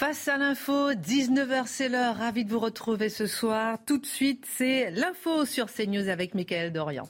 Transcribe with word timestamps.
Face 0.00 0.28
à 0.28 0.38
l'info, 0.38 0.94
19h 0.94 1.64
c'est 1.66 1.90
l'heure. 1.90 2.16
Ravi 2.16 2.46
de 2.46 2.50
vous 2.50 2.58
retrouver 2.58 3.10
ce 3.10 3.26
soir. 3.26 3.76
Tout 3.84 3.98
de 3.98 4.06
suite, 4.06 4.46
c'est 4.48 4.90
l'info 4.92 5.44
sur 5.44 5.66
CNews 5.70 6.08
avec 6.08 6.32
Mickaël 6.34 6.72
Dorian. 6.72 7.06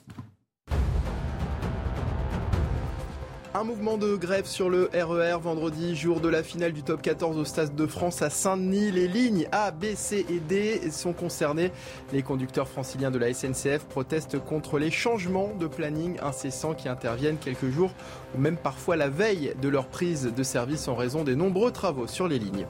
Un 3.53 3.65
mouvement 3.65 3.97
de 3.97 4.15
grève 4.15 4.45
sur 4.45 4.69
le 4.69 4.89
RER 4.93 5.37
vendredi, 5.41 5.93
jour 5.93 6.21
de 6.21 6.29
la 6.29 6.41
finale 6.41 6.71
du 6.71 6.83
top 6.83 7.01
14 7.01 7.37
au 7.37 7.43
Stade 7.43 7.75
de 7.75 7.85
France 7.85 8.21
à 8.21 8.29
Saint-Denis. 8.29 8.91
Les 8.91 9.09
lignes 9.09 9.45
A, 9.51 9.71
B, 9.71 9.87
C 9.93 10.25
et 10.29 10.39
D 10.39 10.89
sont 10.89 11.11
concernées. 11.11 11.73
Les 12.13 12.23
conducteurs 12.23 12.69
franciliens 12.69 13.11
de 13.11 13.19
la 13.19 13.33
SNCF 13.33 13.83
protestent 13.89 14.39
contre 14.39 14.79
les 14.79 14.89
changements 14.89 15.53
de 15.59 15.67
planning 15.67 16.17
incessants 16.21 16.75
qui 16.75 16.87
interviennent 16.87 17.39
quelques 17.39 17.69
jours 17.69 17.91
ou 18.37 18.39
même 18.39 18.55
parfois 18.55 18.95
la 18.95 19.09
veille 19.09 19.53
de 19.61 19.67
leur 19.67 19.87
prise 19.87 20.31
de 20.33 20.43
service 20.43 20.87
en 20.87 20.95
raison 20.95 21.25
des 21.25 21.35
nombreux 21.35 21.71
travaux 21.71 22.07
sur 22.07 22.29
les 22.29 22.39
lignes. 22.39 22.67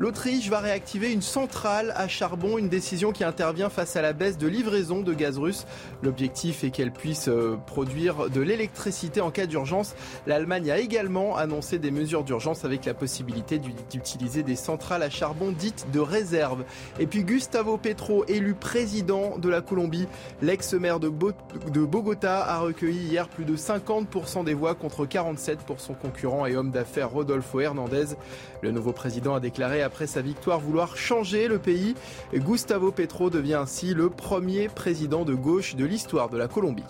L'Autriche 0.00 0.48
va 0.48 0.58
réactiver 0.58 1.12
une 1.12 1.22
centrale 1.22 1.92
à 1.96 2.08
charbon, 2.08 2.58
une 2.58 2.68
décision 2.68 3.12
qui 3.12 3.22
intervient 3.22 3.70
face 3.70 3.94
à 3.94 4.02
la 4.02 4.12
baisse 4.12 4.36
de 4.38 4.48
livraison 4.48 5.02
de 5.02 5.14
gaz 5.14 5.38
russe. 5.38 5.66
L'objectif 6.02 6.64
est 6.64 6.70
qu'elle 6.70 6.90
puisse 6.90 7.28
euh, 7.28 7.56
produire 7.66 8.28
de 8.28 8.40
l'électricité 8.40 9.20
en 9.20 9.30
cas 9.30 9.46
d'urgence. 9.46 9.94
L'Allemagne 10.26 10.72
a 10.72 10.78
également 10.78 11.36
annoncé 11.36 11.78
des 11.78 11.92
mesures 11.92 12.24
d'urgence 12.24 12.64
avec 12.64 12.84
la 12.86 12.94
possibilité 12.94 13.60
d'utiliser 13.60 14.42
des 14.42 14.56
centrales 14.56 15.02
à 15.04 15.10
charbon 15.10 15.52
dites 15.52 15.86
de 15.92 16.00
réserve. 16.00 16.64
Et 16.98 17.06
puis 17.06 17.22
Gustavo 17.22 17.76
Petro, 17.76 18.24
élu 18.26 18.54
président 18.54 19.38
de 19.38 19.48
la 19.48 19.60
Colombie, 19.60 20.08
l'ex-maire 20.42 20.98
de, 20.98 21.08
de 21.08 21.84
Bogota 21.84 22.44
a 22.44 22.58
recueilli 22.58 23.10
hier 23.10 23.28
plus 23.28 23.44
de 23.44 23.56
50% 23.56 24.44
des 24.44 24.54
voix 24.54 24.74
contre 24.74 25.06
47 25.06 25.60
pour 25.60 25.78
son 25.80 25.94
concurrent 25.94 26.46
et 26.46 26.56
homme 26.56 26.72
d'affaires 26.72 27.10
Rodolfo 27.10 27.60
Hernandez. 27.60 28.16
Le 28.64 28.70
nouveau 28.70 28.92
président 28.92 29.34
a 29.34 29.40
déclaré 29.40 29.82
après 29.82 30.06
sa 30.06 30.22
victoire 30.22 30.58
vouloir 30.58 30.96
changer 30.96 31.48
le 31.48 31.58
pays. 31.58 31.94
Gustavo 32.32 32.92
Petro 32.92 33.28
devient 33.28 33.60
ainsi 33.60 33.92
le 33.92 34.08
premier 34.08 34.70
président 34.70 35.26
de 35.26 35.34
gauche 35.34 35.76
de 35.76 35.84
l'histoire 35.84 36.30
de 36.30 36.38
la 36.38 36.48
Colombie. 36.48 36.82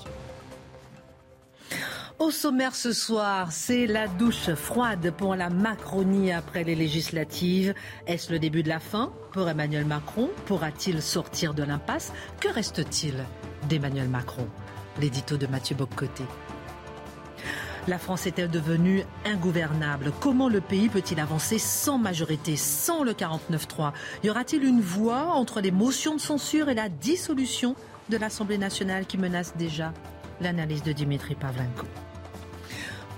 Au 2.20 2.30
sommaire 2.30 2.76
ce 2.76 2.92
soir, 2.92 3.50
c'est 3.50 3.88
la 3.88 4.06
douche 4.06 4.54
froide 4.54 5.12
pour 5.18 5.34
la 5.34 5.50
Macronie 5.50 6.30
après 6.30 6.62
les 6.62 6.76
législatives. 6.76 7.74
Est-ce 8.06 8.30
le 8.30 8.38
début 8.38 8.62
de 8.62 8.68
la 8.68 8.78
fin 8.78 9.12
pour 9.32 9.48
Emmanuel 9.48 9.84
Macron? 9.84 10.30
Pourra-t-il 10.46 11.02
sortir 11.02 11.54
de 11.54 11.64
l'impasse? 11.64 12.12
Que 12.38 12.54
reste-t-il 12.54 13.16
d'Emmanuel 13.68 14.08
Macron? 14.08 14.46
L'édito 15.00 15.36
de 15.36 15.48
Mathieu 15.48 15.74
Boccoté. 15.74 16.22
La 17.86 17.98
France 17.98 18.26
est-elle 18.26 18.48
devenue 18.48 19.02
ingouvernable? 19.26 20.10
Comment 20.20 20.48
le 20.48 20.62
pays 20.62 20.88
peut-il 20.88 21.20
avancer 21.20 21.58
sans 21.58 21.98
majorité, 21.98 22.56
sans 22.56 23.04
le 23.04 23.12
49-3 23.12 23.92
Y 24.22 24.30
aura-t-il 24.30 24.64
une 24.64 24.80
voie 24.80 25.26
entre 25.34 25.60
les 25.60 25.70
motions 25.70 26.14
de 26.14 26.20
censure 26.20 26.70
et 26.70 26.74
la 26.74 26.88
dissolution 26.88 27.76
de 28.08 28.16
l'Assemblée 28.16 28.56
nationale 28.56 29.04
qui 29.04 29.18
menace 29.18 29.54
déjà 29.58 29.92
l'analyse 30.40 30.82
de 30.82 30.92
Dimitri 30.92 31.34
Pavlenko? 31.34 31.86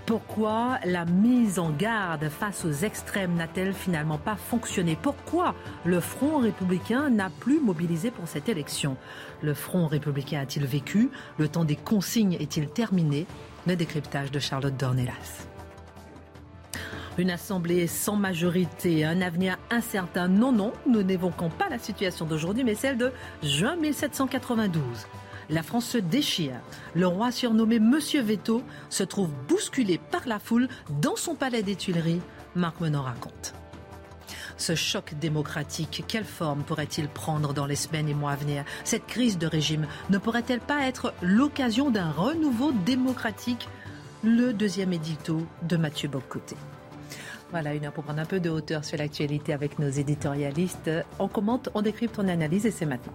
Pourquoi 0.05 0.81
la 0.85 1.05
mise 1.05 1.61
en 1.61 1.71
garde 1.71 2.29
face 2.29 2.65
aux 2.65 2.73
extrêmes 2.73 3.35
n'a-t-elle 3.35 3.73
finalement 3.73 4.19
pas 4.19 4.37
fonctionné? 4.37 4.99
Pourquoi 5.01 5.55
le 5.85 6.01
Front 6.01 6.39
républicain 6.39 7.09
n'a 7.09 7.31
plus 7.31 7.61
mobilisé 7.61 8.11
pour 8.11 8.27
cette 8.27 8.49
élection? 8.49 8.97
Le 9.43 9.55
Front 9.55 9.87
républicain 9.87 10.41
a-t-il 10.41 10.67
vécu? 10.67 11.11
Le 11.39 11.47
temps 11.47 11.65
des 11.65 11.77
consignes 11.77 12.35
est-il 12.35 12.69
terminé? 12.69 13.27
Le 13.67 13.77
décryptage 13.77 14.31
de 14.31 14.39
Charlotte 14.39 14.77
Dornelas. 14.77 15.47
Une 17.19 17.31
assemblée 17.31 17.87
sans 17.87 18.17
majorité, 18.17 19.05
un 19.05 19.23
avenir 19.23 19.57
incertain. 19.71 20.29
Non, 20.29 20.53
non, 20.53 20.73
nous 20.87 21.03
n'évoquons 21.03 21.49
pas 21.49 21.69
la 21.71 21.79
situation 21.79 22.27
d'aujourd'hui, 22.27 22.63
mais 22.63 22.75
celle 22.75 22.99
de 22.99 23.11
juin 23.43 23.77
1792. 23.77 24.83
La 25.49 25.63
France 25.63 25.87
se 25.87 25.99
déchire. 25.99 26.61
Le 26.95 27.07
roi 27.07 27.31
surnommé 27.31 27.79
Monsieur 27.79 28.21
Veto 28.21 28.63
se 28.91 29.05
trouve 29.05 29.31
bousculé 29.49 29.99
par 29.99 30.27
la 30.27 30.39
foule 30.39 30.69
dans 31.01 31.17
son 31.17 31.35
palais 31.35 31.63
des 31.63 31.77
Tuileries. 31.77 32.21
Marc 32.55 32.81
Menon 32.81 33.03
raconte. 33.03 33.55
Ce 34.59 34.75
choc 34.75 35.15
démocratique, 35.21 36.05
quelle 36.09 36.25
forme 36.25 36.63
pourrait-il 36.63 37.09
prendre 37.09 37.53
dans 37.53 37.67
les 37.67 37.77
semaines 37.77 38.09
et 38.09 38.15
mois 38.15 38.33
à 38.33 38.37
venir? 38.37 38.65
Cette 38.85 39.07
crise 39.07 39.37
de 39.37 39.47
régime 39.47 39.87
ne 40.09 40.19
pourrait-elle 40.19 40.61
pas 40.61 40.87
être 40.87 41.13
l'occasion 41.21 41.91
d'un 41.91 42.11
renouveau 42.11 42.73
démocratique? 42.85 43.69
Le 44.25 44.53
deuxième 44.53 44.93
édito 44.95 45.47
de 45.63 45.77
Mathieu 45.77 46.09
Boccoté. 46.09 46.57
Voilà, 47.51 47.75
une 47.75 47.85
heure 47.85 47.93
pour 47.93 48.05
prendre 48.05 48.21
un 48.21 48.25
peu 48.25 48.41
de 48.41 48.51
hauteur 48.51 48.85
sur 48.85 48.99
l'actualité 48.99 49.53
avec 49.53 49.79
nos 49.79 49.91
éditorialistes. 49.91 50.91
On 51.19 51.29
commente, 51.29 51.69
on 51.75 51.83
décrypte, 51.83 52.19
on 52.19 52.27
analyse 52.27 52.67
et 52.67 52.71
c'est 52.71 52.87
maintenant. 52.87 53.13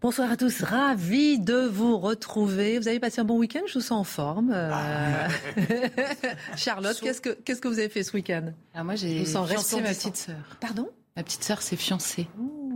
Bonsoir 0.00 0.30
à 0.30 0.36
tous, 0.36 0.62
ravi 0.62 1.40
de 1.40 1.56
vous 1.56 1.98
retrouver. 1.98 2.78
Vous 2.78 2.86
avez 2.86 3.00
passé 3.00 3.20
un 3.20 3.24
bon 3.24 3.36
week-end, 3.36 3.62
je 3.66 3.74
vous 3.74 3.80
sens 3.80 3.98
en 3.98 4.04
forme. 4.04 4.52
Euh, 4.54 4.70
ah. 4.72 5.26
Charlotte, 6.56 6.96
qu'est-ce 7.00 7.20
que 7.20 7.30
qu'est-ce 7.30 7.60
que 7.60 7.66
vous 7.66 7.80
avez 7.80 7.88
fait 7.88 8.04
ce 8.04 8.12
week-end? 8.12 8.52
Ah, 8.74 8.84
Moi, 8.84 8.94
j'ai 8.94 9.24
fiancé 9.24 9.80
ma 9.80 9.88
petite 9.88 10.16
sœur. 10.16 10.36
Pardon? 10.60 10.88
Ma 11.18 11.24
petite 11.24 11.42
sœur 11.42 11.62
s'est 11.62 11.74
fiancée. 11.74 12.28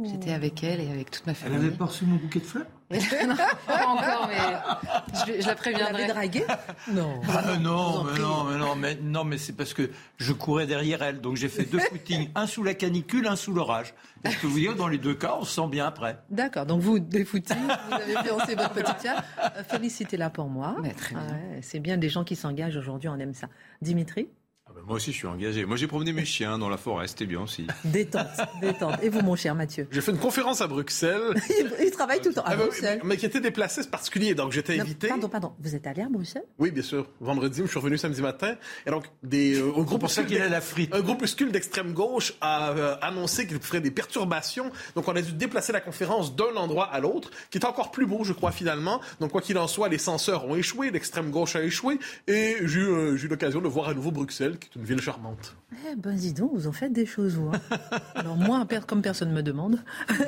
J'étais 0.03 0.33
avec 0.33 0.65
elle 0.65 0.81
et 0.81 0.91
avec 0.91 1.13
toute 1.13 1.25
ma 1.29 1.33
famille. 1.33 1.59
Elle 1.61 1.67
avait 1.67 1.77
pas 1.77 1.85
reçu 1.85 2.05
mon 2.05 2.17
bouquet 2.17 2.41
de 2.41 2.45
fleurs 2.45 2.67
non, 2.93 3.37
pas 3.67 3.87
encore, 3.87 4.29
mais 4.29 5.41
je, 5.41 5.47
la 5.47 5.55
préviendrai. 5.55 6.07
Vous 6.07 6.13
dragué 6.13 6.45
Non. 6.93 7.21
Ah, 7.27 7.57
non, 7.57 8.05
mais 8.05 8.19
non, 8.19 8.45
mais 8.45 8.59
non, 8.59 8.77
mais 8.77 8.99
non, 9.01 9.25
mais 9.25 9.39
c'est 9.39 9.53
parce 9.55 9.73
que 9.73 9.91
je 10.19 10.33
courais 10.33 10.67
derrière 10.67 11.03
elle, 11.03 11.21
donc 11.21 11.37
j'ai 11.37 11.49
fait 11.49 11.65
deux 11.65 11.79
footings, 11.79 12.31
un 12.35 12.47
sous 12.47 12.65
la 12.65 12.75
canicule, 12.75 13.29
un 13.29 13.37
sous 13.37 13.55
l'orage. 13.55 13.95
Et 14.25 14.31
je 14.31 14.39
peux 14.41 14.49
vous 14.49 14.59
dire, 14.59 14.75
dans 14.75 14.89
les 14.89 14.99
deux 14.99 15.15
cas, 15.15 15.37
on 15.41 15.45
se 15.45 15.55
sent 15.55 15.69
bien 15.71 15.87
après. 15.87 16.19
D'accord, 16.29 16.67
donc 16.67 16.83
vous, 16.83 16.99
des 16.99 17.25
footings, 17.25 17.57
vous 17.57 17.95
avez 17.95 18.29
fiancé 18.29 18.57
votre 18.57 18.75
petite 18.75 19.01
sœur. 19.01 19.23
Euh, 19.39 19.63
félicitez-la 19.69 20.29
pour 20.29 20.49
moi. 20.49 20.77
très 20.97 21.15
bien. 21.15 21.39
c'est 21.63 21.81
bien 21.81 21.97
des 21.97 22.11
gens 22.11 22.25
qui 22.25 22.37
s'engagent 22.37 22.77
aujourd'hui, 22.77 23.09
on 23.09 23.19
aime 23.21 23.35
ça. 23.35 23.47
Dimitri? 23.81 24.29
Ah 24.73 24.79
bah, 24.79 24.83
moi 24.87 24.97
aussi, 24.97 25.13
je 25.13 25.17
suis 25.19 25.27
engagé. 25.27 25.65
Moi, 25.65 25.77
j'ai 25.77 25.87
promené 25.87 26.13
mes 26.13 26.25
chiens 26.25 26.59
dans 26.59 26.69
la 26.69 26.77
forêt, 26.77 27.07
c'était 27.07 27.27
bien 27.27 27.41
aussi. 27.41 27.67
Détente, 27.85 28.27
détente. 28.61 29.03
Et 29.03 29.09
vous, 29.09 29.21
mon 29.21 29.37
cher 29.37 29.55
Mathieu 29.55 29.87
J'ai 29.91 30.01
fait 30.01 30.13
une 30.13 30.19
conférence 30.19 30.61
à 30.61 30.67
Bruxelles. 30.67 31.35
il, 31.81 31.91
travaille 31.91 32.21
tout 32.21 32.29
le 32.29 32.35
temps 32.35 32.43
à 32.43 32.53
ah 32.53 32.57
bah 32.57 32.65
Bruxelles. 32.65 33.01
Mais, 33.05 33.17
qui 33.17 33.27
était 33.27 33.41
déplacé, 33.41 33.83
c'est 33.83 33.91
particulier. 33.91 34.35
Donc, 34.35 34.53
j'étais 34.53 34.81
invité. 34.81 35.09
Pardon, 35.09 35.29
pardon. 35.29 35.53
Vous 35.59 35.75
êtes 35.75 35.87
allé 35.87 36.03
à 36.03 36.09
Bruxelles? 36.09 36.45
Oui, 36.59 36.71
bien 36.71 36.83
sûr. 36.83 37.07
Vendredi, 37.21 37.61
je 37.63 37.67
suis 37.67 37.79
revenu 37.79 37.99
samedi 37.99 38.23
matin. 38.23 38.55
Et 38.87 38.91
donc, 38.91 39.05
des, 39.23 39.61
euh, 39.61 39.73
un 39.77 39.83
groupe 39.83 40.07
qu'il 40.07 40.41
a 40.41 40.49
la 40.49 40.61
frite? 40.61 40.95
Un 40.95 41.01
groupuscule 41.01 41.53
d'extrême 41.53 41.93
gauche 41.93 42.35
a 42.41 42.71
euh, 42.71 42.97
annoncé 43.03 43.47
qu'il 43.47 43.61
ferait 43.61 43.81
des 43.81 43.91
perturbations. 43.91 44.71
Donc, 44.95 45.09
on 45.09 45.17
a 45.17 45.23
dû 45.23 45.33
déplacer 45.33 45.73
la 45.73 45.81
conférence 45.81 46.35
d'un 46.35 46.57
endroit 46.57 46.87
à 46.87 47.01
l'autre, 47.01 47.31
qui 47.51 47.59
est 47.59 47.67
encore 47.67 47.91
plus 47.91 48.07
beau, 48.07 48.25
je 48.25 48.33
crois, 48.33 48.53
finalement. 48.53 49.01
Donc, 49.21 49.33
quoi 49.33 49.43
qu'il 49.43 49.59
en 49.59 49.69
soit, 49.69 49.89
les 49.89 49.99
censeurs 49.99 50.47
ont 50.47 50.57
échoué, 50.57 50.91
l'extrême 50.91 51.31
gauche 51.31 51.57
a 51.57 51.63
échoué. 51.63 51.99
Et 52.27 52.57
j'ai 52.63 52.81
eu, 52.81 52.89
euh, 52.89 53.17
eu 53.17 53.29
l'occasion 53.29 53.61
de 53.61 53.69
voir 53.69 53.89
à 53.89 53.95
nouveau 53.95 54.11
Bruxelles, 54.11 54.59
qui 54.63 54.79
est 54.79 54.81
une 54.81 54.87
ville 54.87 55.01
charmante. 55.01 55.57
Eh 55.91 55.97
ben 55.97 56.15
dis 56.15 56.33
donc, 56.33 56.53
vous 56.55 56.67
en 56.67 56.73
faites 56.73 56.93
des 56.93 57.07
choses, 57.07 57.35
vous. 57.35 57.51
Hein. 57.53 57.79
Alors 58.15 58.37
moi, 58.37 58.67
comme 58.87 59.03
personne 59.03 59.31
ne 59.31 59.35
me 59.35 59.43
demande. 59.43 59.83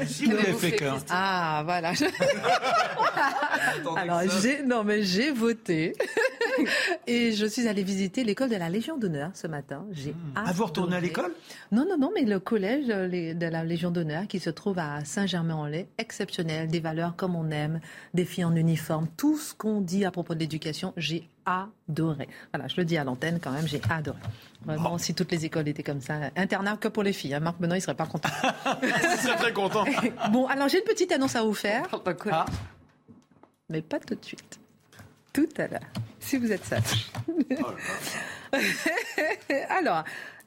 Si 0.06 0.26
vous 0.26 0.36
fait 0.58 0.72
qu'un. 0.72 0.96
Ah, 1.10 1.62
voilà. 1.64 1.92
Alors 3.96 4.22
j'ai, 4.40 4.62
non 4.62 4.84
mais 4.84 5.02
j'ai 5.02 5.30
voté 5.32 5.94
et 7.06 7.32
je 7.32 7.46
suis 7.46 7.68
allée 7.68 7.82
visiter 7.82 8.24
l'école 8.24 8.50
de 8.50 8.56
la 8.56 8.68
Légion 8.68 8.96
d'honneur 8.96 9.30
ce 9.34 9.46
matin. 9.46 9.84
J'ai 9.92 10.12
mmh. 10.12 10.32
Ah, 10.36 10.52
vous 10.52 10.64
retournez 10.64 10.96
à 10.96 11.00
l'école? 11.00 11.32
Non, 11.72 11.86
non, 11.88 11.98
non, 11.98 12.10
mais 12.14 12.22
le 12.22 12.40
collège 12.40 12.86
de 12.86 13.46
la 13.46 13.64
Légion 13.64 13.90
d'honneur 13.90 14.26
qui 14.26 14.40
se 14.40 14.50
trouve 14.50 14.78
à 14.78 15.04
Saint-Germain-en-Laye, 15.04 15.86
exceptionnel, 15.98 16.68
des 16.68 16.80
valeurs 16.80 17.16
comme 17.16 17.36
on 17.36 17.50
aime, 17.50 17.80
des 18.12 18.24
filles 18.24 18.44
en 18.44 18.54
uniforme, 18.54 19.08
tout 19.16 19.36
ce 19.36 19.54
qu'on 19.54 19.80
dit 19.80 20.04
à 20.04 20.10
propos 20.10 20.34
de 20.34 20.40
l'éducation, 20.40 20.92
j'ai 20.96 21.28
adoré. 21.46 22.28
Voilà, 22.52 22.68
je 22.68 22.76
le 22.76 22.84
dis 22.84 22.96
à 22.96 23.04
l'antenne 23.04 23.38
quand 23.40 23.50
même, 23.50 23.66
j'ai 23.66 23.80
adoré. 23.88 24.18
Vraiment, 24.64 24.98
si 24.98 25.14
toutes 25.14 25.30
les 25.30 25.44
écoles 25.44 25.68
étaient 25.68 25.82
comme 25.82 26.00
ça, 26.00 26.14
internat 26.36 26.76
que 26.76 26.88
pour 26.88 27.02
les 27.02 27.12
filles. 27.12 27.34
Hein. 27.34 27.40
Marc 27.40 27.60
Benoît, 27.60 27.76
il 27.76 27.80
serait 27.80 27.94
pas 27.94 28.06
content. 28.06 28.30
il 28.82 29.18
serait 29.18 29.36
très 29.36 29.52
content. 29.52 29.84
bon, 30.32 30.46
alors 30.46 30.68
j'ai 30.68 30.78
une 30.78 30.84
petite 30.84 31.12
annonce 31.12 31.36
à 31.36 31.42
vous 31.42 31.54
faire. 31.54 31.86
Ah. 32.30 32.46
Mais 33.68 33.82
pas 33.82 33.98
tout 33.98 34.14
de 34.14 34.24
suite. 34.24 34.58
Tout 35.32 35.48
à 35.58 35.66
l'heure, 35.66 35.80
si 36.20 36.36
vous 36.38 36.52
êtes 36.52 36.64
sage. 36.64 37.10
Oh 37.28 37.64
alors, 39.68 40.04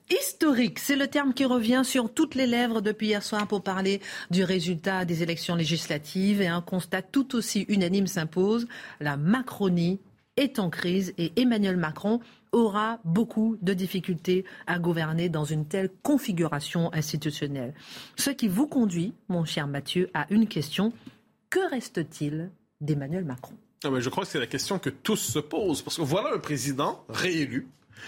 historique. 0.09 0.79
C'est 0.79 0.95
le 0.95 1.07
terme 1.07 1.33
qui 1.33 1.45
revient 1.45 1.81
sur 1.83 2.13
toutes 2.13 2.35
les 2.35 2.47
lèvres 2.47 2.81
depuis 2.81 3.07
hier 3.07 3.23
soir 3.23 3.47
pour 3.47 3.61
parler 3.63 4.01
du 4.31 4.43
résultat 4.43 5.05
des 5.05 5.23
élections 5.23 5.55
législatives 5.55 6.41
et 6.41 6.47
un 6.47 6.61
constat 6.61 7.01
tout 7.01 7.35
aussi 7.35 7.65
unanime 7.67 8.07
s'impose. 8.07 8.67
La 8.99 9.17
Macronie 9.17 9.99
est 10.37 10.59
en 10.59 10.69
crise 10.69 11.13
et 11.17 11.33
Emmanuel 11.35 11.77
Macron 11.77 12.19
aura 12.51 12.99
beaucoup 13.03 13.57
de 13.61 13.73
difficultés 13.73 14.45
à 14.67 14.79
gouverner 14.79 15.29
dans 15.29 15.43
une 15.43 15.65
telle 15.65 15.89
configuration 16.03 16.93
institutionnelle. 16.93 17.73
Ce 18.15 18.29
qui 18.29 18.47
vous 18.47 18.67
conduit, 18.67 19.13
mon 19.27 19.43
cher 19.45 19.67
Mathieu, 19.67 20.09
à 20.13 20.27
une 20.29 20.47
question. 20.47 20.93
Que 21.49 21.69
reste-t-il 21.69 22.51
d'Emmanuel 22.81 23.25
Macron? 23.25 23.55
Ah 23.83 23.89
ben, 23.89 23.99
Je 23.99 24.09
crois 24.09 24.23
que 24.23 24.29
c'est 24.29 24.39
la 24.39 24.47
question 24.47 24.79
que 24.79 24.89
tous 24.89 25.17
se 25.17 25.39
posent. 25.39 25.81
Parce 25.81 25.97
que 25.97 26.01
voilà 26.01 26.33
un 26.33 26.39
président 26.39 27.03
réélu 27.09 27.67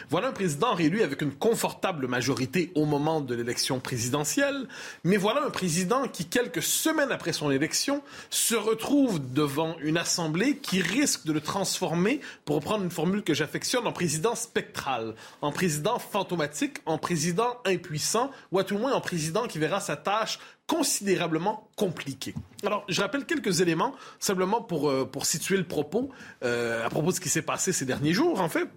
voilà 0.10 0.30
un 0.30 0.32
président 0.32 0.74
réélu 0.74 1.02
avec 1.02 1.22
une 1.22 1.32
confortable 1.32 2.08
majorité 2.08 2.72
au 2.76 2.86
moment 2.86 3.22
de 3.22 3.36
l'élection 3.36 3.80
présidentielle, 3.80 4.68
mais 5.04 5.18
voilà 5.18 5.44
un 5.46 5.50
président 5.50 6.08
qui, 6.08 6.26
quelques 6.26 6.64
semaines 6.64 7.12
après 7.12 7.34
son 7.34 7.52
élection, 7.52 8.02
se 8.30 8.56
retrouve 8.56 9.20
devant 9.34 9.76
une 9.82 9.98
assemblée 9.98 10.58
qui 10.58 10.82
risque 10.82 11.26
de 11.26 11.34
le 11.34 11.42
transformer, 11.42 12.22
pour 12.46 12.56
reprendre 12.58 12.84
une 12.84 12.92
formule 12.92 13.24
que 13.24 13.34
j'affectionne, 13.34 13.88
en 13.88 13.92
président 13.92 14.36
spectral, 14.36 15.16
en 15.42 15.52
président 15.52 16.00
fantomatique, 16.00 16.78
en 16.86 16.98
président 16.98 17.58
impuissant, 17.66 18.32
ou 18.52 18.60
à 18.60 18.64
tout 18.64 18.76
le 18.76 18.82
moins 18.82 18.94
en 18.94 19.02
président 19.02 19.48
qui 19.48 19.60
verra 19.60 19.80
sa 19.80 19.96
tâche 19.96 20.40
considérablement 20.70 21.68
compliquée. 21.76 22.36
Alors, 22.64 22.86
je 22.88 23.02
rappelle 23.02 23.26
quelques 23.26 23.60
éléments, 23.62 23.96
simplement 24.20 24.62
pour, 24.62 24.90
euh, 24.90 25.04
pour 25.04 25.26
situer 25.26 25.58
le 25.58 25.64
propos, 25.64 26.12
euh, 26.44 26.86
à 26.86 26.90
propos 26.90 27.10
de 27.10 27.16
ce 27.16 27.20
qui 27.20 27.30
s'est 27.30 27.42
passé 27.42 27.74
ces 27.74 27.86
derniers 27.86 28.14
jours, 28.14 28.40
en 28.40 28.50
fait. 28.50 28.70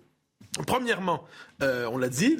Premièrement, 0.66 1.24
euh, 1.62 1.88
on 1.90 1.96
l'a 1.96 2.08
dit, 2.08 2.36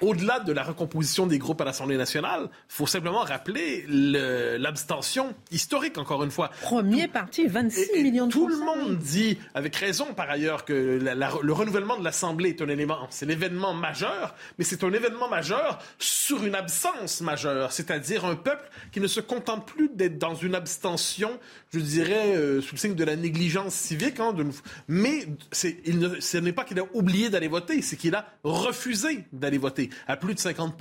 au-delà 0.00 0.40
de 0.40 0.52
la 0.52 0.64
recomposition 0.64 1.26
des 1.26 1.38
groupes 1.38 1.60
à 1.60 1.64
l'Assemblée 1.64 1.96
nationale, 1.96 2.48
il 2.50 2.74
faut 2.74 2.86
simplement 2.86 3.20
rappeler 3.20 3.84
l'abstention 3.88 5.34
historique, 5.50 5.98
encore 5.98 6.24
une 6.24 6.30
fois. 6.30 6.50
Premier 6.62 7.06
parti, 7.06 7.46
26 7.46 8.02
millions 8.02 8.26
de 8.26 8.32
Tout 8.32 8.48
le 8.48 8.56
monde 8.56 8.98
dit, 8.98 9.38
avec 9.54 9.76
raison 9.76 10.14
par 10.14 10.28
ailleurs, 10.30 10.64
que 10.64 10.72
le 10.72 11.52
renouvellement 11.52 11.96
de 11.98 12.04
l'Assemblée 12.04 12.50
est 12.50 12.62
un 12.62 12.68
élément, 12.68 13.06
c'est 13.10 13.26
l'événement 13.26 13.74
majeur, 13.74 14.34
mais 14.58 14.64
c'est 14.64 14.82
un 14.84 14.92
événement 14.92 15.28
majeur 15.28 15.78
sur 15.98 16.44
une 16.44 16.54
absence 16.54 17.20
majeure, 17.20 17.72
c'est-à-dire 17.72 18.24
un 18.24 18.36
peuple 18.36 18.68
qui 18.90 19.00
ne 19.00 19.06
se 19.06 19.20
contente 19.20 19.66
plus 19.66 19.88
d'être 19.88 20.18
dans 20.18 20.34
une 20.34 20.54
abstention, 20.54 21.38
je 21.72 21.80
dirais, 21.80 22.36
euh, 22.36 22.60
sous 22.60 22.74
le 22.74 22.78
signe 22.78 22.94
de 22.94 23.04
la 23.04 23.16
négligence 23.16 23.74
civique, 23.74 24.20
hein, 24.20 24.34
mais 24.88 25.26
il 25.86 25.98
ne, 25.98 26.20
ce 26.20 26.36
n'est 26.36 26.52
pas 26.52 26.64
qu'il 26.64 26.78
a 26.78 26.84
oublié 26.92 27.30
d'aller 27.30 27.48
voter, 27.48 27.80
c'est 27.80 27.96
qu'il 27.96 28.14
a 28.14 28.26
refusé 28.44 29.24
d'aller 29.32 29.58
voter. 29.58 29.88
À 30.06 30.16
plus 30.16 30.34
de 30.34 30.38
50 30.38 30.74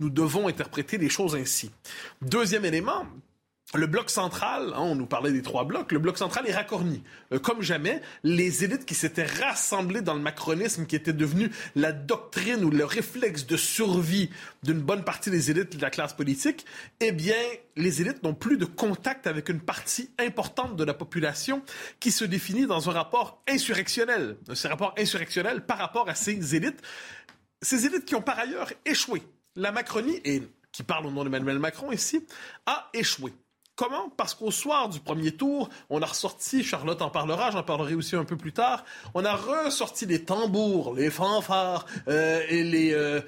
nous 0.00 0.10
devons 0.10 0.48
interpréter 0.48 0.98
les 0.98 1.08
choses 1.08 1.36
ainsi. 1.36 1.70
Deuxième 2.22 2.64
élément, 2.64 3.06
le 3.74 3.86
bloc 3.88 4.10
central, 4.10 4.72
hein, 4.74 4.80
on 4.80 4.94
nous 4.94 5.06
parlait 5.06 5.32
des 5.32 5.42
trois 5.42 5.64
blocs, 5.64 5.90
le 5.90 5.98
bloc 5.98 6.18
central 6.18 6.48
est 6.48 6.54
racorni. 6.54 7.02
Euh, 7.32 7.40
comme 7.40 7.62
jamais, 7.62 8.00
les 8.22 8.62
élites 8.62 8.86
qui 8.86 8.94
s'étaient 8.94 9.26
rassemblées 9.26 10.02
dans 10.02 10.14
le 10.14 10.20
macronisme, 10.20 10.86
qui 10.86 10.94
était 10.94 11.12
devenu 11.12 11.50
la 11.74 11.90
doctrine 11.90 12.64
ou 12.64 12.70
le 12.70 12.84
réflexe 12.84 13.44
de 13.44 13.56
survie 13.56 14.30
d'une 14.62 14.80
bonne 14.80 15.02
partie 15.02 15.30
des 15.30 15.50
élites 15.50 15.76
de 15.76 15.82
la 15.82 15.90
classe 15.90 16.14
politique, 16.14 16.64
eh 17.00 17.10
bien, 17.10 17.34
les 17.74 18.00
élites 18.00 18.22
n'ont 18.22 18.34
plus 18.34 18.56
de 18.56 18.64
contact 18.64 19.26
avec 19.26 19.48
une 19.48 19.60
partie 19.60 20.10
importante 20.18 20.76
de 20.76 20.84
la 20.84 20.94
population 20.94 21.62
qui 21.98 22.12
se 22.12 22.24
définit 22.24 22.66
dans 22.66 22.88
un 22.88 22.92
rapport 22.92 23.42
insurrectionnel. 23.48 24.36
Ce 24.54 24.68
rapport 24.68 24.94
insurrectionnel 24.96 25.66
par 25.66 25.78
rapport 25.78 26.08
à 26.08 26.14
ces 26.14 26.54
élites. 26.54 26.80
Ces 27.62 27.84
élites 27.84 28.04
qui 28.04 28.14
ont 28.14 28.22
par 28.22 28.38
ailleurs 28.38 28.72
échoué. 28.84 29.22
La 29.56 29.72
Macronie, 29.72 30.20
et 30.24 30.42
qui 30.70 30.82
parle 30.82 31.06
au 31.06 31.10
nom 31.10 31.24
d'Emmanuel 31.24 31.58
Macron 31.58 31.90
ici, 31.90 32.24
a 32.66 32.90
échoué. 32.92 33.32
Comment? 33.76 34.08
Parce 34.16 34.32
qu'au 34.32 34.50
soir 34.50 34.88
du 34.88 35.00
premier 35.00 35.32
tour, 35.32 35.68
on 35.90 36.00
a 36.00 36.06
ressorti, 36.06 36.64
Charlotte 36.64 37.02
en 37.02 37.10
parlera, 37.10 37.50
j'en 37.50 37.62
parlerai 37.62 37.94
aussi 37.94 38.16
un 38.16 38.24
peu 38.24 38.36
plus 38.36 38.54
tard, 38.54 38.86
on 39.12 39.22
a 39.22 39.36
ressorti 39.36 40.06
les 40.06 40.24
tambours, 40.24 40.94
les 40.94 41.10
fanfares 41.10 41.84
euh, 42.08 42.40
et 42.48 42.64
les, 42.64 42.94
euh, 42.94 43.20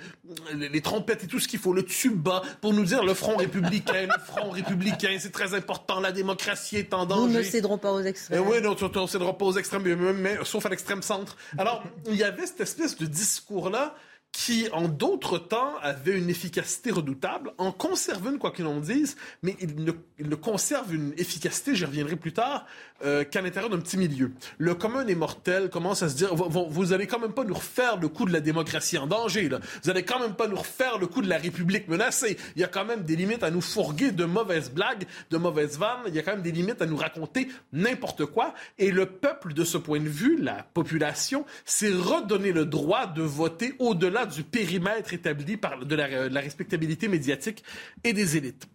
les, 0.55 0.81
trompettes 0.81 1.25
et 1.25 1.27
tout 1.27 1.39
ce 1.39 1.49
qu'il 1.49 1.59
faut, 1.59 1.75
le 1.75 1.85
tuba, 1.85 2.41
pour 2.63 2.73
nous 2.73 2.85
dire 2.85 3.05
le 3.05 3.13
front 3.13 3.37
républicain, 3.37 4.07
le 4.07 4.25
front 4.25 4.49
républicain, 4.49 5.19
c'est 5.21 5.33
très 5.33 5.53
important, 5.53 6.01
la 6.01 6.13
démocratie 6.13 6.77
est 6.77 6.95
en 6.95 7.05
danger. 7.05 7.31
Nous 7.31 7.39
ne 7.39 7.43
céderons 7.43 7.77
pas 7.77 7.93
aux 7.93 8.03
extrêmes. 8.03 8.43
oui, 8.49 8.63
non, 8.63 8.75
on 8.81 9.03
ne 9.03 9.07
cédera 9.07 9.37
pas 9.37 9.45
aux 9.45 9.59
extrêmes, 9.59 9.83
mais, 10.15 10.39
sauf 10.45 10.65
à 10.65 10.71
l'extrême 10.71 11.03
centre. 11.03 11.37
Alors, 11.59 11.83
il 12.07 12.17
y 12.17 12.25
avait 12.25 12.47
cette 12.47 12.63
espèce 12.63 12.97
de 12.97 13.05
discours-là 13.05 13.95
qui, 14.39 14.69
en 14.73 14.87
d'autres 14.87 15.39
temps, 15.39 15.73
avait 15.83 16.17
une 16.17 16.31
efficacité 16.31 16.93
redoutable, 16.93 17.51
en 17.59 17.73
conserve 17.73 18.29
une, 18.29 18.39
quoi 18.39 18.53
qu'il 18.53 18.67
en 18.67 18.79
dise, 18.79 19.17
mais 19.43 19.57
il 19.61 19.85
ne, 19.85 20.35
conserve 20.37 20.95
une 20.95 21.13
efficacité, 21.19 21.75
j'y 21.75 21.85
reviendrai 21.85 22.15
plus 22.15 22.33
tard, 22.33 22.65
euh, 23.05 23.25
qu'à 23.25 23.43
l'intérieur 23.43 23.69
d'un 23.69 23.81
petit 23.81 23.97
milieu. 23.97 24.31
Le 24.59 24.77
commun 24.77 25.05
des 25.05 25.17
mortels 25.17 25.71
commence 25.71 26.05
à 26.05 26.09
se 26.09 26.15
dire, 26.15 26.37
vous, 26.37 26.67
vous, 26.71 26.93
allez 26.93 27.09
quand 27.09 27.19
même 27.19 27.33
pas 27.33 27.43
nous 27.43 27.55
refaire 27.55 27.97
le 27.97 28.07
coup 28.07 28.27
de 28.27 28.33
la 28.33 28.39
démocratie 28.39 28.97
en 28.97 29.09
danger, 29.09 29.49
là. 29.49 29.59
Vous 29.83 29.91
allez 29.91 30.05
quand 30.05 30.21
même 30.21 30.35
pas 30.35 30.47
nous 30.47 30.57
refaire 30.57 30.99
le 30.99 31.09
coup 31.09 31.21
de 31.21 31.29
la 31.29 31.39
République 31.39 31.89
menacée. 31.89 32.37
Il 32.55 32.61
y 32.61 32.65
a 32.65 32.69
quand 32.69 32.85
même 32.85 33.03
des 33.03 33.17
limites 33.17 33.43
à 33.43 33.51
nous 33.51 33.61
fourguer 33.61 34.13
de 34.13 34.25
mauvaises 34.25 34.71
blagues, 34.71 35.05
de 35.31 35.37
mauvaises 35.37 35.79
vannes. 35.79 36.03
Il 36.07 36.15
y 36.15 36.19
a 36.21 36.23
quand 36.23 36.35
même 36.35 36.43
des 36.43 36.53
limites 36.53 36.81
à 36.81 36.87
nous 36.87 36.97
raconter 36.97 37.49
n'importe 37.73 38.25
quoi. 38.27 38.55
Et 38.79 38.93
le 38.93 39.07
peuple, 39.07 39.53
de 39.53 39.65
ce 39.65 39.79
point 39.79 39.99
de 39.99 40.09
vue, 40.09 40.41
la 40.41 40.63
population, 40.63 41.45
s'est 41.65 41.93
redonné 41.93 42.53
le 42.53 42.67
droit 42.67 43.09
de 43.09 43.23
voter 43.23 43.75
au-delà 43.81 44.28
du 44.29 44.43
périmètre 44.43 45.13
établi 45.13 45.57
par 45.57 45.85
de 45.85 45.95
la, 45.95 46.41
respectabilité 46.41 47.09
médiatique 47.09 47.65
et 48.05 48.13
des 48.13 48.37
élites. 48.37 48.69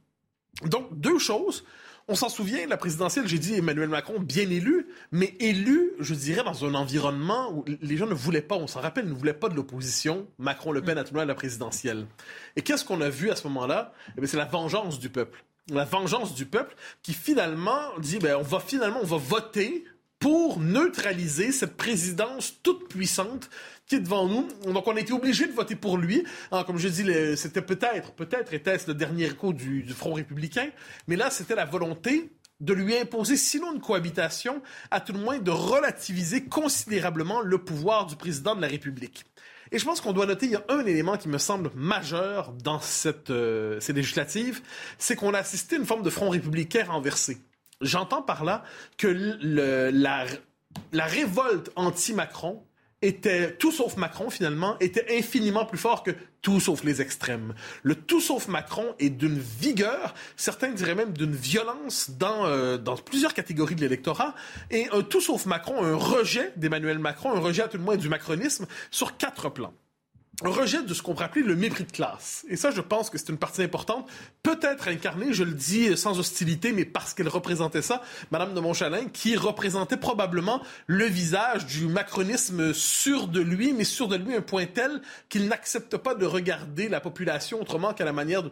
Donc, 0.66 0.88
deux 1.00 1.20
choses. 1.20 1.64
On 2.10 2.16
s'en 2.16 2.28
souvient, 2.28 2.68
la 2.68 2.76
présidentielle, 2.76 3.28
j'ai 3.28 3.40
dit 3.40 3.54
Emmanuel 3.54 3.88
Macron 3.88 4.20
bien 4.20 4.50
élu, 4.50 4.88
mais 5.14 5.36
élu, 5.40 5.92
je 6.00 6.14
dirais, 6.14 6.44
dans 6.44 6.66
un 6.66 6.74
environnement 6.74 7.50
où 7.54 7.64
les 7.82 7.96
gens 7.96 8.08
ne 8.08 8.14
voulaient 8.14 8.42
pas, 8.42 8.56
on 8.56 8.68
s'en 8.68 8.82
rappelle, 8.82 9.08
ne 9.08 9.14
voulaient 9.14 9.34
pas 9.34 9.48
de 9.48 9.56
l'opposition, 9.56 10.28
Macron-Le 10.38 10.82
Pen 10.82 10.98
à 10.98 11.06
tout 11.06 11.18
à 11.18 11.24
la 11.24 11.34
présidentielle. 11.34 12.06
Et 12.58 12.62
qu'est-ce 12.62 12.84
qu'on 12.84 13.00
a 13.00 13.10
vu 13.10 13.32
à 13.32 13.38
ce 13.38 13.48
moment-là? 13.48 13.94
Eh 14.22 14.28
C'est 14.28 14.36
la 14.36 14.46
vengeance 14.46 15.00
du 15.00 15.10
peuple. 15.10 15.46
La 15.72 15.86
vengeance 15.86 16.36
du 16.36 16.46
peuple 16.46 16.76
qui 17.04 17.14
finalement 17.14 17.98
dit, 18.00 18.20
ben, 18.20 18.36
on 18.36 18.42
va 18.44 18.60
finalement, 18.60 19.00
on 19.02 19.06
va 19.06 19.18
voter 19.18 19.86
pour 20.24 20.62
neutraliser 20.62 21.52
cette 21.52 21.76
présidence 21.76 22.54
toute 22.64 22.88
puissante 22.88 23.50
qui 23.88 23.96
est 23.96 24.00
devant 24.00 24.26
nous. 24.26 24.48
Donc, 24.72 24.88
on 24.88 24.96
a 24.96 25.00
été 25.02 25.12
obligé 25.12 25.48
de 25.48 25.52
voter 25.52 25.76
pour 25.76 25.98
lui. 25.98 26.24
Hein, 26.54 26.64
comme 26.64 26.78
je 26.78 26.88
dis, 26.88 27.36
c'était 27.36 27.62
peut-être, 27.62 28.14
peut-être 28.14 28.54
était-ce 28.54 28.88
le 28.88 28.94
dernier 28.94 29.26
écho 29.26 29.52
du, 29.52 29.86
Front 29.90 30.14
républicain, 30.14 30.70
mais 31.08 31.18
là, 31.18 31.30
c'était 31.30 31.56
la 31.56 31.66
volonté 31.66 32.32
de 32.62 32.74
lui 32.74 32.96
imposer, 32.96 33.36
sinon 33.36 33.74
une 33.74 33.82
cohabitation, 33.82 34.62
à 34.92 35.02
tout 35.02 35.12
le 35.12 35.20
moins 35.20 35.40
de 35.40 35.52
relativiser 35.52 36.46
considérablement 36.46 37.42
le 37.42 37.58
pouvoir 37.58 38.06
du 38.06 38.16
président 38.16 38.56
de 38.56 38.62
la 38.62 38.70
République. 38.70 39.26
Et 39.74 39.78
je 39.78 39.84
pense 39.84 40.00
qu'on 40.00 40.14
doit 40.14 40.26
noter, 40.26 40.46
il 40.46 40.54
y 40.54 40.56
a 40.56 40.64
un 40.70 40.86
élément 40.86 41.18
qui 41.18 41.28
me 41.28 41.38
semble 41.38 41.70
majeur 41.76 42.54
dans 42.64 42.80
cette, 42.80 43.30
euh, 43.30 43.78
ces 43.82 43.92
législatives, 43.92 44.62
c'est 44.98 45.18
qu'on 45.18 45.34
a 45.34 45.40
assisté 45.40 45.76
à 45.76 45.80
une 45.80 45.86
forme 45.86 46.04
de 46.04 46.10
front 46.10 46.30
républicain 46.30 46.86
renversé. 46.88 47.40
J'entends 47.84 48.22
par 48.22 48.44
là 48.44 48.64
que 48.98 49.08
la, 49.42 50.26
révolte 50.94 51.72
anti-Macron 51.76 52.64
était, 53.02 53.56
tout 53.56 53.72
sauf 53.72 53.98
Macron 53.98 54.30
finalement, 54.30 54.80
était 54.80 55.18
infiniment 55.18 55.66
plus 55.66 55.78
fort 55.78 56.04
que 56.04 56.12
tout 56.42 56.60
sauf 56.60 56.84
les 56.84 57.02
extrêmes. 57.02 57.54
Le 57.84 57.96
tout 57.96 58.22
sauf 58.22 58.48
Macron 58.48 58.96
est 59.00 59.10
d'une 59.10 59.38
vigueur, 59.38 60.14
certains 60.38 60.72
diraient 60.72 60.96
même 60.96 61.14
d'une 61.14 61.36
violence 61.36 62.12
dans, 62.18 62.46
euh, 62.46 62.78
dans 62.78 62.96
plusieurs 62.96 63.34
catégories 63.34 63.76
de 63.76 63.82
l'électorat, 63.82 64.34
et 64.72 64.88
un 64.92 65.02
tout 65.02 65.22
sauf 65.22 65.46
Macron, 65.46 65.84
un 65.84 65.96
rejet 65.96 66.54
d'Emmanuel 66.56 67.00
Macron, 67.00 67.34
un 67.34 67.40
rejet 67.40 67.64
à 67.64 67.68
tout 67.68 67.78
le 67.78 67.84
moins 67.84 67.98
du 67.98 68.08
macronisme 68.08 68.66
sur 68.90 69.18
quatre 69.18 69.50
plans. 69.50 69.74
Rejet 70.52 70.84
de 70.84 70.94
ce 70.94 71.02
qu'on 71.02 71.14
pourrait 71.14 71.26
appeler 71.26 71.46
le 71.46 71.56
mépris 71.56 71.84
de 71.84 71.92
classe. 71.92 72.46
Et 72.50 72.56
ça, 72.56 72.72
je 72.72 72.82
pense 72.82 73.10
que 73.10 73.18
c'est 73.18 73.30
une 73.30 73.38
partie 73.38 73.64
importante, 73.64 74.10
peut-être 74.42 74.88
incarnée, 74.88 75.34
je 75.34 75.44
le 75.44 75.54
dis 75.54 75.96
sans 75.98 76.20
hostilité, 76.20 76.72
mais 76.72 76.86
parce 76.86 77.14
qu'elle 77.14 77.28
représentait 77.28 77.82
ça, 77.82 78.02
Madame 78.32 78.54
de 78.54 78.60
Montchalin, 78.60 79.06
qui 79.06 79.36
représentait 79.36 79.98
probablement 79.98 80.62
le 80.88 81.06
visage 81.06 81.66
du 81.66 81.88
macronisme 81.88 82.74
sûr 82.74 83.28
de 83.28 83.42
lui, 83.42 83.74
mais 83.74 83.84
sûr 83.84 84.08
de 84.08 84.16
lui 84.16 84.36
un 84.36 84.42
point 84.42 84.66
tel 84.66 85.02
qu'il 85.30 85.48
n'accepte 85.48 85.98
pas 85.98 86.16
de 86.16 86.26
regarder 86.26 86.90
la 86.90 87.00
population 87.00 87.62
autrement 87.62 87.94
qu'à 87.94 88.06
la 88.06 88.14
manière 88.14 88.44
de 88.44 88.52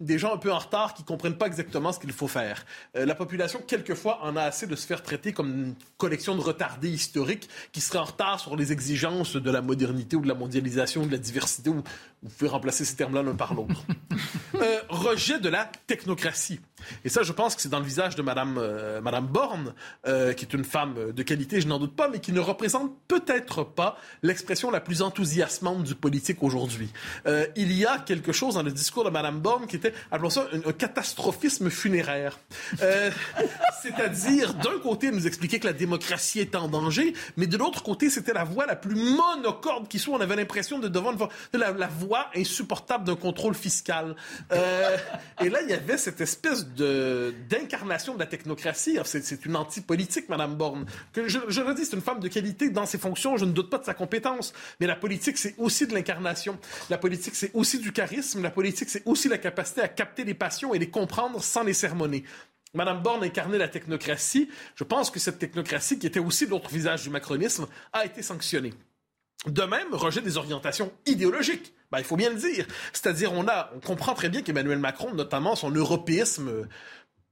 des 0.00 0.18
gens 0.18 0.34
un 0.34 0.36
peu 0.36 0.52
en 0.52 0.58
retard 0.58 0.92
qui 0.94 1.04
comprennent 1.04 1.38
pas 1.38 1.46
exactement 1.46 1.92
ce 1.92 1.98
qu'il 1.98 2.12
faut 2.12 2.28
faire. 2.28 2.66
Euh, 2.96 3.06
la 3.06 3.14
population, 3.14 3.60
quelquefois, 3.66 4.22
en 4.22 4.36
a 4.36 4.42
assez 4.42 4.66
de 4.66 4.76
se 4.76 4.86
faire 4.86 5.02
traiter 5.02 5.32
comme 5.32 5.48
une 5.48 5.74
collection 5.96 6.34
de 6.36 6.40
retardés 6.40 6.90
historiques 6.90 7.48
qui 7.72 7.80
seraient 7.80 7.98
en 7.98 8.04
retard 8.04 8.38
sur 8.38 8.56
les 8.56 8.72
exigences 8.72 9.36
de 9.36 9.50
la 9.50 9.62
modernité 9.62 10.16
ou 10.16 10.20
de 10.20 10.28
la 10.28 10.34
mondialisation, 10.34 11.06
de 11.06 11.12
la 11.12 11.18
diversité, 11.26 11.70
ou 11.70 11.82
vous 12.22 12.30
pouvez 12.30 12.50
remplacer 12.50 12.84
ces 12.84 12.96
termes-là 12.96 13.22
l'un 13.22 13.34
par 13.34 13.54
l'autre. 13.54 13.84
euh, 14.54 14.80
rejet 14.88 15.38
de 15.38 15.48
la 15.48 15.70
technocratie. 15.86 16.60
Et 17.04 17.08
ça, 17.08 17.22
je 17.22 17.32
pense 17.32 17.54
que 17.54 17.62
c'est 17.62 17.68
dans 17.68 17.78
le 17.78 17.84
visage 17.84 18.16
de 18.16 18.22
Madame, 18.22 18.58
euh, 18.58 19.00
Madame 19.00 19.26
Borne, 19.26 19.74
euh, 20.06 20.32
qui 20.32 20.44
est 20.44 20.52
une 20.52 20.64
femme 20.64 21.12
de 21.12 21.22
qualité, 21.22 21.60
je 21.60 21.68
n'en 21.68 21.78
doute 21.78 21.94
pas, 21.96 22.08
mais 22.08 22.20
qui 22.20 22.32
ne 22.32 22.40
représente 22.40 22.92
peut-être 23.08 23.64
pas 23.64 23.98
l'expression 24.22 24.70
la 24.70 24.80
plus 24.80 25.02
enthousiasmante 25.02 25.84
du 25.84 25.94
politique 25.94 26.42
aujourd'hui. 26.42 26.90
Euh, 27.26 27.46
il 27.56 27.72
y 27.72 27.86
a 27.86 27.98
quelque 27.98 28.32
chose 28.32 28.54
dans 28.54 28.62
le 28.62 28.72
discours 28.72 29.04
de 29.04 29.10
Madame 29.10 29.40
Borne 29.40 29.66
qui 29.66 29.76
était, 29.76 29.94
appelons 30.10 30.30
ça, 30.30 30.46
un, 30.52 30.68
un 30.68 30.72
catastrophisme 30.72 31.70
funéraire. 31.70 32.38
C'est-à-dire, 33.82 34.54
d'un 34.54 34.78
côté, 34.82 35.10
nous 35.10 35.26
expliquer 35.26 35.58
que 35.58 35.66
la 35.66 35.72
démocratie 35.72 36.40
est 36.40 36.54
en 36.54 36.68
danger, 36.68 37.14
mais 37.36 37.46
de 37.46 37.56
l'autre 37.56 37.82
côté, 37.82 38.10
c'était 38.10 38.32
la 38.32 38.44
voix 38.44 38.66
la 38.66 38.76
plus 38.76 38.96
monocorde 38.96 39.88
qui 39.88 39.98
soit. 39.98 40.16
On 40.16 40.20
avait 40.20 40.36
l'impression 40.36 40.78
de 40.78 40.88
devant 41.12 41.28
de 41.52 41.58
la, 41.58 41.72
la 41.72 41.86
voix 41.86 42.30
insupportable 42.34 43.04
d'un 43.04 43.16
contrôle 43.16 43.54
fiscal. 43.54 44.16
Euh, 44.52 44.96
et 45.40 45.48
là, 45.48 45.60
il 45.62 45.68
y 45.68 45.72
avait 45.72 45.98
cette 45.98 46.20
espèce 46.20 46.66
de 46.68 47.34
d'incarnation 47.48 48.14
de 48.14 48.18
la 48.18 48.26
technocratie. 48.26 48.98
C'est 49.04 49.44
une 49.44 49.56
anti-politique, 49.56 50.28
Madame 50.28 50.54
Borne. 50.54 50.86
Que 51.12 51.28
je, 51.28 51.38
je 51.48 51.60
le 51.60 51.74
dis, 51.74 51.84
c'est 51.84 51.96
une 51.96 52.02
femme 52.02 52.20
de 52.20 52.28
qualité 52.28 52.70
dans 52.70 52.86
ses 52.86 52.98
fonctions. 52.98 53.36
Je 53.36 53.44
ne 53.44 53.52
doute 53.52 53.70
pas 53.70 53.78
de 53.78 53.84
sa 53.84 53.94
compétence. 53.94 54.52
Mais 54.80 54.86
la 54.86 54.96
politique, 54.96 55.38
c'est 55.38 55.54
aussi 55.58 55.86
de 55.86 55.94
l'incarnation. 55.94 56.58
La 56.90 56.98
politique, 56.98 57.34
c'est 57.34 57.50
aussi 57.54 57.78
du 57.78 57.92
charisme. 57.92 58.42
La 58.42 58.50
politique, 58.50 58.88
c'est 58.88 59.02
aussi 59.06 59.28
la 59.28 59.38
capacité 59.38 59.80
à 59.80 59.88
capter 59.88 60.24
les 60.24 60.34
passions 60.34 60.74
et 60.74 60.78
les 60.78 60.90
comprendre 60.90 61.42
sans 61.42 61.62
les 61.62 61.74
sermonner. 61.74 62.24
Madame 62.74 63.02
Borne 63.02 63.24
incarnait 63.24 63.58
la 63.58 63.68
technocratie. 63.68 64.50
Je 64.74 64.84
pense 64.84 65.10
que 65.10 65.18
cette 65.18 65.38
technocratie, 65.38 65.98
qui 65.98 66.06
était 66.06 66.20
aussi 66.20 66.46
l'autre 66.46 66.68
visage 66.68 67.02
du 67.02 67.10
macronisme, 67.10 67.66
a 67.92 68.04
été 68.04 68.22
sanctionnée. 68.22 68.74
De 69.46 69.62
même, 69.62 69.94
rejet 69.94 70.20
des 70.20 70.36
orientations 70.36 70.92
idéologiques. 71.06 71.72
Ben, 71.92 71.98
il 71.98 72.04
faut 72.04 72.16
bien 72.16 72.30
le 72.30 72.36
dire. 72.36 72.66
C'est-à-dire, 72.92 73.32
on 73.32 73.46
a, 73.46 73.70
on 73.76 73.80
comprend 73.80 74.14
très 74.14 74.28
bien 74.28 74.42
qu'Emmanuel 74.42 74.78
Macron, 74.78 75.14
notamment 75.14 75.54
son 75.54 75.70
européisme 75.70 76.66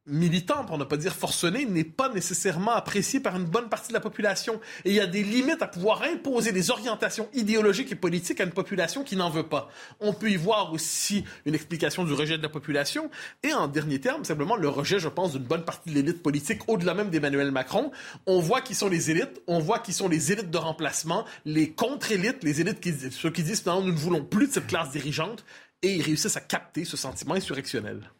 militant, 0.07 0.65
pour 0.65 0.77
ne 0.77 0.85
pas 0.85 0.97
dire 0.97 1.15
forcené, 1.15 1.65
n'est 1.65 1.85
pas 1.85 2.11
nécessairement 2.11 2.73
apprécié 2.73 3.21
par 3.21 3.37
une 3.37 3.45
bonne 3.45 3.69
partie 3.69 3.89
de 3.89 3.95
la 3.95 4.01
population. 4.01 4.61
Et 4.85 4.91
il 4.91 4.95
y 4.97 5.01
a 5.01 5.07
des 5.07 5.23
limites 5.23 5.63
à 5.63 5.67
pouvoir 5.67 6.03
imposer 6.03 6.53
des 6.53 6.71
orientations 6.71 7.29
idéologiques 7.33 7.93
et 7.93 7.95
politiques 7.95 8.41
à 8.41 8.45
une 8.45 8.51
population 8.51 9.03
qui 9.03 9.17
n'en 9.17 9.31
veut 9.31 9.49
pas. 9.49 9.71
On 10.01 10.13
peut 10.13 10.31
y 10.31 10.37
voir 10.37 10.73
aussi 10.73 11.25
une 11.47 11.55
explication 11.55 12.05
du 12.05 12.13
rejet 12.13 12.37
de 12.37 12.43
la 12.43 12.49
population. 12.49 13.11
Et 13.43 13.55
en 13.55 13.67
dernier 13.67 14.01
terme, 14.01 14.25
simplement 14.25 14.57
le 14.57 14.69
rejet, 14.69 14.99
je 14.99 15.09
pense, 15.09 15.33
d'une 15.33 15.43
bonne 15.43 15.65
partie 15.65 15.91
de 15.91 15.95
l'élite 15.95 16.23
politique, 16.23 16.69
au-delà 16.69 16.95
même 16.95 17.11
d'Emmanuel 17.11 17.51
Macron. 17.51 17.91
On 18.27 18.41
voit 18.41 18.61
qui 18.61 18.75
sont 18.75 18.89
les 18.89 19.11
élites, 19.11 19.41
on 19.47 19.59
voit 19.59 19.79
qui 19.79 19.93
sont 19.93 20.09
les 20.09 20.33
élites 20.33 20.51
de 20.51 20.59
remplacement, 20.59 21.25
les 21.45 21.71
contre-élites, 21.71 22.45
les 22.45 22.61
élites 22.61 22.81
qui, 22.81 22.93
ceux 23.11 23.31
qui 23.31 23.43
disent, 23.43 23.65
non, 23.65 23.81
nous 23.81 23.93
ne 23.93 23.99
voulons 23.99 24.25
plus 24.25 24.49
de 24.49 24.53
cette 24.53 24.67
classe 24.67 24.91
dirigeante. 24.91 25.45
Et 25.83 25.95
ils 25.95 26.03
réussissent 26.03 26.37
à 26.37 26.41
capter 26.41 26.85
ce 26.85 26.97
sentiment 26.97 27.35
insurrectionnel. 27.35 28.11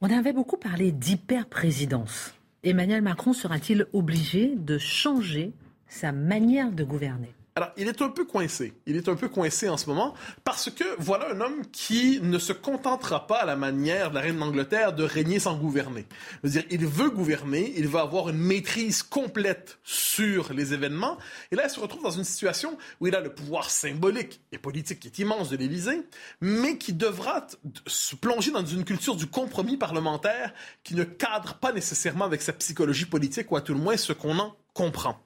On 0.00 0.10
avait 0.10 0.32
beaucoup 0.32 0.56
parlé 0.56 0.92
d'hyper-présidence. 0.92 2.34
Emmanuel 2.62 3.02
Macron 3.02 3.32
sera-t-il 3.32 3.86
obligé 3.92 4.54
de 4.56 4.78
changer 4.78 5.52
sa 5.86 6.12
manière 6.12 6.72
de 6.72 6.84
gouverner? 6.84 7.34
Alors, 7.56 7.70
il 7.76 7.86
est 7.86 8.02
un 8.02 8.08
peu 8.08 8.24
coincé. 8.24 8.72
Il 8.84 8.96
est 8.96 9.08
un 9.08 9.14
peu 9.14 9.28
coincé 9.28 9.68
en 9.68 9.76
ce 9.76 9.86
moment 9.86 10.14
parce 10.42 10.70
que 10.70 10.82
voilà 10.98 11.30
un 11.30 11.40
homme 11.40 11.64
qui 11.70 12.18
ne 12.20 12.40
se 12.40 12.52
contentera 12.52 13.28
pas 13.28 13.42
à 13.42 13.44
la 13.44 13.54
manière 13.54 14.10
de 14.10 14.16
la 14.16 14.22
reine 14.22 14.40
d'Angleterre 14.40 14.92
de 14.92 15.04
régner 15.04 15.38
sans 15.38 15.56
gouverner. 15.56 16.04
Je 16.42 16.48
veux 16.48 16.50
dire, 16.50 16.64
il 16.70 16.84
veut 16.84 17.10
gouverner, 17.10 17.72
il 17.76 17.86
veut 17.86 18.00
avoir 18.00 18.28
une 18.28 18.38
maîtrise 18.38 19.04
complète 19.04 19.78
sur 19.84 20.52
les 20.52 20.74
événements. 20.74 21.16
Et 21.52 21.54
là, 21.54 21.66
il 21.66 21.70
se 21.70 21.78
retrouve 21.78 22.02
dans 22.02 22.10
une 22.10 22.24
situation 22.24 22.76
où 22.98 23.06
il 23.06 23.14
a 23.14 23.20
le 23.20 23.32
pouvoir 23.32 23.70
symbolique 23.70 24.40
et 24.50 24.58
politique 24.58 24.98
qui 24.98 25.06
est 25.06 25.18
immense 25.20 25.50
de 25.50 25.56
l'Élysée, 25.56 26.02
mais 26.40 26.76
qui 26.76 26.92
devra 26.92 27.46
se 27.86 28.16
plonger 28.16 28.50
dans 28.50 28.66
une 28.66 28.84
culture 28.84 29.14
du 29.14 29.28
compromis 29.28 29.76
parlementaire 29.76 30.52
qui 30.82 30.96
ne 30.96 31.04
cadre 31.04 31.54
pas 31.54 31.72
nécessairement 31.72 32.24
avec 32.24 32.42
sa 32.42 32.52
psychologie 32.52 33.06
politique 33.06 33.52
ou 33.52 33.56
à 33.56 33.60
tout 33.60 33.74
le 33.74 33.80
moins 33.80 33.96
ce 33.96 34.12
qu'on 34.12 34.40
en 34.40 34.56
comprend. 34.72 35.22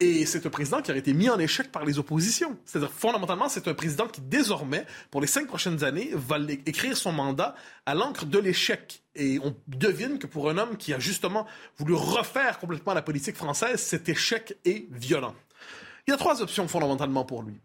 Et 0.00 0.26
c'est 0.26 0.44
un 0.46 0.50
président 0.50 0.82
qui 0.82 0.90
a 0.90 0.96
été 0.96 1.12
mis 1.12 1.28
en 1.28 1.38
échec 1.38 1.70
par 1.70 1.84
les 1.84 1.98
oppositions. 1.98 2.58
C'est-à-dire, 2.64 2.90
fondamentalement, 2.90 3.48
c'est 3.48 3.68
un 3.68 3.74
président 3.74 4.08
qui, 4.08 4.20
désormais, 4.20 4.84
pour 5.12 5.20
les 5.20 5.28
cinq 5.28 5.46
prochaines 5.46 5.84
années, 5.84 6.10
va 6.12 6.38
écrire 6.66 6.96
son 6.96 7.12
mandat 7.12 7.54
à 7.86 7.94
l'encre 7.94 8.26
de 8.26 8.38
l'échec. 8.38 9.04
Et 9.14 9.38
on 9.38 9.54
devine 9.68 10.18
que 10.18 10.26
pour 10.26 10.50
un 10.50 10.58
homme 10.58 10.76
qui 10.76 10.92
a 10.92 10.98
justement 10.98 11.46
voulu 11.78 11.94
refaire 11.94 12.58
complètement 12.58 12.94
la 12.94 13.02
politique 13.02 13.36
française, 13.36 13.80
cet 13.80 14.08
échec 14.08 14.56
est 14.64 14.86
violent. 14.90 15.36
Il 16.06 16.10
y 16.10 16.14
a 16.14 16.16
trois 16.16 16.42
options 16.42 16.66
fondamentalement 16.66 17.24
pour 17.24 17.42
lui. 17.42 17.60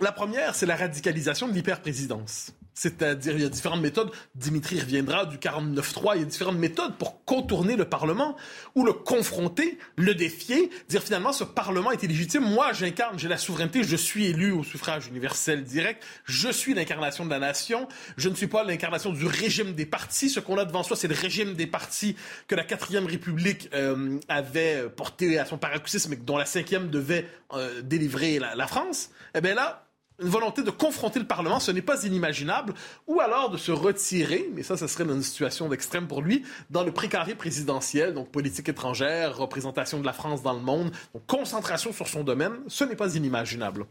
La 0.00 0.12
première, 0.12 0.54
c'est 0.54 0.66
la 0.66 0.76
radicalisation 0.76 1.48
de 1.48 1.54
l'hyperprésidence. 1.54 2.52
C'est-à-dire, 2.74 3.34
il 3.34 3.42
y 3.42 3.44
a 3.44 3.48
différentes 3.48 3.80
méthodes. 3.80 4.10
Dimitri 4.34 4.80
reviendra 4.80 5.26
du 5.26 5.38
49-3. 5.38 6.12
Il 6.16 6.20
y 6.20 6.22
a 6.22 6.26
différentes 6.26 6.58
méthodes 6.58 6.96
pour 6.96 7.24
contourner 7.24 7.76
le 7.76 7.84
Parlement 7.84 8.36
ou 8.74 8.84
le 8.84 8.92
confronter, 8.92 9.78
le 9.96 10.14
défier, 10.14 10.70
dire 10.88 11.02
finalement, 11.02 11.32
ce 11.32 11.44
Parlement 11.44 11.92
est 11.92 12.02
illégitime. 12.02 12.42
Moi, 12.42 12.72
j'incarne, 12.72 13.18
j'ai 13.18 13.28
la 13.28 13.38
souveraineté, 13.38 13.84
je 13.84 13.96
suis 13.96 14.26
élu 14.26 14.50
au 14.50 14.64
suffrage 14.64 15.06
universel 15.06 15.64
direct. 15.64 16.04
Je 16.24 16.48
suis 16.48 16.74
l'incarnation 16.74 17.24
de 17.24 17.30
la 17.30 17.38
nation. 17.38 17.88
Je 18.16 18.28
ne 18.28 18.34
suis 18.34 18.48
pas 18.48 18.64
l'incarnation 18.64 19.12
du 19.12 19.26
régime 19.26 19.74
des 19.74 19.86
partis. 19.86 20.28
Ce 20.28 20.40
qu'on 20.40 20.58
a 20.58 20.64
devant 20.64 20.82
soi, 20.82 20.96
c'est 20.96 21.08
le 21.08 21.14
régime 21.14 21.54
des 21.54 21.66
partis 21.66 22.16
que 22.48 22.54
la 22.54 22.64
quatrième 22.64 23.06
République 23.06 23.70
euh, 23.74 24.18
avait 24.28 24.88
porté 24.88 25.38
à 25.38 25.44
son 25.44 25.58
paroxysme 25.58 26.12
et 26.12 26.16
dont 26.16 26.36
la 26.36 26.46
cinquième 26.46 26.90
devait 26.90 27.28
euh, 27.52 27.82
délivrer 27.82 28.38
la, 28.38 28.54
la 28.54 28.66
France. 28.66 29.10
Eh 29.34 29.40
bien 29.40 29.54
là, 29.54 29.83
une 30.20 30.28
volonté 30.28 30.62
de 30.62 30.70
confronter 30.70 31.18
le 31.18 31.26
Parlement, 31.26 31.58
ce 31.58 31.72
n'est 31.72 31.82
pas 31.82 32.04
inimaginable, 32.04 32.74
ou 33.06 33.20
alors 33.20 33.50
de 33.50 33.56
se 33.56 33.72
retirer, 33.72 34.48
mais 34.54 34.62
ça, 34.62 34.76
ce 34.76 34.86
serait 34.86 35.04
dans 35.04 35.14
une 35.14 35.22
situation 35.22 35.68
d'extrême 35.68 36.06
pour 36.06 36.22
lui, 36.22 36.44
dans 36.70 36.84
le 36.84 36.92
précaré 36.92 37.34
présidentiel, 37.34 38.14
donc 38.14 38.30
politique 38.30 38.68
étrangère, 38.68 39.36
représentation 39.36 39.98
de 39.98 40.06
la 40.06 40.12
France 40.12 40.42
dans 40.42 40.52
le 40.52 40.60
monde, 40.60 40.92
donc 41.14 41.26
concentration 41.26 41.92
sur 41.92 42.06
son 42.06 42.22
domaine, 42.22 42.52
ce 42.68 42.84
n'est 42.84 42.96
pas 42.96 43.16
inimaginable. 43.16 43.86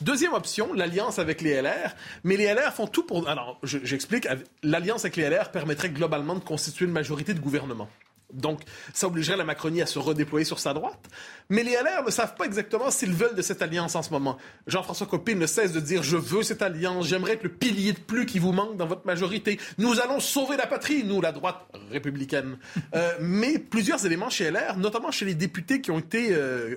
Deuxième 0.00 0.32
option, 0.32 0.72
l'alliance 0.72 1.18
avec 1.18 1.42
les 1.42 1.60
LR, 1.60 1.94
mais 2.24 2.36
les 2.36 2.52
LR 2.52 2.72
font 2.72 2.86
tout 2.86 3.04
pour... 3.04 3.28
Alors, 3.28 3.58
j'explique, 3.62 4.26
l'alliance 4.62 5.04
avec 5.04 5.16
les 5.16 5.28
LR 5.28 5.50
permettrait 5.50 5.90
globalement 5.90 6.34
de 6.34 6.40
constituer 6.40 6.86
une 6.86 6.92
majorité 6.92 7.34
de 7.34 7.40
gouvernement. 7.40 7.88
Donc, 8.36 8.60
ça 8.92 9.06
obligerait 9.06 9.36
la 9.36 9.44
Macronie 9.44 9.82
à 9.82 9.86
se 9.86 9.98
redéployer 9.98 10.44
sur 10.44 10.58
sa 10.58 10.74
droite. 10.74 11.08
Mais 11.48 11.62
les 11.62 11.72
LR 11.72 12.04
ne 12.04 12.10
savent 12.10 12.34
pas 12.34 12.44
exactement 12.44 12.90
s'ils 12.90 13.12
veulent 13.12 13.34
de 13.34 13.42
cette 13.42 13.62
alliance 13.62 13.96
en 13.96 14.02
ce 14.02 14.10
moment. 14.10 14.36
Jean-François 14.66 15.06
Copé 15.06 15.34
ne 15.34 15.46
cesse 15.46 15.72
de 15.72 15.80
dire 15.80 16.02
Je 16.02 16.16
veux 16.16 16.42
cette 16.42 16.62
alliance, 16.62 17.06
j'aimerais 17.06 17.32
être 17.32 17.44
le 17.44 17.52
pilier 17.52 17.92
de 17.92 17.98
plus 17.98 18.26
qui 18.26 18.38
vous 18.38 18.52
manque 18.52 18.76
dans 18.76 18.86
votre 18.86 19.06
majorité. 19.06 19.58
Nous 19.78 20.00
allons 20.00 20.20
sauver 20.20 20.56
la 20.56 20.66
patrie, 20.66 21.04
nous, 21.04 21.20
la 21.20 21.32
droite 21.32 21.66
républicaine. 21.90 22.58
euh, 22.94 23.12
mais 23.20 23.58
plusieurs 23.58 24.04
éléments 24.04 24.30
chez 24.30 24.50
LR, 24.50 24.76
notamment 24.76 25.10
chez 25.10 25.24
les 25.24 25.34
députés 25.34 25.80
qui 25.80 25.90
ont 25.90 25.98
été. 25.98 26.28
Euh, 26.32 26.76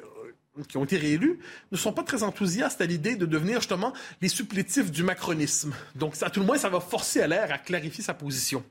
qui 0.68 0.76
ont 0.76 0.84
été 0.84 0.98
réélus, 0.98 1.40
ne 1.72 1.78
sont 1.78 1.94
pas 1.94 2.04
très 2.04 2.24
enthousiastes 2.24 2.82
à 2.82 2.86
l'idée 2.86 3.16
de 3.16 3.26
devenir 3.26 3.60
justement 3.60 3.94
les 4.22 4.28
supplétifs 4.28 4.92
du 4.92 5.04
macronisme. 5.04 5.74
Donc, 5.96 6.16
à 6.22 6.30
tout 6.30 6.42
le 6.42 6.46
moins, 6.46 6.58
ça 6.58 6.68
va 6.68 6.82
forcer 6.82 7.26
LR 7.26 7.52
à 7.52 7.58
clarifier 7.58 8.04
sa 8.04 8.14
position. 8.14 8.64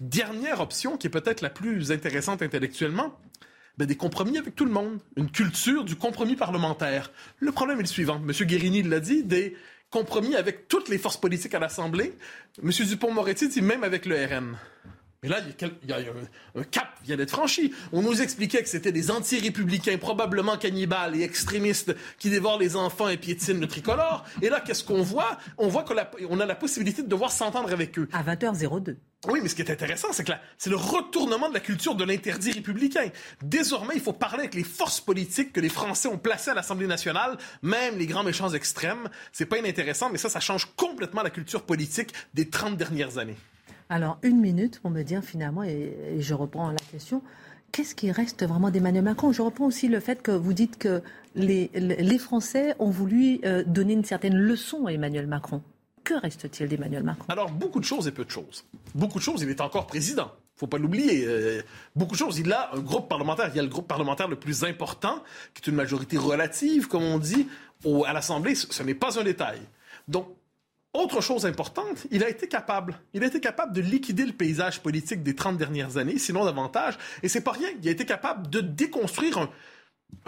Dernière 0.00 0.60
option, 0.60 0.96
qui 0.96 1.06
est 1.06 1.10
peut-être 1.10 1.40
la 1.40 1.50
plus 1.50 1.90
intéressante 1.90 2.42
intellectuellement, 2.42 3.18
ben, 3.78 3.86
des 3.86 3.96
compromis 3.96 4.38
avec 4.38 4.54
tout 4.54 4.64
le 4.64 4.70
monde. 4.70 5.00
Une 5.16 5.30
culture 5.30 5.84
du 5.84 5.96
compromis 5.96 6.36
parlementaire. 6.36 7.10
Le 7.38 7.52
problème 7.52 7.78
est 7.78 7.82
le 7.82 7.88
suivant. 7.88 8.16
M. 8.16 8.32
Guérini 8.46 8.82
l'a 8.82 9.00
dit, 9.00 9.22
des 9.22 9.56
compromis 9.90 10.34
avec 10.34 10.68
toutes 10.68 10.88
les 10.88 10.98
forces 10.98 11.16
politiques 11.16 11.54
à 11.54 11.58
l'Assemblée. 11.58 12.14
M. 12.62 12.70
Dupont-Moretti 12.70 13.48
dit 13.48 13.62
même 13.62 13.84
avec 13.84 14.06
le 14.06 14.16
RN. 14.16 14.56
Mais 15.22 15.30
là, 15.30 15.38
il 15.82 15.88
y 15.88 15.92
a, 15.92 15.96
un, 16.54 16.62
cap 16.64 16.88
vient 17.02 17.16
d'être 17.16 17.30
franchi. 17.30 17.72
On 17.92 18.02
nous 18.02 18.20
expliquait 18.20 18.62
que 18.62 18.68
c'était 18.68 18.92
des 18.92 19.10
anti-républicains, 19.10 19.96
probablement 19.96 20.58
cannibales 20.58 21.16
et 21.16 21.22
extrémistes 21.22 21.96
qui 22.18 22.28
dévorent 22.28 22.58
les 22.58 22.76
enfants 22.76 23.08
et 23.08 23.16
piétinent 23.16 23.60
le 23.60 23.66
tricolore. 23.66 24.24
Et 24.42 24.50
là, 24.50 24.60
qu'est-ce 24.60 24.84
qu'on 24.84 25.02
voit? 25.02 25.38
On 25.56 25.68
voit 25.68 25.84
qu'on 25.84 26.40
a 26.40 26.46
la 26.46 26.54
possibilité 26.54 27.02
de 27.02 27.08
devoir 27.08 27.32
s'entendre 27.32 27.72
avec 27.72 27.98
eux. 27.98 28.08
À 28.12 28.22
20h02. 28.22 28.96
Oui, 29.28 29.40
mais 29.42 29.48
ce 29.48 29.54
qui 29.54 29.62
est 29.62 29.70
intéressant, 29.70 30.08
c'est 30.12 30.24
que 30.24 30.32
c'est 30.56 30.70
le 30.70 30.76
retournement 30.76 31.48
de 31.48 31.54
la 31.54 31.60
culture 31.60 31.94
de 31.96 32.04
l'interdit 32.04 32.52
républicain. 32.52 33.08
Désormais, 33.42 33.94
il 33.94 34.00
faut 34.00 34.12
parler 34.12 34.40
avec 34.40 34.54
les 34.54 34.62
forces 34.62 35.00
politiques 35.00 35.52
que 35.52 35.60
les 35.60 35.68
Français 35.68 36.08
ont 36.08 36.18
placées 36.18 36.50
à 36.50 36.54
l'Assemblée 36.54 36.86
nationale, 36.86 37.36
même 37.62 37.98
les 37.98 38.06
grands 38.06 38.22
méchants 38.22 38.50
extrêmes. 38.50 39.08
C'est 39.32 39.46
pas 39.46 39.58
inintéressant, 39.58 40.10
mais 40.10 40.18
ça, 40.18 40.28
ça 40.28 40.38
change 40.38 40.66
complètement 40.76 41.22
la 41.22 41.30
culture 41.30 41.62
politique 41.62 42.12
des 42.34 42.48
30 42.48 42.76
dernières 42.76 43.18
années. 43.18 43.36
Alors, 43.88 44.18
une 44.22 44.40
minute 44.40 44.80
pour 44.80 44.90
me 44.90 45.02
dire 45.02 45.22
finalement, 45.24 45.64
et, 45.64 46.16
je 46.18 46.34
reprends 46.34 46.70
la 46.70 46.76
question, 46.92 47.22
qu'est-ce 47.72 47.94
qui 47.94 48.12
reste 48.12 48.44
vraiment 48.44 48.70
d'Emmanuel 48.70 49.04
Macron? 49.04 49.32
Je 49.32 49.42
reprends 49.42 49.66
aussi 49.66 49.88
le 49.88 49.98
fait 49.98 50.22
que 50.22 50.30
vous 50.30 50.52
dites 50.52 50.78
que 50.78 51.02
les, 51.34 52.18
Français 52.18 52.74
ont 52.78 52.90
voulu 52.90 53.40
euh, 53.44 53.64
donner 53.64 53.94
une 53.94 54.04
certaine 54.04 54.36
leçon 54.36 54.86
à 54.86 54.92
Emmanuel 54.92 55.26
Macron. 55.26 55.62
Que 56.06 56.14
reste-t-il 56.14 56.68
d'Emmanuel 56.68 57.02
Macron? 57.02 57.26
Alors, 57.28 57.50
beaucoup 57.50 57.80
de 57.80 57.84
choses 57.84 58.06
et 58.06 58.12
peu 58.12 58.24
de 58.24 58.30
choses. 58.30 58.64
Beaucoup 58.94 59.18
de 59.18 59.24
choses, 59.24 59.42
il 59.42 59.50
est 59.50 59.60
encore 59.60 59.88
président. 59.88 60.30
faut 60.54 60.68
pas 60.68 60.78
l'oublier. 60.78 61.24
Euh, 61.26 61.62
beaucoup 61.96 62.12
de 62.12 62.18
choses. 62.18 62.38
Il 62.38 62.52
a 62.52 62.70
un 62.72 62.78
groupe 62.78 63.08
parlementaire. 63.08 63.50
Il 63.52 63.56
y 63.56 63.58
a 63.58 63.62
le 63.64 63.68
groupe 63.68 63.88
parlementaire 63.88 64.28
le 64.28 64.36
plus 64.36 64.62
important, 64.62 65.24
qui 65.52 65.62
est 65.62 65.66
une 65.66 65.74
majorité 65.74 66.16
relative, 66.16 66.86
comme 66.86 67.02
on 67.02 67.18
dit, 67.18 67.48
à 68.06 68.12
l'Assemblée. 68.12 68.54
Ce 68.54 68.82
n'est 68.84 68.94
pas 68.94 69.18
un 69.18 69.24
détail. 69.24 69.58
Donc, 70.06 70.28
autre 70.92 71.20
chose 71.20 71.44
importante, 71.44 72.06
il 72.12 72.22
a 72.22 72.28
été 72.28 72.46
capable. 72.46 73.00
Il 73.12 73.24
a 73.24 73.26
été 73.26 73.40
capable 73.40 73.72
de 73.72 73.80
liquider 73.80 74.26
le 74.26 74.32
paysage 74.32 74.80
politique 74.80 75.24
des 75.24 75.34
30 75.34 75.58
dernières 75.58 75.96
années, 75.96 76.18
sinon 76.18 76.44
davantage. 76.44 76.98
Et 77.24 77.28
c'est 77.28 77.40
pas 77.40 77.50
rien. 77.50 77.68
Il 77.82 77.88
a 77.88 77.90
été 77.90 78.06
capable 78.06 78.48
de 78.48 78.60
déconstruire 78.60 79.48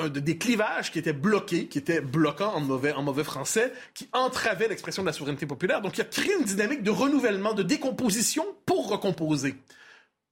des 0.07 0.39
clivages 0.39 0.93
qui 0.93 0.99
étaient 0.99 1.13
bloqués, 1.13 1.67
qui 1.67 1.79
étaient 1.79 2.01
bloquants 2.01 2.55
en 2.55 2.61
mauvais, 2.61 2.93
en 2.93 3.03
mauvais 3.03 3.25
français, 3.25 3.73
qui 3.95 4.09
entravaient 4.13 4.69
l'expression 4.69 5.03
de 5.03 5.09
la 5.09 5.13
souveraineté 5.13 5.47
populaire. 5.47 5.81
Donc, 5.81 5.99
il 5.99 6.03
a 6.03 6.05
créé 6.05 6.35
une 6.39 6.45
dynamique 6.45 6.83
de 6.83 6.91
renouvellement, 6.91 7.55
de 7.55 7.63
décomposition 7.63 8.45
pour 8.65 8.89
recomposer. 8.89 9.57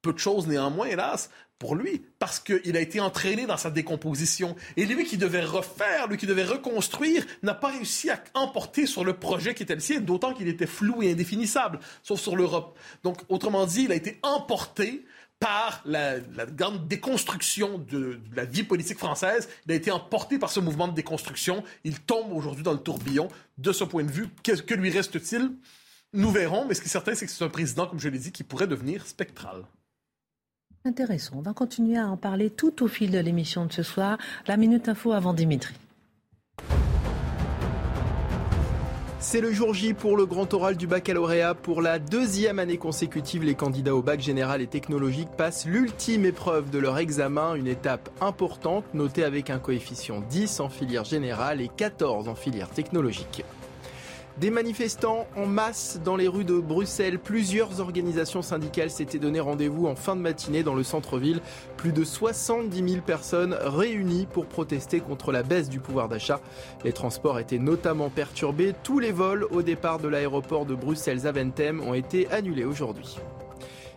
Peu 0.02 0.12
de 0.12 0.18
choses 0.18 0.46
néanmoins, 0.46 0.86
hélas, 0.86 1.30
pour 1.58 1.74
lui, 1.74 2.02
parce 2.18 2.38
qu'il 2.38 2.76
a 2.76 2.80
été 2.80 3.00
entraîné 3.00 3.46
dans 3.46 3.56
sa 3.56 3.70
décomposition. 3.70 4.54
Et 4.76 4.84
lui 4.84 5.04
qui 5.04 5.16
devait 5.16 5.44
refaire, 5.44 6.06
lui 6.06 6.18
qui 6.18 6.26
devait 6.26 6.44
reconstruire, 6.44 7.24
n'a 7.42 7.54
pas 7.54 7.68
réussi 7.68 8.10
à 8.10 8.22
emporter 8.34 8.86
sur 8.86 9.04
le 9.04 9.14
projet 9.14 9.54
qui 9.54 9.62
était 9.62 9.74
le 9.74 9.80
sien, 9.80 10.00
d'autant 10.00 10.34
qu'il 10.34 10.48
était 10.48 10.66
flou 10.66 11.02
et 11.02 11.10
indéfinissable, 11.12 11.80
sauf 12.02 12.20
sur 12.20 12.36
l'Europe. 12.36 12.78
Donc, 13.02 13.22
autrement 13.28 13.66
dit, 13.66 13.84
il 13.84 13.92
a 13.92 13.96
été 13.96 14.18
emporté 14.22 15.06
par 15.38 15.82
la, 15.84 16.18
grande 16.46 16.88
déconstruction 16.88 17.78
de, 17.78 18.20
la 18.34 18.44
vie 18.44 18.62
politique 18.62 18.98
française. 18.98 19.48
Il 19.66 19.72
a 19.72 19.74
été 19.74 19.90
emporté 19.90 20.38
par 20.38 20.50
ce 20.50 20.60
mouvement 20.60 20.88
de 20.88 20.94
déconstruction. 20.94 21.62
Il 21.84 22.00
tombe 22.00 22.32
aujourd'hui 22.32 22.62
dans 22.62 22.72
le 22.72 22.78
tourbillon. 22.78 23.28
De 23.58 23.72
ce 23.72 23.84
point 23.84 24.04
de 24.04 24.10
vue, 24.10 24.28
que, 24.42 24.52
que 24.52 24.74
lui 24.74 24.90
reste-t-il? 24.90 25.50
Nous 26.12 26.30
verrons, 26.30 26.66
mais 26.66 26.74
ce 26.74 26.80
qui 26.80 26.86
est 26.86 26.90
certain, 26.90 27.14
c'est 27.14 27.26
que 27.26 27.32
c'est 27.32 27.44
un 27.44 27.48
président, 27.48 27.86
comme 27.86 28.00
je 28.00 28.08
l'ai 28.08 28.18
dit, 28.18 28.32
qui 28.32 28.44
pourrait 28.44 28.66
devenir 28.66 29.06
spectral. 29.06 29.64
Intéressant. 30.84 31.36
On 31.38 31.42
va 31.42 31.52
continuer 31.52 31.98
à 31.98 32.06
en 32.06 32.16
parler 32.16 32.48
tout 32.48 32.84
au 32.84 32.88
fil 32.88 33.10
de 33.10 33.18
l'émission 33.18 33.66
de 33.66 33.72
ce 33.72 33.82
soir. 33.82 34.18
La 34.46 34.56
Minute 34.56 34.88
Info 34.88 35.12
avant 35.12 35.34
Dimitri. 35.34 35.74
C'est 39.28 39.40
le 39.40 39.52
jour 39.52 39.74
J 39.74 39.92
pour 39.92 40.16
le 40.16 40.24
grand 40.24 40.54
oral 40.54 40.76
du 40.76 40.86
baccalauréat. 40.86 41.56
Pour 41.56 41.82
la 41.82 41.98
deuxième 41.98 42.60
année 42.60 42.76
consécutive, 42.76 43.42
les 43.42 43.56
candidats 43.56 43.96
au 43.96 44.00
bac 44.00 44.20
général 44.20 44.62
et 44.62 44.68
technologique 44.68 45.28
passent 45.36 45.66
l'ultime 45.66 46.24
épreuve 46.24 46.70
de 46.70 46.78
leur 46.78 46.96
examen, 46.96 47.56
une 47.56 47.66
étape 47.66 48.08
importante 48.20 48.84
notée 48.94 49.24
avec 49.24 49.50
un 49.50 49.58
coefficient 49.58 50.20
10 50.30 50.60
en 50.60 50.68
filière 50.68 51.04
générale 51.04 51.60
et 51.60 51.68
14 51.76 52.28
en 52.28 52.36
filière 52.36 52.70
technologique. 52.70 53.42
Des 54.38 54.50
manifestants 54.50 55.26
en 55.34 55.46
masse 55.46 55.98
dans 56.04 56.14
les 56.14 56.28
rues 56.28 56.44
de 56.44 56.58
Bruxelles. 56.60 57.18
Plusieurs 57.18 57.80
organisations 57.80 58.42
syndicales 58.42 58.90
s'étaient 58.90 59.18
donné 59.18 59.40
rendez-vous 59.40 59.86
en 59.86 59.96
fin 59.96 60.14
de 60.14 60.20
matinée 60.20 60.62
dans 60.62 60.74
le 60.74 60.82
centre-ville. 60.82 61.40
Plus 61.78 61.92
de 61.92 62.04
70 62.04 62.86
000 62.86 63.00
personnes 63.00 63.56
réunies 63.58 64.26
pour 64.30 64.44
protester 64.44 65.00
contre 65.00 65.32
la 65.32 65.42
baisse 65.42 65.70
du 65.70 65.80
pouvoir 65.80 66.10
d'achat. 66.10 66.42
Les 66.84 66.92
transports 66.92 67.38
étaient 67.38 67.58
notamment 67.58 68.10
perturbés. 68.10 68.74
Tous 68.82 68.98
les 68.98 69.10
vols 69.10 69.46
au 69.50 69.62
départ 69.62 70.00
de 70.00 70.08
l'aéroport 70.08 70.66
de 70.66 70.74
Bruxelles-Zaventem 70.74 71.80
ont 71.80 71.94
été 71.94 72.30
annulés 72.30 72.66
aujourd'hui. 72.66 73.16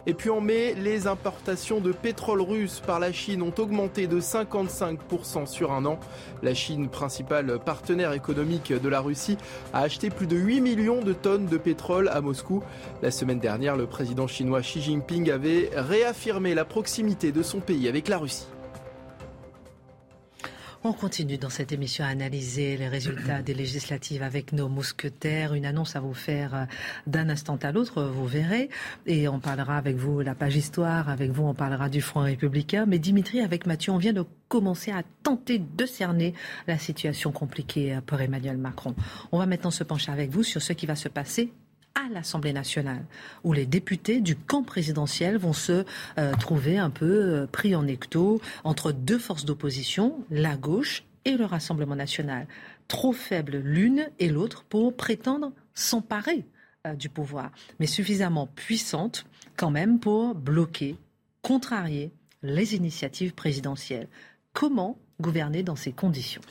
Et 0.06 0.14
puis 0.14 0.30
en 0.30 0.42
mai, 0.42 0.76
les 0.76 1.08
importations 1.08 1.82
de 1.82 1.92
pétrole 1.92 2.42
russe 2.42 2.82
par 2.86 3.00
la 3.00 3.12
Chine 3.12 3.42
ont 3.42 3.54
augmenté 3.58 4.08
de 4.08 4.20
55% 4.20 5.46
sur 5.46 5.72
un 5.72 5.86
an. 5.86 6.00
La 6.42 6.54
Chine, 6.54 6.90
principal 6.90 7.60
partenaire 7.60 8.14
économique 8.14 8.72
de 8.72 8.90
la 8.90 9.02
Russie, 9.02 9.38
a 9.74 9.82
acheté 9.82 10.10
plus 10.10 10.28
de 10.28 10.38
8 10.38 10.62
millions 10.62 11.02
de 11.02 11.14
tonnes 11.14 11.48
de 11.48 11.58
pétrole 11.58 12.10
à 12.10 12.22
Moscou. 12.22 12.64
La 13.02 13.12
semaine 13.12 13.40
dernière, 13.40 13.76
le 13.76 13.88
président 13.88 14.28
chinois 14.28 14.62
Xi 14.62 14.82
Jinping 14.82 15.30
avait 15.32 15.70
réaffirmé 15.76 16.56
la 16.56 16.66
proximité 16.66 17.32
de 17.32 17.44
son 17.44 17.60
pays 17.60 17.88
avec 17.88 18.08
la 18.08 18.18
Russie. 18.18 18.48
On 20.82 20.94
continue 20.94 21.38
dans 21.38 21.50
cette 21.50 21.74
émission 21.74 22.06
à 22.06 22.08
analyser 22.08 22.78
les 22.78 22.88
résultats 22.88 23.42
des 23.42 23.54
législatives 23.54 24.24
avec 24.24 24.54
nos 24.54 24.70
mousquetaires. 24.70 25.54
Une 25.54 25.66
annonce 25.66 25.98
à 25.98 26.00
vous 26.00 26.14
faire 26.14 26.56
euh, 26.56 26.66
d'un 27.06 27.28
instant 27.28 27.58
à 27.58 27.74
l'autre, 27.74 28.04
vous 28.04 28.26
verrez. 28.26 28.70
Et 29.06 29.28
on 29.28 29.42
parlera 29.42 29.76
avec 29.76 29.98
vous 29.98 30.22
la 30.22 30.36
page 30.36 30.56
histoire, 30.56 31.10
avec 31.10 31.32
vous 31.32 31.44
on 31.44 31.54
parlera 31.54 31.90
du 31.90 32.00
Front 32.00 32.22
républicain. 32.22 32.86
Mais 32.88 32.98
Dimitri, 32.98 33.42
avec 33.42 33.66
Mathieu, 33.66 33.92
on 33.92 33.98
vient 33.98 34.14
de 34.14 34.24
commencer 34.48 34.92
à 34.92 35.04
tenter 35.22 35.60
de 35.60 35.86
cerner 35.86 36.34
la 36.66 36.78
situation 36.78 37.34
compliquée 37.34 38.00
pour 38.06 38.22
Emmanuel 38.22 38.58
Macron. 38.58 38.96
On 39.34 39.38
va 39.38 39.48
maintenant 39.48 39.72
se 39.72 39.84
pencher 39.84 40.14
avec 40.14 40.30
vous 40.30 40.44
sur 40.44 40.62
ce 40.62 40.72
qui 40.72 40.86
va 40.86 40.96
se 40.96 41.10
passer 41.10 41.52
à 42.00 42.10
l'Assemblée 42.10 42.54
nationale, 42.54 43.06
où 43.44 43.54
les 43.54 43.66
députés 43.66 44.22
du 44.22 44.36
camp 44.36 44.64
présidentiel 44.64 45.38
vont 45.38 45.54
se 45.54 45.84
euh, 46.18 46.34
trouver 46.40 46.78
un 46.78 46.90
peu 46.90 47.06
euh, 47.06 47.48
pris 47.48 47.76
en 47.76 47.88
écto 47.88 48.42
entre 48.64 48.92
deux 48.92 49.20
forces 49.20 49.46
d'opposition, 49.46 50.24
la 50.30 50.56
gauche 50.56 51.04
et 51.26 51.36
le 51.36 51.46
Rassemblement 51.46 51.96
national. 51.96 52.48
Trop 52.88 53.12
faibles 53.12 53.58
l'une 53.58 54.08
et 54.20 54.30
l'autre 54.30 54.64
pour 54.64 54.96
prétendre 54.96 55.52
s'emparer 55.74 56.46
euh, 56.88 56.94
du 56.94 57.10
pouvoir, 57.10 57.52
mais 57.80 57.88
suffisamment 57.88 58.48
puissantes 58.48 59.26
quand 59.58 59.72
même 59.72 60.00
pour 60.00 60.36
bloquer, 60.36 60.96
contrarier 61.42 62.12
les 62.44 62.76
initiatives 62.76 63.34
présidentielles. 63.34 64.08
Comment 64.54 64.98
gouverner 65.20 65.64
dans 65.64 65.76
ces 65.76 65.92
conditions? 65.92 66.42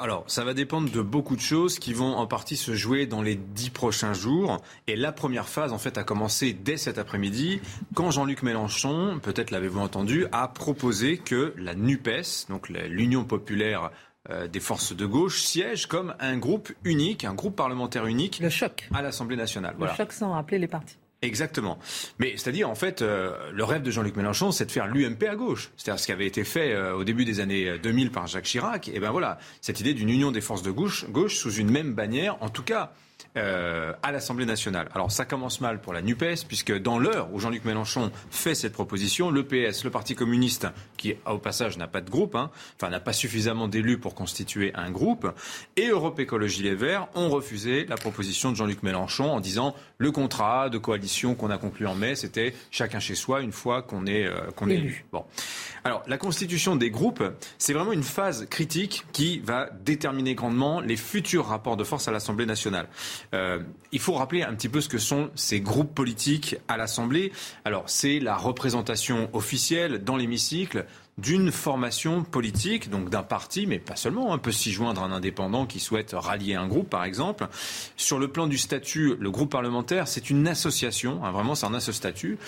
Alors, 0.00 0.24
ça 0.26 0.44
va 0.44 0.54
dépendre 0.54 0.90
de 0.90 1.00
beaucoup 1.00 1.36
de 1.36 1.40
choses 1.40 1.78
qui 1.78 1.92
vont 1.92 2.16
en 2.16 2.26
partie 2.26 2.56
se 2.56 2.74
jouer 2.74 3.06
dans 3.06 3.22
les 3.22 3.34
dix 3.34 3.70
prochains 3.70 4.12
jours. 4.12 4.60
Et 4.86 4.96
la 4.96 5.12
première 5.12 5.48
phase, 5.48 5.72
en 5.72 5.78
fait, 5.78 5.98
a 5.98 6.04
commencé 6.04 6.52
dès 6.52 6.76
cet 6.76 6.98
après-midi, 6.98 7.60
quand 7.94 8.10
Jean-Luc 8.10 8.42
Mélenchon, 8.42 9.20
peut-être 9.22 9.50
l'avez-vous 9.50 9.80
entendu, 9.80 10.26
a 10.32 10.48
proposé 10.48 11.18
que 11.18 11.54
la 11.56 11.74
NUPES, 11.74 12.48
donc 12.48 12.68
l'Union 12.68 13.24
populaire 13.24 13.90
euh, 14.30 14.46
des 14.46 14.60
forces 14.60 14.94
de 14.94 15.06
gauche, 15.06 15.42
siège 15.42 15.86
comme 15.86 16.14
un 16.20 16.36
groupe 16.36 16.72
unique, 16.84 17.24
un 17.24 17.34
groupe 17.34 17.56
parlementaire 17.56 18.06
unique. 18.06 18.40
Le 18.40 18.50
choc. 18.50 18.88
À 18.94 19.00
l'Assemblée 19.00 19.36
nationale. 19.36 19.74
Le 19.80 19.88
choc 19.96 20.12
sans 20.12 20.32
rappeler 20.32 20.58
les 20.58 20.68
partis. 20.68 20.98
Exactement. 21.20 21.78
Mais 22.20 22.36
c'est-à-dire, 22.36 22.70
en 22.70 22.76
fait, 22.76 23.02
euh, 23.02 23.50
le 23.52 23.64
rêve 23.64 23.82
de 23.82 23.90
Jean-Luc 23.90 24.16
Mélenchon, 24.16 24.52
c'est 24.52 24.66
de 24.66 24.70
faire 24.70 24.86
l'UMP 24.86 25.24
à 25.28 25.34
gauche. 25.34 25.70
C'est-à-dire 25.76 26.00
ce 26.00 26.06
qui 26.06 26.12
avait 26.12 26.26
été 26.26 26.44
fait 26.44 26.72
euh, 26.72 26.94
au 26.94 27.02
début 27.02 27.24
des 27.24 27.40
années 27.40 27.78
2000 27.78 28.12
par 28.12 28.28
Jacques 28.28 28.44
Chirac. 28.44 28.88
Et 28.88 29.00
ben 29.00 29.10
voilà, 29.10 29.38
cette 29.60 29.80
idée 29.80 29.94
d'une 29.94 30.10
union 30.10 30.30
des 30.30 30.40
forces 30.40 30.62
de 30.62 30.70
gauche, 30.70 31.08
gauche 31.10 31.36
sous 31.36 31.52
une 31.52 31.70
même 31.70 31.92
bannière, 31.94 32.36
en 32.40 32.50
tout 32.50 32.62
cas 32.62 32.92
euh, 33.36 33.92
à 34.02 34.10
l'Assemblée 34.10 34.46
nationale. 34.46 34.88
Alors 34.94 35.12
ça 35.12 35.24
commence 35.24 35.60
mal 35.60 35.80
pour 35.80 35.92
la 35.92 36.02
NUPES, 36.02 36.46
puisque 36.48 36.76
dans 36.76 36.98
l'heure 36.98 37.28
où 37.32 37.38
Jean-Luc 37.38 37.64
Mélenchon 37.64 38.10
fait 38.30 38.54
cette 38.54 38.72
proposition, 38.72 39.30
le 39.30 39.44
PS, 39.44 39.84
le 39.84 39.90
Parti 39.90 40.14
communiste, 40.14 40.66
qui 40.98 41.14
au 41.24 41.38
passage 41.38 41.78
n'a 41.78 41.86
pas 41.86 42.02
de 42.02 42.10
groupe, 42.10 42.34
hein, 42.34 42.50
enfin 42.76 42.90
n'a 42.90 43.00
pas 43.00 43.14
suffisamment 43.14 43.68
d'élus 43.68 43.96
pour 43.96 44.14
constituer 44.14 44.72
un 44.74 44.90
groupe, 44.90 45.32
et 45.76 45.86
Europe 45.86 46.20
Écologie 46.20 46.62
Les 46.62 46.74
Verts 46.74 47.08
ont 47.14 47.30
refusé 47.30 47.86
la 47.86 47.96
proposition 47.96 48.50
de 48.50 48.56
Jean-Luc 48.56 48.82
Mélenchon 48.82 49.30
en 49.30 49.40
disant 49.40 49.74
le 49.96 50.12
contrat 50.12 50.68
de 50.68 50.76
coalition 50.76 51.34
qu'on 51.34 51.50
a 51.50 51.58
conclu 51.58 51.86
en 51.86 51.94
mai, 51.94 52.14
c'était 52.14 52.54
chacun 52.70 53.00
chez 53.00 53.14
soi 53.14 53.40
une 53.40 53.52
fois 53.52 53.82
qu'on 53.82 54.06
est, 54.06 54.26
euh, 54.26 54.50
qu'on 54.54 54.68
est 54.68 54.74
élu. 54.74 55.06
Bon. 55.12 55.24
Alors, 55.84 56.02
la 56.06 56.18
constitution 56.18 56.76
des 56.76 56.90
groupes, 56.90 57.24
c'est 57.56 57.72
vraiment 57.72 57.92
une 57.92 58.02
phase 58.02 58.46
critique 58.50 59.04
qui 59.12 59.38
va 59.38 59.70
déterminer 59.84 60.34
grandement 60.34 60.80
les 60.80 60.96
futurs 60.96 61.46
rapports 61.46 61.76
de 61.76 61.84
force 61.84 62.08
à 62.08 62.12
l'Assemblée 62.12 62.46
nationale. 62.46 62.88
Euh, 63.34 63.60
il 63.92 64.00
faut 64.00 64.14
rappeler 64.14 64.42
un 64.42 64.54
petit 64.54 64.68
peu 64.68 64.80
ce 64.80 64.88
que 64.88 64.98
sont 64.98 65.30
ces 65.34 65.60
groupes 65.60 65.94
politiques 65.94 66.56
à 66.68 66.76
l'Assemblée. 66.76 67.32
Alors, 67.64 67.84
c'est 67.86 68.18
la 68.20 68.36
représentation 68.36 69.30
officielle 69.32 70.04
dans 70.04 70.16
l'hémicycle 70.16 70.84
d'une 71.18 71.50
formation 71.50 72.22
politique, 72.22 72.90
donc 72.90 73.10
d'un 73.10 73.22
parti, 73.22 73.66
mais 73.66 73.78
pas 73.78 73.96
seulement. 73.96 74.28
On 74.28 74.32
hein, 74.32 74.38
peut 74.38 74.52
s'y 74.52 74.72
joindre 74.72 75.02
un 75.02 75.12
indépendant 75.12 75.66
qui 75.66 75.80
souhaite 75.80 76.14
rallier 76.16 76.54
un 76.54 76.68
groupe, 76.68 76.88
par 76.88 77.04
exemple. 77.04 77.48
Sur 77.96 78.18
le 78.18 78.28
plan 78.28 78.46
du 78.46 78.56
statut, 78.56 79.16
le 79.18 79.30
groupe 79.30 79.50
parlementaire, 79.50 80.06
c'est 80.08 80.30
une 80.30 80.46
association, 80.46 81.24
hein, 81.24 81.32
vraiment 81.32 81.54
c'est 81.54 81.66
un 81.66 81.80
ce 81.80 81.92
statut, 81.92 82.38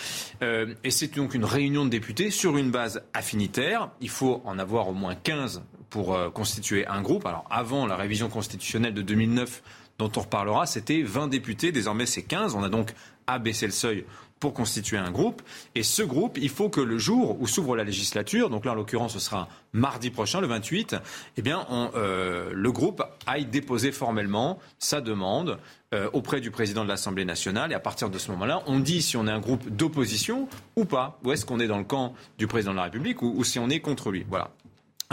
euh, 0.43 0.75
et 0.83 0.91
c'est 0.91 1.15
donc 1.15 1.35
une 1.35 1.45
réunion 1.45 1.85
de 1.85 1.91
députés 1.91 2.31
sur 2.31 2.57
une 2.57 2.71
base 2.71 3.03
affinitaire. 3.13 3.91
Il 4.01 4.09
faut 4.09 4.41
en 4.45 4.59
avoir 4.59 4.89
au 4.89 4.93
moins 4.93 5.15
15 5.15 5.63
pour 5.91 6.15
euh, 6.15 6.31
constituer 6.31 6.87
un 6.87 7.03
groupe. 7.03 7.27
Alors 7.27 7.45
avant 7.51 7.87
la 7.87 7.97
révision 7.97 8.29
constitutionnelle 8.29 8.95
de 8.95 9.03
2009, 9.03 9.63
dont 10.01 10.11
on 10.17 10.21
reparlera, 10.21 10.67
c'était 10.67 11.03
20 11.03 11.29
députés, 11.29 11.73
désormais 11.73 12.07
c'est 12.07 12.23
15. 12.23 12.55
On 12.55 12.63
a 12.63 12.69
donc 12.69 12.93
abaissé 13.27 13.67
le 13.67 13.73
seuil 13.73 14.05
pour 14.41 14.55
constituer 14.55 14.97
un 14.97 15.11
groupe. 15.11 15.43
Et 15.75 15.83
ce 15.83 16.03
groupe, 16.03 16.39
il 16.39 16.49
faut 16.49 16.71
que 16.71 16.81
le 16.81 16.97
jour 16.97 17.37
où 17.41 17.47
s'ouvre 17.47 17.77
la 17.77 17.85
législature, 17.85 18.49
donc 18.49 18.65
là 18.65 18.73
en 18.73 18.75
l'occurrence 18.75 19.13
ce 19.13 19.19
sera 19.19 19.49
mardi 19.75 20.09
prochain, 20.09 20.41
le 20.41 20.47
28, 20.47 20.97
eh 21.37 21.43
bien 21.43 21.67
euh, 21.95 22.51
le 22.55 22.73
groupe 22.73 23.03
aille 23.27 23.45
déposer 23.45 23.93
formellement 23.93 24.59
sa 24.79 25.03
demande 25.03 25.59
euh, 25.93 26.09
auprès 26.15 26.41
du 26.41 26.51
président 26.51 26.85
de 26.85 26.89
l'Assemblée 26.89 27.27
nationale. 27.27 27.71
Et 27.71 27.75
à 27.75 27.81
partir 27.81 28.09
de 28.09 28.17
ce 28.17 28.31
moment-là, 28.31 28.63
on 28.67 28.81
dit 28.81 29.03
si 29.03 29.19
on 29.19 29.27
est 29.27 29.31
un 29.31 29.41
groupe 29.41 29.69
d'opposition 29.69 30.49
ou 30.75 30.87
pas. 30.87 31.21
Ou 31.25 31.33
est-ce 31.33 31.45
qu'on 31.45 31.61
est 31.61 31.69
dans 31.69 31.79
le 31.79 31.85
camp 31.85 32.15
du 32.39 32.47
président 32.47 32.71
de 32.73 32.77
la 32.77 32.85
République 32.85 33.21
ou, 33.21 33.35
ou 33.37 33.45
si 33.45 33.59
on 33.59 33.69
est 33.69 33.81
contre 33.81 34.11
lui. 34.11 34.25
Voilà. 34.27 34.51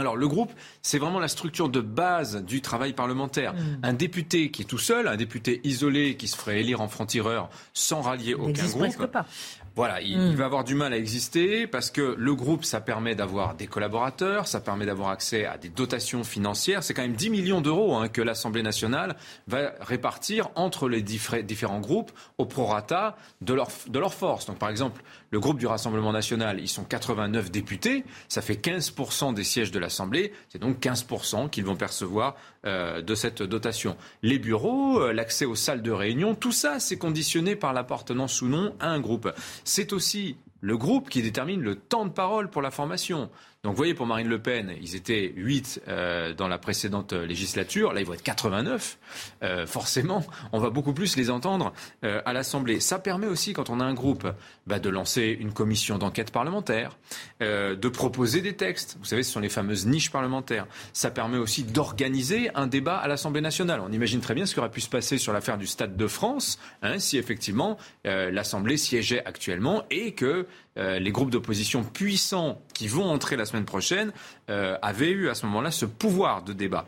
Alors 0.00 0.16
le 0.16 0.28
groupe, 0.28 0.52
c'est 0.80 0.98
vraiment 0.98 1.18
la 1.18 1.26
structure 1.26 1.68
de 1.68 1.80
base 1.80 2.44
du 2.44 2.60
travail 2.62 2.92
parlementaire. 2.92 3.54
Mm. 3.54 3.78
Un 3.82 3.92
député 3.94 4.52
qui 4.52 4.62
est 4.62 4.64
tout 4.64 4.78
seul, 4.78 5.08
un 5.08 5.16
député 5.16 5.60
isolé 5.64 6.16
qui 6.16 6.28
se 6.28 6.36
ferait 6.36 6.60
élire 6.60 6.80
en 6.80 6.86
franc-tireur 6.86 7.50
sans 7.74 8.00
rallier 8.00 8.34
aucun 8.34 8.64
groupe. 8.66 9.06
Pas. 9.06 9.26
Voilà, 9.74 10.00
il, 10.00 10.12
il, 10.12 10.18
mm. 10.18 10.34
va 10.34 10.44
avoir 10.44 10.62
du 10.62 10.76
mal 10.76 10.92
à 10.92 10.96
exister 10.96 11.66
parce 11.66 11.90
que 11.90 12.14
le 12.16 12.34
groupe, 12.36 12.64
ça 12.64 12.80
permet 12.80 13.16
d'avoir 13.16 13.56
des 13.56 13.66
collaborateurs, 13.66 14.46
ça 14.46 14.60
permet 14.60 14.86
d'avoir 14.86 15.10
accès 15.10 15.46
à 15.46 15.58
des 15.58 15.68
dotations 15.68 16.22
financières. 16.22 16.84
C'est 16.84 16.94
quand 16.94 17.02
même 17.02 17.14
10 17.14 17.30
millions 17.30 17.60
d'euros 17.60 17.96
hein, 17.96 18.08
que 18.08 18.22
l'Assemblée 18.22 18.62
nationale 18.62 19.16
va 19.48 19.72
répartir 19.80 20.48
entre 20.54 20.88
les 20.88 21.02
différents 21.02 21.80
groupes 21.80 22.12
au 22.38 22.46
prorata 22.46 23.16
de 23.40 23.52
leur, 23.52 23.68
de 23.88 23.98
leur 23.98 24.14
force. 24.14 24.46
Donc 24.46 24.58
par 24.58 24.68
exemple, 24.68 25.02
le 25.30 25.40
groupe 25.40 25.58
du 25.58 25.66
Rassemblement 25.66 26.12
national, 26.12 26.58
ils 26.60 26.68
sont 26.68 26.84
89 26.84 27.50
députés, 27.50 28.04
ça 28.28 28.40
fait 28.40 28.54
15% 28.54 29.34
des 29.34 29.44
sièges 29.44 29.70
de 29.70 29.78
l'Assemblée, 29.78 30.32
c'est 30.48 30.58
donc 30.58 30.80
15% 30.80 31.50
qu'ils 31.50 31.64
vont 31.64 31.76
percevoir 31.76 32.36
euh, 32.64 33.02
de 33.02 33.14
cette 33.14 33.42
dotation. 33.42 33.96
Les 34.22 34.38
bureaux, 34.38 35.00
euh, 35.00 35.12
l'accès 35.12 35.44
aux 35.44 35.54
salles 35.54 35.82
de 35.82 35.90
réunion, 35.90 36.34
tout 36.34 36.52
ça, 36.52 36.80
c'est 36.80 36.98
conditionné 36.98 37.56
par 37.56 37.72
l'appartenance 37.72 38.40
ou 38.42 38.48
non 38.48 38.74
à 38.80 38.88
un 38.88 39.00
groupe. 39.00 39.30
C'est 39.64 39.92
aussi 39.92 40.36
le 40.60 40.76
groupe 40.76 41.08
qui 41.08 41.22
détermine 41.22 41.60
le 41.60 41.76
temps 41.76 42.04
de 42.04 42.10
parole 42.10 42.50
pour 42.50 42.62
la 42.62 42.70
formation. 42.70 43.30
Donc 43.64 43.72
vous 43.72 43.78
voyez, 43.78 43.94
pour 43.94 44.06
Marine 44.06 44.28
Le 44.28 44.40
Pen, 44.40 44.72
ils 44.80 44.94
étaient 44.94 45.32
8 45.34 45.82
euh, 45.88 46.32
dans 46.32 46.46
la 46.46 46.58
précédente 46.58 47.12
législature, 47.12 47.92
là 47.92 48.00
ils 48.00 48.06
vont 48.06 48.14
être 48.14 48.22
89. 48.22 48.98
Euh, 49.42 49.66
forcément, 49.66 50.24
on 50.52 50.60
va 50.60 50.70
beaucoup 50.70 50.92
plus 50.92 51.16
les 51.16 51.28
entendre 51.28 51.72
euh, 52.04 52.22
à 52.24 52.32
l'Assemblée. 52.32 52.78
Ça 52.78 53.00
permet 53.00 53.26
aussi, 53.26 53.54
quand 53.54 53.68
on 53.68 53.80
a 53.80 53.84
un 53.84 53.94
groupe, 53.94 54.28
bah, 54.68 54.78
de 54.78 54.88
lancer 54.88 55.36
une 55.40 55.52
commission 55.52 55.98
d'enquête 55.98 56.30
parlementaire, 56.30 56.96
de 57.40 57.88
proposer 57.88 58.42
des 58.42 58.54
textes. 58.54 58.96
Vous 59.00 59.06
savez, 59.06 59.24
ce 59.24 59.32
sont 59.32 59.40
les 59.40 59.48
fameuses 59.48 59.86
niches 59.86 60.12
parlementaires. 60.12 60.68
Ça 60.92 61.10
permet 61.10 61.38
aussi 61.38 61.64
d'organiser 61.64 62.50
un 62.54 62.68
débat 62.68 62.98
à 62.98 63.08
l'Assemblée 63.08 63.40
nationale. 63.40 63.80
On 63.80 63.90
imagine 63.90 64.20
très 64.20 64.34
bien 64.34 64.46
ce 64.46 64.54
qui 64.54 64.60
aurait 64.60 64.70
pu 64.70 64.80
se 64.80 64.88
passer 64.88 65.18
sur 65.18 65.32
l'affaire 65.32 65.58
du 65.58 65.66
Stade 65.66 65.96
de 65.96 66.06
France, 66.06 66.60
hein, 66.82 67.00
si 67.00 67.18
effectivement 67.18 67.76
l'Assemblée 68.04 68.76
siégeait 68.76 69.24
actuellement 69.24 69.84
et 69.90 70.12
que 70.12 70.46
euh, 70.78 70.98
les 70.98 71.10
groupes 71.10 71.30
d'opposition 71.30 71.82
puissants 71.82 72.60
qui 72.74 72.88
vont 72.88 73.04
entrer 73.04 73.36
la 73.36 73.44
semaine 73.44 73.64
prochaine 73.64 74.12
euh, 74.50 74.76
avaient 74.82 75.10
eu 75.10 75.28
à 75.28 75.34
ce 75.34 75.46
moment-là 75.46 75.70
ce 75.70 75.86
pouvoir 75.86 76.42
de 76.42 76.52
débat. 76.52 76.86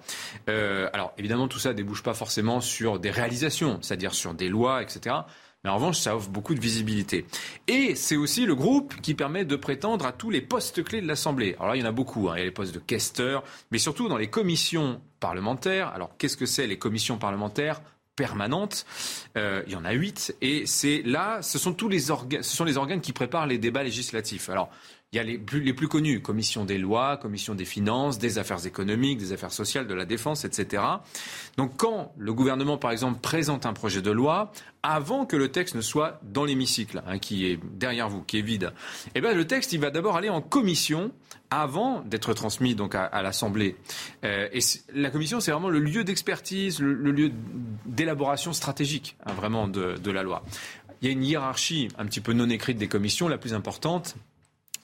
Euh, 0.48 0.88
alors 0.92 1.12
évidemment, 1.18 1.48
tout 1.48 1.59
ça 1.59 1.70
ne 1.70 1.74
débouche 1.74 2.03
pas 2.03 2.14
forcément 2.14 2.61
sur 2.61 2.98
des 2.98 3.11
réalisations, 3.11 3.79
c'est-à-dire 3.83 4.14
sur 4.14 4.35
des 4.35 4.48
lois, 4.48 4.83
etc. 4.83 5.16
Mais 5.62 5.70
en 5.70 5.74
revanche, 5.74 5.98
ça 5.98 6.16
offre 6.16 6.31
beaucoup 6.31 6.55
de 6.55 6.61
visibilité. 6.61 7.26
Et 7.68 7.94
c'est 7.94 8.16
aussi 8.16 8.46
le 8.46 8.55
groupe 8.55 8.94
qui 9.03 9.14
permet 9.14 9.44
de 9.44 9.57
prétendre 9.57 10.07
à 10.07 10.12
tous 10.12 10.31
les 10.31 10.40
postes 10.40 10.83
clés 10.83 11.03
de 11.03 11.07
l'Assemblée. 11.07 11.55
Alors 11.57 11.68
là, 11.68 11.76
il 11.76 11.81
y 11.81 11.83
en 11.83 11.88
a 11.88 11.92
beaucoup. 11.92 12.31
Hein. 12.31 12.35
Il 12.37 12.38
y 12.38 12.42
a 12.42 12.44
les 12.46 12.50
postes 12.50 12.74
de 12.74 12.79
questeurs, 12.79 13.42
mais 13.70 13.79
surtout 13.79 14.09
dans 14.09 14.16
les 14.16 14.31
commissions 14.31 15.03
parlementaires. 15.18 15.88
Alors 15.88 16.16
qu'est-ce 16.16 16.37
que 16.38 16.46
c'est 16.46 16.66
les 16.66 16.79
commissions 16.79 17.18
parlementaires? 17.18 17.83
Permanente. 18.20 18.85
Euh, 19.38 19.62
il 19.66 19.72
y 19.72 19.76
en 19.76 19.85
a 19.87 19.92
huit. 19.92 20.35
Et 20.42 20.66
c'est 20.66 21.00
là, 21.06 21.40
ce 21.40 21.59
sont 21.59 21.72
tous 21.72 21.88
les 21.88 22.11
organes, 22.11 22.42
ce 22.42 22.54
sont 22.54 22.64
les 22.64 22.76
organes 22.76 23.00
qui 23.00 23.14
préparent 23.14 23.46
les 23.46 23.56
débats 23.56 23.83
législatifs. 23.83 24.50
Alors, 24.50 24.68
il 25.12 25.16
y 25.16 25.18
a 25.18 25.25
les 25.25 25.38
plus, 25.38 25.88
connus, 25.88 26.23
commission 26.23 26.64
des 26.64 26.79
lois, 26.79 27.16
commission 27.16 27.57
des 27.57 27.64
finances, 27.64 28.20
des 28.20 28.38
affaires 28.38 28.64
économiques, 28.64 29.18
des 29.18 29.33
affaires 29.33 29.51
sociales, 29.51 29.88
de 29.88 29.94
la 29.94 30.05
défense, 30.05 30.44
etc. 30.44 30.85
Donc 31.57 31.77
quand 31.77 32.12
le 32.16 32.33
gouvernement, 32.33 32.79
par 32.79 32.92
exemple, 32.92 33.18
présente 33.20 33.66
un 33.66 33.73
projet 33.73 34.03
de 34.03 34.11
loi, 34.12 34.53
avant 34.85 35.27
que 35.27 35.35
le 35.35 35.51
texte 35.51 35.75
ne 35.75 35.81
soit 35.81 36.20
dans 36.23 36.44
l'hémicycle, 36.44 37.03
hein, 37.09 37.18
qui 37.18 37.46
est 37.46 37.59
derrière 37.73 38.09
vous, 38.09 38.23
qui 38.23 38.38
est 38.38 38.42
vide, 38.42 38.73
eh 39.16 39.20
ben, 39.20 39.37
le 39.37 39.49
texte, 39.49 39.73
il 39.73 39.81
va 39.81 39.90
d'abord 39.90 40.16
aller 40.16 40.29
en 40.29 40.40
commission 40.40 41.11
avant 41.51 42.03
d'être 42.03 42.33
transmis 42.33 42.77
donc 42.77 42.94
à, 42.94 43.23
l'Assemblée. 43.23 43.75
Euh, 44.23 44.49
et 44.53 44.61
la 44.94 45.11
commission, 45.11 45.40
c'est 45.40 45.51
vraiment 45.51 45.70
le 45.70 45.81
lieu 45.81 46.05
d'expertise, 46.05 46.79
le, 46.79 46.94
lieu 47.11 47.33
d'élaboration 47.85 48.53
stratégique, 48.53 49.16
hein, 49.27 49.33
vraiment, 49.33 49.66
de 49.66 50.11
la 50.12 50.23
loi. 50.23 50.44
Il 51.03 51.07
y 51.07 51.09
a 51.09 51.12
une 51.12 51.25
hiérarchie 51.25 51.88
un 51.99 52.05
petit 52.05 52.20
peu 52.20 52.35
non 52.35 52.51
écrite 52.51 52.77
des 52.77 52.88
commissions. 52.88 53.27
La 53.27 53.38
plus 53.38 53.55
importante, 53.55 54.16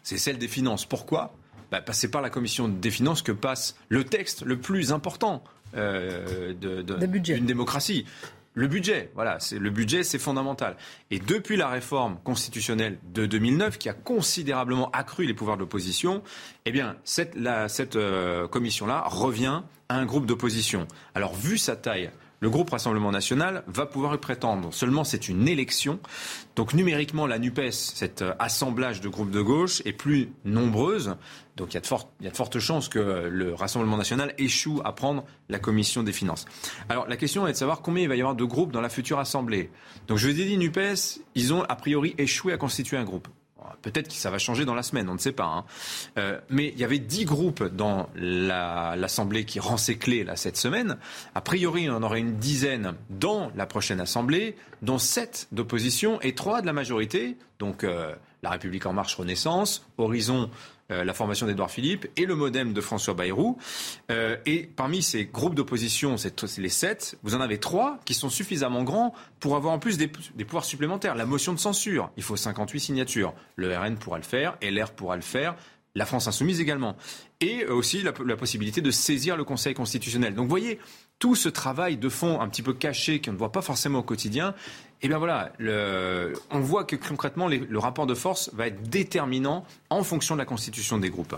c'est 0.06 0.18
celle 0.18 0.38
des 0.38 0.46
finances. 0.46 0.86
Pourquoi 0.86 1.34
bah, 1.72 1.82
C'est 1.90 2.12
par 2.12 2.22
la 2.22 2.30
commission 2.30 2.68
des 2.68 2.92
finances 2.92 3.22
que 3.22 3.32
passe 3.32 3.76
le 3.88 4.04
texte 4.04 4.42
le 4.42 4.56
plus 4.56 4.92
important 4.92 5.42
euh, 5.76 6.54
d'une 6.54 7.44
démocratie. 7.44 8.06
Le 8.54 8.68
budget, 8.68 9.10
voilà, 9.16 9.40
c'est 9.40 9.58
le 9.58 9.68
budget, 9.68 10.04
c'est 10.04 10.20
fondamental. 10.20 10.76
Et 11.10 11.18
depuis 11.18 11.56
la 11.56 11.68
réforme 11.68 12.18
constitutionnelle 12.22 12.98
de 13.12 13.26
2009, 13.26 13.78
qui 13.78 13.88
a 13.88 13.94
considérablement 13.94 14.90
accru 14.92 15.26
les 15.26 15.34
pouvoirs 15.34 15.56
de 15.56 15.62
l'opposition, 15.62 16.22
eh 16.66 16.70
bien, 16.70 16.96
cette, 17.02 17.36
cette 17.66 17.96
euh, 17.96 18.46
commission-là 18.46 19.02
revient 19.08 19.62
à 19.88 19.96
un 19.96 20.06
groupe 20.06 20.24
d'opposition. 20.24 20.86
Alors, 21.16 21.34
vu 21.34 21.58
sa 21.58 21.74
taille, 21.74 22.12
le 22.40 22.50
groupe 22.50 22.70
Rassemblement 22.70 23.10
national 23.10 23.62
va 23.66 23.86
pouvoir 23.86 24.14
y 24.14 24.18
prétendre. 24.18 24.72
Seulement, 24.72 25.04
c'est 25.04 25.28
une 25.28 25.48
élection. 25.48 25.98
Donc 26.54 26.74
numériquement, 26.74 27.26
la 27.26 27.38
NUPES, 27.38 27.70
cet 27.72 28.22
euh, 28.22 28.34
assemblage 28.38 29.00
de 29.00 29.08
groupes 29.08 29.30
de 29.30 29.40
gauche, 29.40 29.82
est 29.84 29.92
plus 29.92 30.30
nombreuse. 30.44 31.16
Donc 31.56 31.72
il 31.72 31.74
y, 31.74 31.76
a 31.78 31.80
de 31.80 31.86
fortes, 31.86 32.10
il 32.20 32.24
y 32.24 32.28
a 32.28 32.30
de 32.30 32.36
fortes 32.36 32.58
chances 32.58 32.88
que 32.88 32.98
le 32.98 33.54
Rassemblement 33.54 33.96
national 33.96 34.34
échoue 34.36 34.82
à 34.84 34.92
prendre 34.92 35.24
la 35.48 35.58
commission 35.58 36.02
des 36.02 36.12
finances. 36.12 36.44
Alors 36.88 37.08
la 37.08 37.16
question 37.16 37.46
est 37.46 37.52
de 37.52 37.56
savoir 37.56 37.80
combien 37.80 38.02
il 38.02 38.08
va 38.08 38.16
y 38.16 38.20
avoir 38.20 38.36
de 38.36 38.44
groupes 38.44 38.72
dans 38.72 38.82
la 38.82 38.90
future 38.90 39.18
assemblée. 39.18 39.70
Donc 40.06 40.18
je 40.18 40.28
vous 40.28 40.40
ai 40.40 40.44
dit, 40.44 40.58
NUPES, 40.58 41.20
ils 41.34 41.54
ont 41.54 41.62
a 41.62 41.76
priori 41.76 42.14
échoué 42.18 42.52
à 42.52 42.58
constituer 42.58 42.98
un 42.98 43.04
groupe. 43.04 43.28
Peut-être 43.82 44.08
que 44.08 44.14
ça 44.14 44.30
va 44.30 44.38
changer 44.38 44.64
dans 44.64 44.74
la 44.74 44.82
semaine, 44.82 45.08
on 45.08 45.14
ne 45.14 45.18
sait 45.18 45.32
pas. 45.32 45.44
Hein. 45.44 45.64
Euh, 46.18 46.40
mais 46.50 46.68
il 46.68 46.78
y 46.78 46.84
avait 46.84 46.98
dix 46.98 47.24
groupes 47.24 47.64
dans 47.64 48.08
l'Assemblée 48.14 49.44
qui 49.44 49.60
rend 49.60 49.76
ses 49.76 49.96
clés 49.96 50.24
là, 50.24 50.36
cette 50.36 50.56
semaine. 50.56 50.98
A 51.34 51.40
priori, 51.40 51.88
on 51.88 51.94
en 51.94 52.02
aurait 52.02 52.20
une 52.20 52.36
dizaine 52.36 52.94
dans 53.10 53.50
la 53.56 53.66
prochaine 53.66 54.00
Assemblée, 54.00 54.56
dont 54.82 54.98
sept 54.98 55.48
d'opposition 55.52 56.20
et 56.20 56.34
trois 56.34 56.60
de 56.60 56.66
la 56.66 56.72
majorité. 56.72 57.36
Donc 57.58 57.84
euh, 57.84 58.14
La 58.42 58.50
République 58.50 58.86
en 58.86 58.92
marche 58.92 59.14
Renaissance, 59.16 59.86
Horizon 59.98 60.50
la 60.90 61.14
formation 61.14 61.46
d'Edouard 61.46 61.70
Philippe 61.70 62.06
et 62.16 62.26
le 62.26 62.34
modem 62.34 62.72
de 62.72 62.80
François 62.80 63.14
Bayrou. 63.14 63.58
Euh, 64.10 64.36
et 64.46 64.68
parmi 64.76 65.02
ces 65.02 65.24
groupes 65.24 65.54
d'opposition, 65.54 66.16
les 66.58 66.68
sept, 66.68 67.18
vous 67.22 67.34
en 67.34 67.40
avez 67.40 67.58
trois 67.58 67.98
qui 68.04 68.14
sont 68.14 68.30
suffisamment 68.30 68.84
grands 68.84 69.14
pour 69.40 69.56
avoir 69.56 69.72
en 69.72 69.78
plus 69.78 69.98
des, 69.98 70.08
pouvoirs 70.08 70.64
supplémentaires. 70.64 71.14
La 71.14 71.26
motion 71.26 71.52
de 71.52 71.58
censure, 71.58 72.10
il 72.16 72.22
faut 72.22 72.36
58 72.36 72.80
signatures. 72.80 73.34
Le 73.56 73.76
RN 73.76 73.96
pourra 73.96 74.18
le 74.18 74.24
faire, 74.24 74.56
LR 74.62 74.92
pourra 74.92 75.16
le 75.16 75.22
faire, 75.22 75.56
la 75.96 76.06
France 76.06 76.28
insoumise 76.28 76.60
également. 76.60 76.94
Et 77.40 77.64
aussi 77.64 78.02
la, 78.02 78.12
la 78.24 78.36
possibilité 78.36 78.80
de 78.80 78.92
saisir 78.92 79.36
le 79.36 79.42
Conseil 79.42 79.74
constitutionnel. 79.74 80.34
Donc 80.34 80.44
vous 80.44 80.50
voyez, 80.50 80.78
tout 81.18 81.34
ce 81.34 81.48
travail 81.48 81.96
de 81.96 82.08
fond 82.08 82.40
un 82.40 82.48
petit 82.48 82.62
peu 82.62 82.74
caché 82.74 83.20
qu'on 83.20 83.32
ne 83.32 83.38
voit 83.38 83.50
pas 83.50 83.62
forcément 83.62 83.98
au 84.00 84.02
quotidien, 84.04 84.54
eh 85.02 85.08
bien 85.08 85.18
voilà, 85.18 85.52
on 86.50 86.60
voit 86.60 86.84
que 86.84 86.96
concrètement 86.96 87.48
le 87.48 87.78
rapport 87.78 88.06
de 88.06 88.14
force 88.14 88.50
va 88.54 88.68
être 88.68 88.88
déterminant 88.88 89.64
en 89.90 90.02
fonction 90.02 90.36
de 90.36 90.40
la 90.40 90.46
constitution 90.46 90.98
des 90.98 91.10
groupes. 91.10 91.34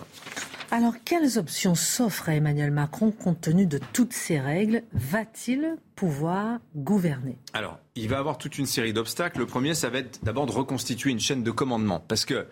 Alors, 0.70 0.92
quelles 1.02 1.38
options 1.38 1.74
s'offrent 1.74 2.28
à 2.28 2.34
Emmanuel 2.34 2.70
Macron 2.70 3.10
compte 3.10 3.40
tenu 3.40 3.64
de 3.64 3.80
toutes 3.94 4.12
ces 4.12 4.38
règles? 4.38 4.82
Va-t-il 4.92 5.76
pouvoir 5.96 6.58
gouverner? 6.76 7.38
Alors, 7.54 7.78
il 7.94 8.06
va 8.08 8.18
avoir 8.18 8.36
toute 8.36 8.58
une 8.58 8.66
série 8.66 8.92
d'obstacles. 8.92 9.38
Le 9.38 9.46
premier, 9.46 9.74
ça 9.74 9.88
va 9.88 10.00
être 10.00 10.22
d'abord 10.22 10.44
de 10.44 10.52
reconstituer 10.52 11.10
une 11.10 11.20
chaîne 11.20 11.42
de 11.42 11.50
commandement. 11.50 12.04
Parce 12.06 12.26
que 12.26 12.46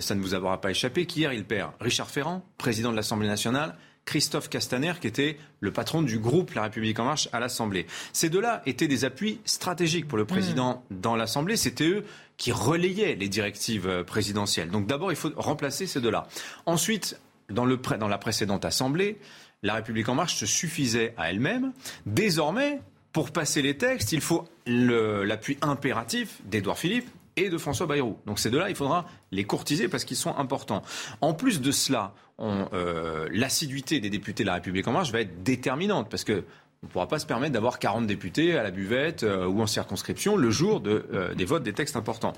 ça 0.00 0.14
ne 0.14 0.20
vous 0.20 0.34
aura 0.34 0.60
pas 0.60 0.70
échappé 0.70 1.06
qu'hier, 1.06 1.32
il 1.32 1.44
perd 1.44 1.72
Richard 1.80 2.10
Ferrand, 2.10 2.44
président 2.58 2.90
de 2.90 2.96
l'Assemblée 2.96 3.28
nationale, 3.28 3.76
Christophe 4.04 4.48
Castaner, 4.48 4.94
qui 5.00 5.06
était 5.06 5.36
le 5.60 5.70
patron 5.70 6.00
du 6.00 6.18
groupe 6.18 6.54
La 6.54 6.62
République 6.62 6.98
En 6.98 7.04
Marche 7.04 7.28
à 7.32 7.40
l'Assemblée. 7.40 7.86
Ces 8.14 8.30
deux-là 8.30 8.62
étaient 8.64 8.88
des 8.88 9.04
appuis 9.04 9.38
stratégiques 9.44 10.08
pour 10.08 10.16
le 10.16 10.24
président 10.24 10.82
mmh. 10.90 11.00
dans 11.00 11.14
l'Assemblée. 11.14 11.58
C'était 11.58 11.88
eux 11.88 12.04
qui 12.38 12.50
relayaient 12.50 13.16
les 13.16 13.28
directives 13.28 13.86
euh, 13.86 14.04
présidentielles. 14.04 14.70
Donc 14.70 14.86
d'abord, 14.86 15.12
il 15.12 15.16
faut 15.16 15.30
remplacer 15.36 15.86
ces 15.86 16.00
deux-là. 16.00 16.26
Ensuite, 16.64 17.20
dans, 17.50 17.66
le, 17.66 17.76
dans 17.76 18.08
la 18.08 18.16
précédente 18.16 18.64
Assemblée, 18.64 19.18
la 19.62 19.74
République 19.74 20.08
en 20.08 20.14
marche 20.14 20.36
se 20.36 20.46
suffisait 20.46 21.12
à 21.18 21.30
elle-même. 21.30 21.72
Désormais, 22.06 22.80
pour 23.12 23.30
passer 23.30 23.60
les 23.60 23.76
textes, 23.76 24.12
il 24.12 24.22
faut 24.22 24.48
l'appui 24.66 25.58
impératif 25.60 26.40
d'Édouard 26.44 26.78
Philippe 26.78 27.08
et 27.38 27.50
de 27.50 27.58
François 27.58 27.86
Bayrou. 27.86 28.16
Donc 28.26 28.38
ces 28.38 28.50
deux-là, 28.50 28.68
il 28.68 28.76
faudra 28.76 29.06
les 29.32 29.44
courtiser 29.44 29.88
parce 29.88 30.04
qu'ils 30.04 30.16
sont 30.16 30.36
importants. 30.36 30.82
En 31.20 31.34
plus 31.34 31.60
de 31.60 31.70
cela, 31.70 32.14
euh, 32.40 33.28
l'assiduité 33.32 34.00
des 34.00 34.10
députés 34.10 34.44
de 34.44 34.48
la 34.48 34.54
République 34.54 34.86
en 34.86 34.92
marche 34.92 35.10
va 35.10 35.20
être 35.20 35.42
déterminante 35.42 36.08
parce 36.08 36.24
que 36.24 36.44
on 36.84 36.86
ne 36.86 36.92
pourra 36.92 37.08
pas 37.08 37.18
se 37.18 37.26
permettre 37.26 37.52
d'avoir 37.52 37.80
40 37.80 38.06
députés 38.06 38.56
à 38.56 38.62
la 38.62 38.70
buvette 38.70 39.24
euh, 39.24 39.46
ou 39.46 39.60
en 39.60 39.66
circonscription 39.66 40.36
le 40.36 40.48
jour 40.50 40.80
euh, 40.86 41.34
des 41.34 41.44
votes 41.44 41.64
des 41.64 41.72
textes 41.72 41.96
importants. 41.96 42.34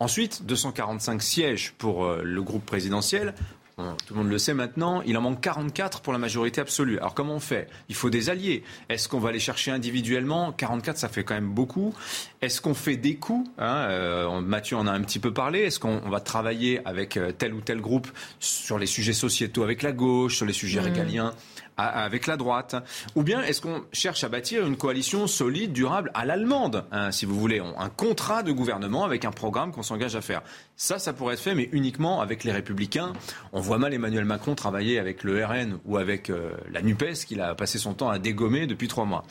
Ensuite, 0.00 0.44
245 0.46 1.22
sièges 1.22 1.74
pour 1.78 2.08
le 2.08 2.42
groupe 2.42 2.66
présidentiel 2.66 3.34
tout 3.76 4.14
le 4.14 4.16
monde 4.16 4.30
le 4.30 4.38
sait 4.38 4.54
maintenant, 4.54 5.02
il 5.02 5.16
en 5.16 5.20
manque 5.20 5.40
44 5.40 6.00
pour 6.00 6.12
la 6.12 6.18
majorité 6.18 6.60
absolue. 6.60 6.98
Alors 6.98 7.14
comment 7.14 7.34
on 7.34 7.40
fait? 7.40 7.68
Il 7.88 7.94
faut 7.94 8.10
des 8.10 8.30
alliés. 8.30 8.62
Est-ce 8.88 9.08
qu'on 9.08 9.18
va 9.18 9.32
les 9.32 9.40
chercher 9.40 9.72
individuellement? 9.72 10.52
44, 10.52 10.96
ça 10.96 11.08
fait 11.08 11.24
quand 11.24 11.34
même 11.34 11.50
beaucoup. 11.50 11.92
Est-ce 12.40 12.60
qu'on 12.60 12.74
fait 12.74 12.96
des 12.96 13.16
coups? 13.16 13.48
Hein 13.58 13.86
euh, 13.88 14.40
Mathieu 14.40 14.76
en 14.76 14.86
a 14.86 14.92
un 14.92 15.00
petit 15.00 15.18
peu 15.18 15.32
parlé. 15.32 15.60
Est-ce 15.60 15.80
qu'on 15.80 16.08
va 16.08 16.20
travailler 16.20 16.80
avec 16.84 17.16
euh, 17.16 17.32
tel 17.32 17.52
ou 17.52 17.60
tel 17.60 17.80
groupe 17.80 18.08
sur 18.38 18.78
les 18.78 18.86
sujets 18.86 19.12
sociétaux 19.12 19.64
avec 19.64 19.82
la 19.82 19.92
gauche, 19.92 20.36
sur 20.36 20.46
les 20.46 20.52
sujets 20.52 20.80
mmh. 20.80 20.84
régaliens? 20.84 21.34
Avec 21.76 22.26
la 22.26 22.36
droite 22.36 22.76
Ou 23.14 23.22
bien 23.22 23.42
est-ce 23.42 23.60
qu'on 23.60 23.84
cherche 23.92 24.24
à 24.24 24.28
bâtir 24.28 24.66
une 24.66 24.76
coalition 24.76 25.26
solide, 25.26 25.72
durable 25.72 26.10
à 26.14 26.24
l'allemande, 26.24 26.84
hein, 26.92 27.10
si 27.10 27.26
vous 27.26 27.38
voulez, 27.38 27.60
un 27.60 27.88
contrat 27.88 28.42
de 28.42 28.52
gouvernement 28.52 29.04
avec 29.04 29.24
un 29.24 29.30
programme 29.30 29.72
qu'on 29.72 29.82
s'engage 29.82 30.16
à 30.16 30.20
faire 30.20 30.42
Ça, 30.76 30.98
ça 30.98 31.12
pourrait 31.12 31.34
être 31.34 31.40
fait, 31.40 31.54
mais 31.54 31.68
uniquement 31.72 32.20
avec 32.20 32.44
les 32.44 32.52
républicains. 32.52 33.12
On 33.52 33.60
voit 33.60 33.78
mal 33.78 33.94
Emmanuel 33.94 34.24
Macron 34.24 34.54
travailler 34.54 34.98
avec 34.98 35.24
le 35.24 35.44
RN 35.44 35.78
ou 35.84 35.96
avec 35.96 36.30
euh, 36.30 36.52
la 36.70 36.82
NUPES 36.82 37.24
qu'il 37.26 37.40
a 37.40 37.54
passé 37.54 37.78
son 37.78 37.94
temps 37.94 38.10
à 38.10 38.18
dégommer 38.18 38.66
depuis 38.66 38.88
trois 38.88 39.04
mois. 39.04 39.24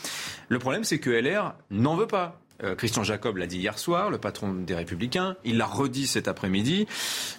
Le 0.50 0.60
problème, 0.60 0.84
c'est 0.84 1.00
que 1.00 1.10
LR 1.10 1.54
n'en 1.72 1.96
veut 1.96 2.08
pas. 2.08 2.43
Euh, 2.64 2.76
Christian 2.76 3.04
Jacob 3.04 3.38
l'a 3.38 3.48
dit 3.48 3.58
hier 3.58 3.80
soir, 3.80 4.10
le 4.10 4.18
patron 4.18 4.54
des 4.54 4.76
Républicains. 4.76 5.36
Il 5.44 5.58
l'a 5.58 5.66
redit 5.66 6.08
cet 6.08 6.28
après-midi. 6.28 6.88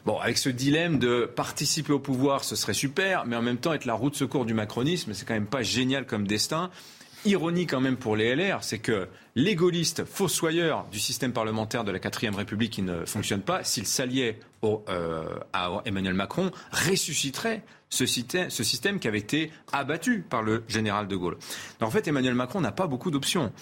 Bon, 0.04 0.18
avec 0.18 0.38
ce 0.38 0.48
dilemme 0.48 0.98
de 0.98 1.30
participer 1.34 1.92
au 1.92 1.98
pouvoir, 1.98 2.44
ce 2.44 2.56
serait 2.56 2.74
super, 2.74 3.24
mais 3.26 3.36
en 3.36 3.42
même 3.42 3.58
temps 3.58 3.72
être 3.72 3.84
la 3.84 3.94
roue 3.94 4.10
de 4.10 4.16
secours 4.16 4.44
du 4.44 4.54
macronisme, 4.54 5.14
c'est 5.14 5.26
quand 5.26 5.34
même 5.34 5.46
pas 5.46 5.62
génial 5.62 6.06
comme 6.06 6.26
destin. 6.26 6.70
Ironie 7.24 7.66
quand 7.66 7.80
même 7.80 7.96
pour 7.96 8.16
les 8.16 8.34
LR, 8.34 8.62
c'est 8.62 8.78
que 8.78 9.08
les 9.34 9.54
gaullistes 9.54 10.02
du 10.92 11.00
système 11.00 11.32
parlementaire 11.32 11.82
de 11.84 11.90
la 11.90 11.98
4ème 11.98 12.34
République 12.34 12.72
qui 12.72 12.82
ne 12.82 13.06
fonctionne 13.06 13.40
pas, 13.40 13.64
s'ils 13.64 13.86
s'alliaient 13.86 14.38
euh, 14.62 15.24
à 15.54 15.80
Emmanuel 15.86 16.14
Macron, 16.14 16.50
ressusciteraient 16.72 17.62
ce 17.94 18.64
système, 18.64 18.98
qui 18.98 19.08
avait 19.08 19.18
été 19.18 19.50
abattu 19.72 20.24
par 20.28 20.42
le 20.42 20.64
général 20.68 21.08
de 21.08 21.16
Gaulle. 21.16 21.36
en 21.80 21.90
fait, 21.90 22.06
Emmanuel 22.08 22.34
Macron 22.34 22.60
n'a 22.60 22.72
pas 22.72 22.86
beaucoup 22.86 23.10
d'options. 23.10 23.52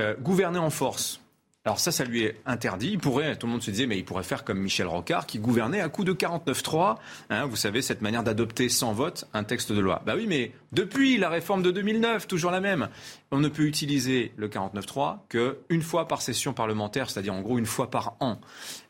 Euh, 0.00 0.14
gouverner 0.20 0.58
en 0.58 0.70
force, 0.70 1.20
alors 1.64 1.80
ça, 1.80 1.92
ça 1.92 2.04
lui 2.04 2.22
est 2.22 2.40
interdit. 2.46 2.92
Il 2.92 2.98
pourrait, 2.98 3.36
tout 3.36 3.46
le 3.46 3.52
monde 3.52 3.62
se 3.62 3.70
disait, 3.70 3.86
mais 3.86 3.98
il 3.98 4.04
pourrait 4.04 4.22
faire 4.22 4.44
comme 4.44 4.58
Michel 4.58 4.86
Rocard, 4.86 5.26
qui 5.26 5.38
gouvernait 5.38 5.80
à 5.80 5.88
coup 5.88 6.04
de 6.04 6.14
49-3. 6.14 6.96
Hein, 7.28 7.44
vous 7.46 7.56
savez, 7.56 7.82
cette 7.82 8.00
manière 8.00 8.22
d'adopter 8.22 8.68
sans 8.68 8.92
vote 8.92 9.28
un 9.34 9.44
texte 9.44 9.72
de 9.72 9.80
loi. 9.80 10.02
Bah 10.06 10.14
oui, 10.16 10.26
mais 10.26 10.52
depuis 10.72 11.18
la 11.18 11.28
réforme 11.28 11.62
de 11.62 11.70
2009, 11.70 12.26
toujours 12.26 12.52
la 12.52 12.60
même. 12.60 12.88
On 13.32 13.38
ne 13.38 13.48
peut 13.48 13.64
utiliser 13.64 14.32
le 14.36 14.48
49-3 14.48 15.18
qu'une 15.28 15.82
fois 15.82 16.08
par 16.08 16.22
session 16.22 16.54
parlementaire, 16.54 17.10
c'est-à-dire 17.10 17.34
en 17.34 17.42
gros 17.42 17.58
une 17.58 17.66
fois 17.66 17.90
par 17.90 18.16
an. 18.20 18.40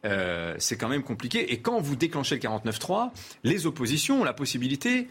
Euh, 0.05 0.55
c'est 0.59 0.77
quand 0.77 0.89
même 0.89 1.03
compliqué. 1.03 1.53
Et 1.53 1.61
quand 1.61 1.81
vous 1.81 1.97
déclenchez 1.97 2.37
le 2.37 2.43
49-3, 2.43 3.11
les 3.43 3.67
oppositions 3.67 4.21
ont 4.21 4.25
la 4.25 4.35
possibilité 4.35 5.09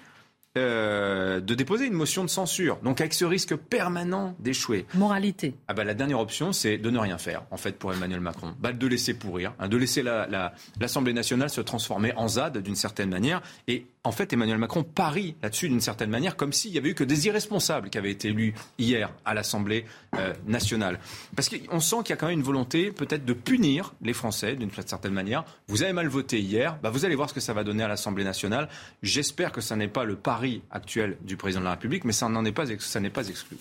euh, 0.57 1.39
de 1.39 1.55
déposer 1.55 1.85
une 1.85 1.93
motion 1.93 2.23
de 2.23 2.29
censure. 2.29 2.77
Donc 2.83 3.01
avec 3.01 3.13
ce 3.13 3.25
risque 3.25 3.55
permanent 3.55 4.35
d'échouer. 4.39 4.85
Moralité. 4.93 5.55
Ah 5.67 5.73
bah, 5.73 5.83
la 5.83 5.93
dernière 5.93 6.19
option, 6.19 6.51
c'est 6.51 6.77
de 6.77 6.89
ne 6.89 6.99
rien 6.99 7.17
faire, 7.17 7.43
en 7.51 7.57
fait, 7.57 7.77
pour 7.77 7.93
Emmanuel 7.93 8.21
Macron. 8.21 8.53
Bah, 8.59 8.73
de 8.73 8.87
laisser 8.87 9.13
pourrir, 9.13 9.53
hein, 9.59 9.67
de 9.67 9.77
laisser 9.77 10.03
l'Assemblée 10.03 11.13
nationale 11.13 11.49
se 11.49 11.61
transformer 11.61 12.13
en 12.15 12.27
ZAD 12.27 12.59
d'une 12.59 12.75
certaine 12.75 13.09
manière. 13.09 13.41
Et 13.67 13.85
en 14.03 14.11
fait, 14.11 14.31
Emmanuel 14.31 14.57
Macron 14.57 14.83
parie 14.83 15.35
là-dessus 15.43 15.67
d'une 15.67 15.81
certaine 15.81 16.09
manière, 16.09 16.37
comme 16.37 16.53
s'il 16.53 16.71
y 16.71 16.77
avait 16.77 16.89
eu 16.89 16.95
que 16.95 17.03
des 17.03 17.27
irresponsables 17.27 17.89
qui 17.89 17.97
avaient 17.97 18.11
été 18.11 18.29
élus 18.29 18.53
hier 18.77 19.11
à 19.25 19.33
l'Assemblée 19.33 19.85
euh, 20.15 20.33
nationale. 20.45 20.99
Parce 21.35 21.49
qu'on 21.49 21.79
sent 21.79 21.97
qu'il 22.03 22.11
y 22.11 22.13
a 22.13 22.15
quand 22.15 22.27
même 22.27 22.39
une 22.39 22.45
volonté 22.45 22.91
peut-être 22.91 23.25
de 23.25 23.33
punir 23.33 23.93
les 24.01 24.13
Français 24.13 24.55
d'une 24.55 24.71
certaine 24.71 25.13
manière. 25.13 25.43
Vous 25.67 25.83
avez 25.83 25.91
mal 25.91 26.07
voté 26.07 26.39
hier, 26.39 26.77
bah 26.81 26.89
vous 26.89 27.03
allez 27.03 27.15
voir 27.15 27.29
ce 27.29 27.33
que 27.33 27.41
ça 27.41 27.53
va 27.53 27.63
donner 27.63 27.83
à 27.83 27.87
l'Assemblée 27.87 28.23
nationale. 28.23 28.69
J'espère 29.03 29.51
que 29.51 29.59
ça 29.59 29.75
n'est 29.75 29.87
pas 29.87 30.05
le 30.05 30.15
pari 30.15 30.46
actuel 30.71 31.17
du 31.21 31.37
président 31.37 31.61
de 31.61 31.65
la 31.65 31.71
République, 31.71 32.03
mais 32.05 32.13
ça 32.13 32.29
n'en 32.29 32.43
est 32.45 32.51
pas, 32.51 32.65
ça 32.79 32.99
n'est 32.99 33.09
pas 33.09 33.27
exclu. 33.27 33.57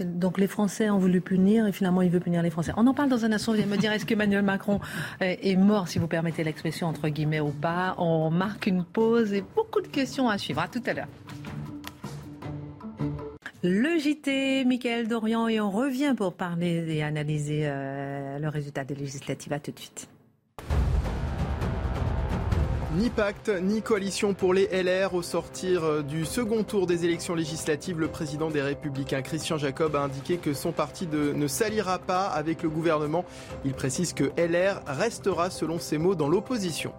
Donc 0.00 0.38
les 0.38 0.46
Français 0.46 0.90
ont 0.90 0.98
voulu 0.98 1.20
punir 1.20 1.66
et 1.66 1.72
finalement 1.72 2.02
il 2.02 2.10
veut 2.10 2.20
punir 2.20 2.42
les 2.42 2.50
Français. 2.50 2.72
On 2.76 2.86
en 2.86 2.94
parle 2.94 3.08
dans 3.08 3.24
un 3.24 3.32
instant. 3.32 3.52
Vous 3.52 3.58
allez 3.58 3.68
me 3.68 3.76
dire 3.76 3.92
est-ce 3.92 4.06
qu'Emmanuel 4.06 4.42
Macron 4.42 4.80
est 5.20 5.56
mort, 5.56 5.88
si 5.88 5.98
vous 5.98 6.08
permettez 6.08 6.44
l'expression 6.44 6.86
entre 6.86 7.08
guillemets 7.08 7.40
ou 7.40 7.50
pas? 7.50 7.94
On 7.98 8.30
marque 8.30 8.66
une 8.66 8.84
pause 8.84 9.32
et 9.32 9.44
beaucoup 9.54 9.80
de 9.80 9.88
questions 9.88 10.28
à 10.28 10.38
suivre. 10.38 10.60
À 10.60 10.68
tout 10.68 10.82
à 10.86 10.92
l'heure. 10.92 11.08
Le 13.62 13.98
JT, 13.98 14.64
Michael 14.64 15.08
Dorian, 15.08 15.48
et 15.48 15.60
on 15.60 15.70
revient 15.70 16.14
pour 16.16 16.34
parler 16.34 16.84
et 16.88 17.02
analyser 17.02 17.62
euh, 17.64 18.38
le 18.38 18.48
résultat 18.48 18.84
des 18.84 18.94
législatives. 18.94 19.52
À 19.52 19.58
tout 19.58 19.72
de 19.72 19.78
suite. 19.78 20.08
Ni 22.96 23.10
pacte, 23.10 23.50
ni 23.50 23.82
coalition 23.82 24.32
pour 24.32 24.54
les 24.54 24.68
LR. 24.68 25.12
Au 25.12 25.20
sortir 25.20 25.84
euh, 25.84 26.02
du 26.02 26.24
second 26.24 26.62
tour 26.62 26.86
des 26.86 27.04
élections 27.04 27.34
législatives, 27.34 28.00
le 28.00 28.08
président 28.08 28.48
des 28.48 28.62
Républicains, 28.62 29.20
Christian 29.20 29.58
Jacob, 29.58 29.94
a 29.96 30.00
indiqué 30.00 30.38
que 30.38 30.54
son 30.54 30.72
parti 30.72 31.06
ne 31.06 31.46
s'alliera 31.46 31.98
pas 31.98 32.24
avec 32.26 32.62
le 32.62 32.70
gouvernement. 32.70 33.26
Il 33.66 33.74
précise 33.74 34.14
que 34.14 34.32
LR 34.38 34.80
restera, 34.86 35.50
selon 35.50 35.78
ses 35.78 35.98
mots, 35.98 36.14
dans 36.14 36.28
l'opposition. 36.28 36.94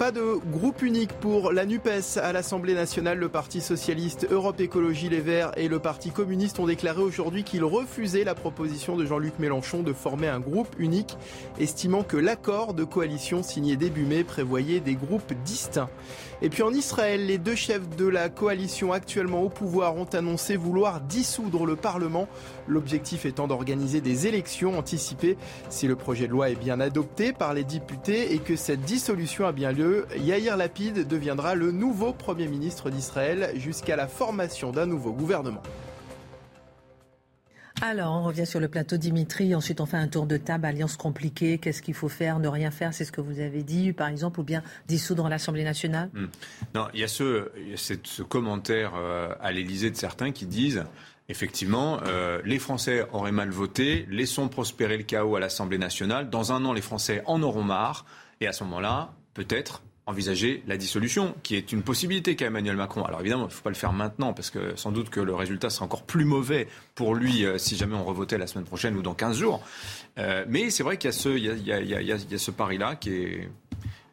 Pas 0.00 0.12
de 0.12 0.40
groupe 0.50 0.80
unique 0.80 1.12
pour 1.12 1.52
la 1.52 1.66
NUPES 1.66 2.16
à 2.22 2.32
l'Assemblée 2.32 2.72
nationale. 2.72 3.18
Le 3.18 3.28
Parti 3.28 3.60
socialiste, 3.60 4.26
Europe 4.30 4.58
Écologie 4.58 5.10
Les 5.10 5.20
Verts 5.20 5.52
et 5.58 5.68
le 5.68 5.78
Parti 5.78 6.10
communiste 6.10 6.58
ont 6.58 6.64
déclaré 6.64 7.02
aujourd'hui 7.02 7.44
qu'ils 7.44 7.64
refusaient 7.64 8.24
la 8.24 8.34
proposition 8.34 8.96
de 8.96 9.04
Jean-Luc 9.04 9.38
Mélenchon 9.38 9.82
de 9.82 9.92
former 9.92 10.28
un 10.28 10.40
groupe 10.40 10.74
unique, 10.78 11.18
estimant 11.58 12.02
que 12.02 12.16
l'accord 12.16 12.72
de 12.72 12.84
coalition 12.84 13.42
signé 13.42 13.76
début 13.76 14.06
mai 14.06 14.24
prévoyait 14.24 14.80
des 14.80 14.94
groupes 14.94 15.34
distincts. 15.44 15.90
Et 16.42 16.48
puis 16.48 16.62
en 16.62 16.72
Israël, 16.72 17.26
les 17.26 17.36
deux 17.36 17.54
chefs 17.54 17.96
de 17.96 18.06
la 18.06 18.30
coalition 18.30 18.92
actuellement 18.92 19.42
au 19.42 19.50
pouvoir 19.50 19.96
ont 19.96 20.06
annoncé 20.06 20.56
vouloir 20.56 21.02
dissoudre 21.02 21.66
le 21.66 21.76
Parlement, 21.76 22.28
l'objectif 22.66 23.26
étant 23.26 23.46
d'organiser 23.46 24.00
des 24.00 24.26
élections 24.26 24.78
anticipées. 24.78 25.36
Si 25.68 25.86
le 25.86 25.96
projet 25.96 26.26
de 26.26 26.32
loi 26.32 26.48
est 26.48 26.58
bien 26.58 26.80
adopté 26.80 27.34
par 27.34 27.52
les 27.52 27.64
députés 27.64 28.32
et 28.34 28.38
que 28.38 28.56
cette 28.56 28.80
dissolution 28.80 29.46
a 29.46 29.52
bien 29.52 29.72
lieu, 29.72 30.06
Yair 30.16 30.56
Lapid 30.56 31.06
deviendra 31.06 31.54
le 31.54 31.72
nouveau 31.72 32.14
Premier 32.14 32.48
ministre 32.48 32.88
d'Israël 32.88 33.52
jusqu'à 33.56 33.96
la 33.96 34.08
formation 34.08 34.70
d'un 34.70 34.86
nouveau 34.86 35.12
gouvernement. 35.12 35.62
Alors, 37.82 38.12
on 38.12 38.24
revient 38.24 38.46
sur 38.46 38.60
le 38.60 38.68
plateau 38.68 38.98
Dimitri. 38.98 39.54
Ensuite, 39.54 39.80
on 39.80 39.86
fait 39.86 39.96
un 39.96 40.08
tour 40.08 40.26
de 40.26 40.36
table, 40.36 40.66
alliance 40.66 40.96
compliquée. 40.96 41.58
Qu'est-ce 41.58 41.80
qu'il 41.80 41.94
faut 41.94 42.10
faire, 42.10 42.38
ne 42.38 42.46
rien 42.48 42.70
faire? 42.70 42.92
C'est 42.92 43.06
ce 43.06 43.12
que 43.12 43.22
vous 43.22 43.40
avez 43.40 43.62
dit, 43.62 43.92
par 43.94 44.08
exemple, 44.08 44.40
ou 44.40 44.42
bien 44.42 44.62
dissoudre 44.86 45.28
l'Assemblée 45.28 45.64
nationale? 45.64 46.10
Hmm. 46.12 46.26
Non, 46.74 46.88
il 46.92 47.00
y 47.00 47.04
a 47.04 47.08
ce, 47.08 48.22
commentaire 48.22 48.92
euh, 48.96 49.34
à 49.40 49.50
l'Élysée 49.50 49.90
de 49.90 49.96
certains 49.96 50.30
qui 50.30 50.46
disent 50.46 50.84
effectivement, 51.30 52.00
euh, 52.06 52.42
les 52.44 52.58
Français 52.58 53.06
auraient 53.12 53.32
mal 53.32 53.50
voté, 53.50 54.04
laissons 54.10 54.48
prospérer 54.48 54.96
le 54.96 55.04
chaos 55.04 55.36
à 55.36 55.40
l'Assemblée 55.40 55.78
nationale. 55.78 56.28
Dans 56.28 56.52
un 56.52 56.64
an, 56.64 56.72
les 56.72 56.82
Français 56.82 57.22
en 57.26 57.42
auront 57.42 57.62
marre. 57.62 58.04
Et 58.40 58.46
à 58.46 58.52
ce 58.52 58.64
moment-là, 58.64 59.12
peut-être 59.34 59.82
envisager 60.10 60.62
la 60.66 60.76
dissolution, 60.76 61.34
qui 61.42 61.56
est 61.56 61.72
une 61.72 61.82
possibilité 61.82 62.36
qu'a 62.36 62.46
Emmanuel 62.46 62.76
Macron. 62.76 63.04
Alors 63.04 63.20
évidemment, 63.20 63.44
il 63.44 63.48
ne 63.48 63.52
faut 63.52 63.62
pas 63.62 63.70
le 63.70 63.76
faire 63.76 63.92
maintenant, 63.92 64.32
parce 64.32 64.50
que 64.50 64.76
sans 64.76 64.92
doute 64.92 65.08
que 65.10 65.20
le 65.20 65.34
résultat 65.34 65.70
sera 65.70 65.84
encore 65.84 66.02
plus 66.02 66.24
mauvais 66.24 66.68
pour 66.94 67.14
lui 67.14 67.44
euh, 67.44 67.58
si 67.58 67.76
jamais 67.76 67.94
on 67.94 68.04
revotait 68.04 68.38
la 68.38 68.46
semaine 68.46 68.64
prochaine 68.64 68.96
ou 68.96 69.02
dans 69.02 69.14
15 69.14 69.38
jours. 69.38 69.62
Euh, 70.18 70.44
mais 70.48 70.70
c'est 70.70 70.82
vrai 70.82 70.98
qu'il 70.98 71.10
y 71.10 71.12
a 71.12 72.38
ce, 72.38 72.50
pari-là 72.50 72.96
qui 72.96 73.10
est 73.10 73.48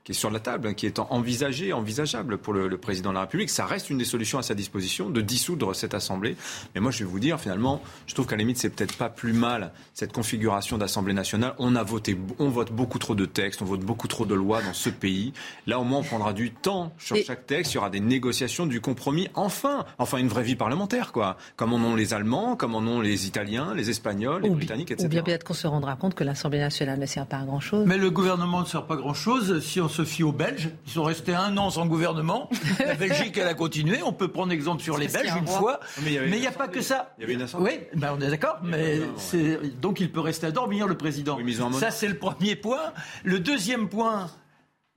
qui 0.08 0.14
est 0.14 0.16
sur 0.16 0.32
la 0.32 0.40
table, 0.40 0.70
hein, 0.70 0.74
qui 0.74 0.86
est 0.86 1.00
envisagé, 1.00 1.74
envisageable 1.74 2.38
pour 2.38 2.54
le, 2.54 2.78
président 2.78 3.10
de 3.10 3.16
la 3.16 3.22
République. 3.22 3.50
Ça 3.50 3.66
reste 3.66 3.90
une 3.90 3.98
des 3.98 4.06
solutions 4.06 4.40
à 4.40 4.42
sa 4.42 4.56
disposition 4.56 5.10
de 5.10 5.20
dissoudre 5.20 5.76
cette 5.76 5.94
Assemblée. 5.94 6.38
Mais 6.74 6.80
moi, 6.80 6.92
je 6.92 7.00
vais 7.00 7.10
vous 7.10 7.20
dire, 7.20 7.42
finalement, 7.42 7.82
je 8.06 8.14
trouve 8.14 8.26
qu'à 8.26 8.38
la 8.38 8.40
limite, 8.40 8.58
c'est 8.58 8.70
peut-être 8.70 8.96
pas 8.96 9.10
plus 9.10 9.34
mal 9.34 9.74
cette 9.94 10.14
configuration 10.14 10.78
d'Assemblée 10.78 11.14
nationale. 11.14 11.56
On 11.60 11.76
a 11.76 11.84
voté, 11.84 12.18
on 12.40 12.48
vote 12.48 12.72
beaucoup 12.72 13.00
trop 13.00 13.16
de 13.16 13.26
textes, 13.26 13.62
on 13.62 13.66
vote 13.66 13.82
beaucoup 13.82 14.08
trop 14.08 14.26
de 14.26 14.34
lois 14.34 14.62
dans 14.62 14.72
ce 14.72 14.90
pays. 14.90 15.34
Là, 15.66 15.78
au 15.78 15.84
moins, 15.84 16.00
on 16.00 16.04
prendra 16.04 16.32
du 16.32 16.52
temps 16.52 16.94
sur 16.98 17.18
chaque 17.18 17.46
texte. 17.46 17.74
Il 17.74 17.76
y 17.76 17.78
aura 17.80 17.90
des 17.90 18.00
négociations, 18.00 18.66
du 18.66 18.80
compromis. 18.80 19.28
Enfin, 19.34 19.84
enfin, 19.98 20.20
une 20.20 20.30
vraie 20.30 20.44
vie 20.44 20.56
parlementaire, 20.56 21.12
quoi. 21.12 21.36
Comme 21.58 21.74
en 21.74 21.86
ont 21.86 21.96
les 21.96 22.14
Allemands, 22.14 22.56
comme 22.56 22.76
en 22.76 22.80
ont 22.80 23.02
les 23.02 23.28
Italiens, 23.28 23.74
les 23.76 23.90
Espagnols, 23.90 24.44
les 24.44 24.50
Britanniques, 24.52 24.92
etc. 24.92 25.06
Ou 25.06 25.10
bien 25.10 25.24
peut-être 25.24 25.44
qu'on 25.44 25.54
se 25.54 25.68
rendra 25.68 25.98
compte 25.98 26.16
que 26.16 26.24
l'Assemblée 26.24 26.60
nationale 26.60 26.98
ne 26.98 27.06
sert 27.06 27.26
pas 27.26 27.40
à 27.40 27.44
grand 27.44 27.60
chose. 27.60 27.86
Mais 27.86 27.98
le 27.98 28.10
gouvernement 28.10 28.62
ne 28.62 28.66
sert 28.66 28.86
pas 28.86 28.94
à 28.94 28.98
grand 28.98 29.14
chose 29.14 29.62
si 29.62 29.82
on 29.82 29.90
se 29.97 29.97
fie 30.04 30.24
aux 30.24 30.32
Belges. 30.32 30.70
Ils 30.86 30.92
sont 30.92 31.04
restés 31.04 31.34
un 31.34 31.56
an 31.58 31.70
sans 31.70 31.86
gouvernement. 31.86 32.50
La 32.80 32.94
Belgique, 32.96 33.38
elle 33.38 33.48
a 33.48 33.54
continué. 33.54 34.02
On 34.04 34.14
peut 34.14 34.28
prendre 34.28 34.52
exemple 34.52 34.82
sur 34.82 34.98
les 34.98 35.08
Belges 35.08 35.34
une 35.38 35.48
fois. 35.48 35.80
Mais 36.04 36.14
il 36.14 36.40
n'y 36.40 36.48
a, 36.48 36.52
pas 36.52 36.68
que 36.68 36.82
ça. 36.82 37.14
Il 37.18 37.22
y 37.22 37.24
avait 37.26 37.34
une 37.34 37.42
assemblée. 37.42 37.88
Oui, 37.94 38.00
ben 38.00 38.16
on 38.18 38.22
est 38.22 38.30
d'accord. 38.30 38.60
Mais 38.64 39.02
c'est 39.18 39.80
donc 39.80 40.00
il 40.00 40.12
peut 40.12 40.20
rester 40.20 40.48
à 40.48 40.52
dormir, 40.52 40.88
le 40.88 40.98
président. 40.98 41.38
ça, 41.74 41.92
c'est 41.92 42.08
le 42.08 42.18
premier 42.18 42.56
point. 42.56 42.94
Le 43.24 43.40
deuxième 43.40 43.90
point. 43.90 44.30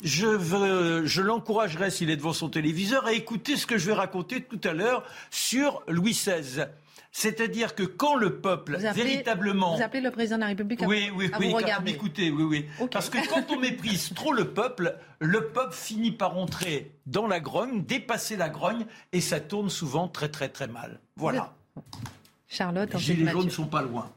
Je, 0.02 0.26
veux, 0.26 1.04
je 1.04 1.20
l'encouragerais, 1.20 1.90
s'il 1.90 2.08
est 2.08 2.16
devant 2.16 2.32
son 2.32 2.48
téléviseur, 2.48 3.04
à 3.04 3.12
écouter 3.12 3.58
ce 3.58 3.66
que 3.66 3.76
je 3.76 3.86
vais 3.86 3.92
raconter 3.92 4.42
tout 4.42 4.60
à 4.64 4.72
l'heure 4.72 5.04
sur 5.30 5.82
Louis 5.88 6.12
XVI. 6.12 6.68
C'est-à-dire 7.12 7.74
que 7.74 7.82
quand 7.82 8.14
le 8.14 8.40
peuple 8.40 8.76
véritablement. 8.76 9.76
Vous 9.76 9.82
appelez 9.82 10.00
le 10.00 10.10
président 10.10 10.36
de 10.36 10.42
la 10.42 10.46
République 10.48 10.82
à 10.82 10.86
Oui, 10.86 11.10
oui, 11.14 11.28
à 11.32 11.38
oui. 11.38 11.50
Vous 11.50 11.56
regarder. 11.56 11.90
Écoutez, 11.92 12.30
oui, 12.30 12.44
oui. 12.44 12.88
Parce 12.90 13.10
que 13.10 13.18
quand 13.28 13.50
on 13.50 13.58
méprise 13.58 14.10
trop 14.14 14.32
le 14.32 14.52
peuple, 14.52 14.96
le 15.18 15.48
peuple 15.48 15.74
finit 15.74 16.12
par 16.12 16.36
entrer 16.38 16.92
dans 17.06 17.26
la 17.26 17.40
grogne, 17.40 17.84
dépasser 17.84 18.36
la 18.36 18.48
grogne, 18.48 18.86
et 19.12 19.20
ça 19.20 19.40
tourne 19.40 19.70
souvent 19.70 20.06
très, 20.06 20.28
très, 20.28 20.48
très 20.48 20.68
mal. 20.68 21.00
Voilà. 21.16 21.52
Charlotte, 22.46 22.92
les 22.92 23.00
gilets 23.00 23.30
jaunes 23.30 23.46
ne 23.46 23.50
sont 23.50 23.66
pas 23.66 23.82
loin. 23.82 24.10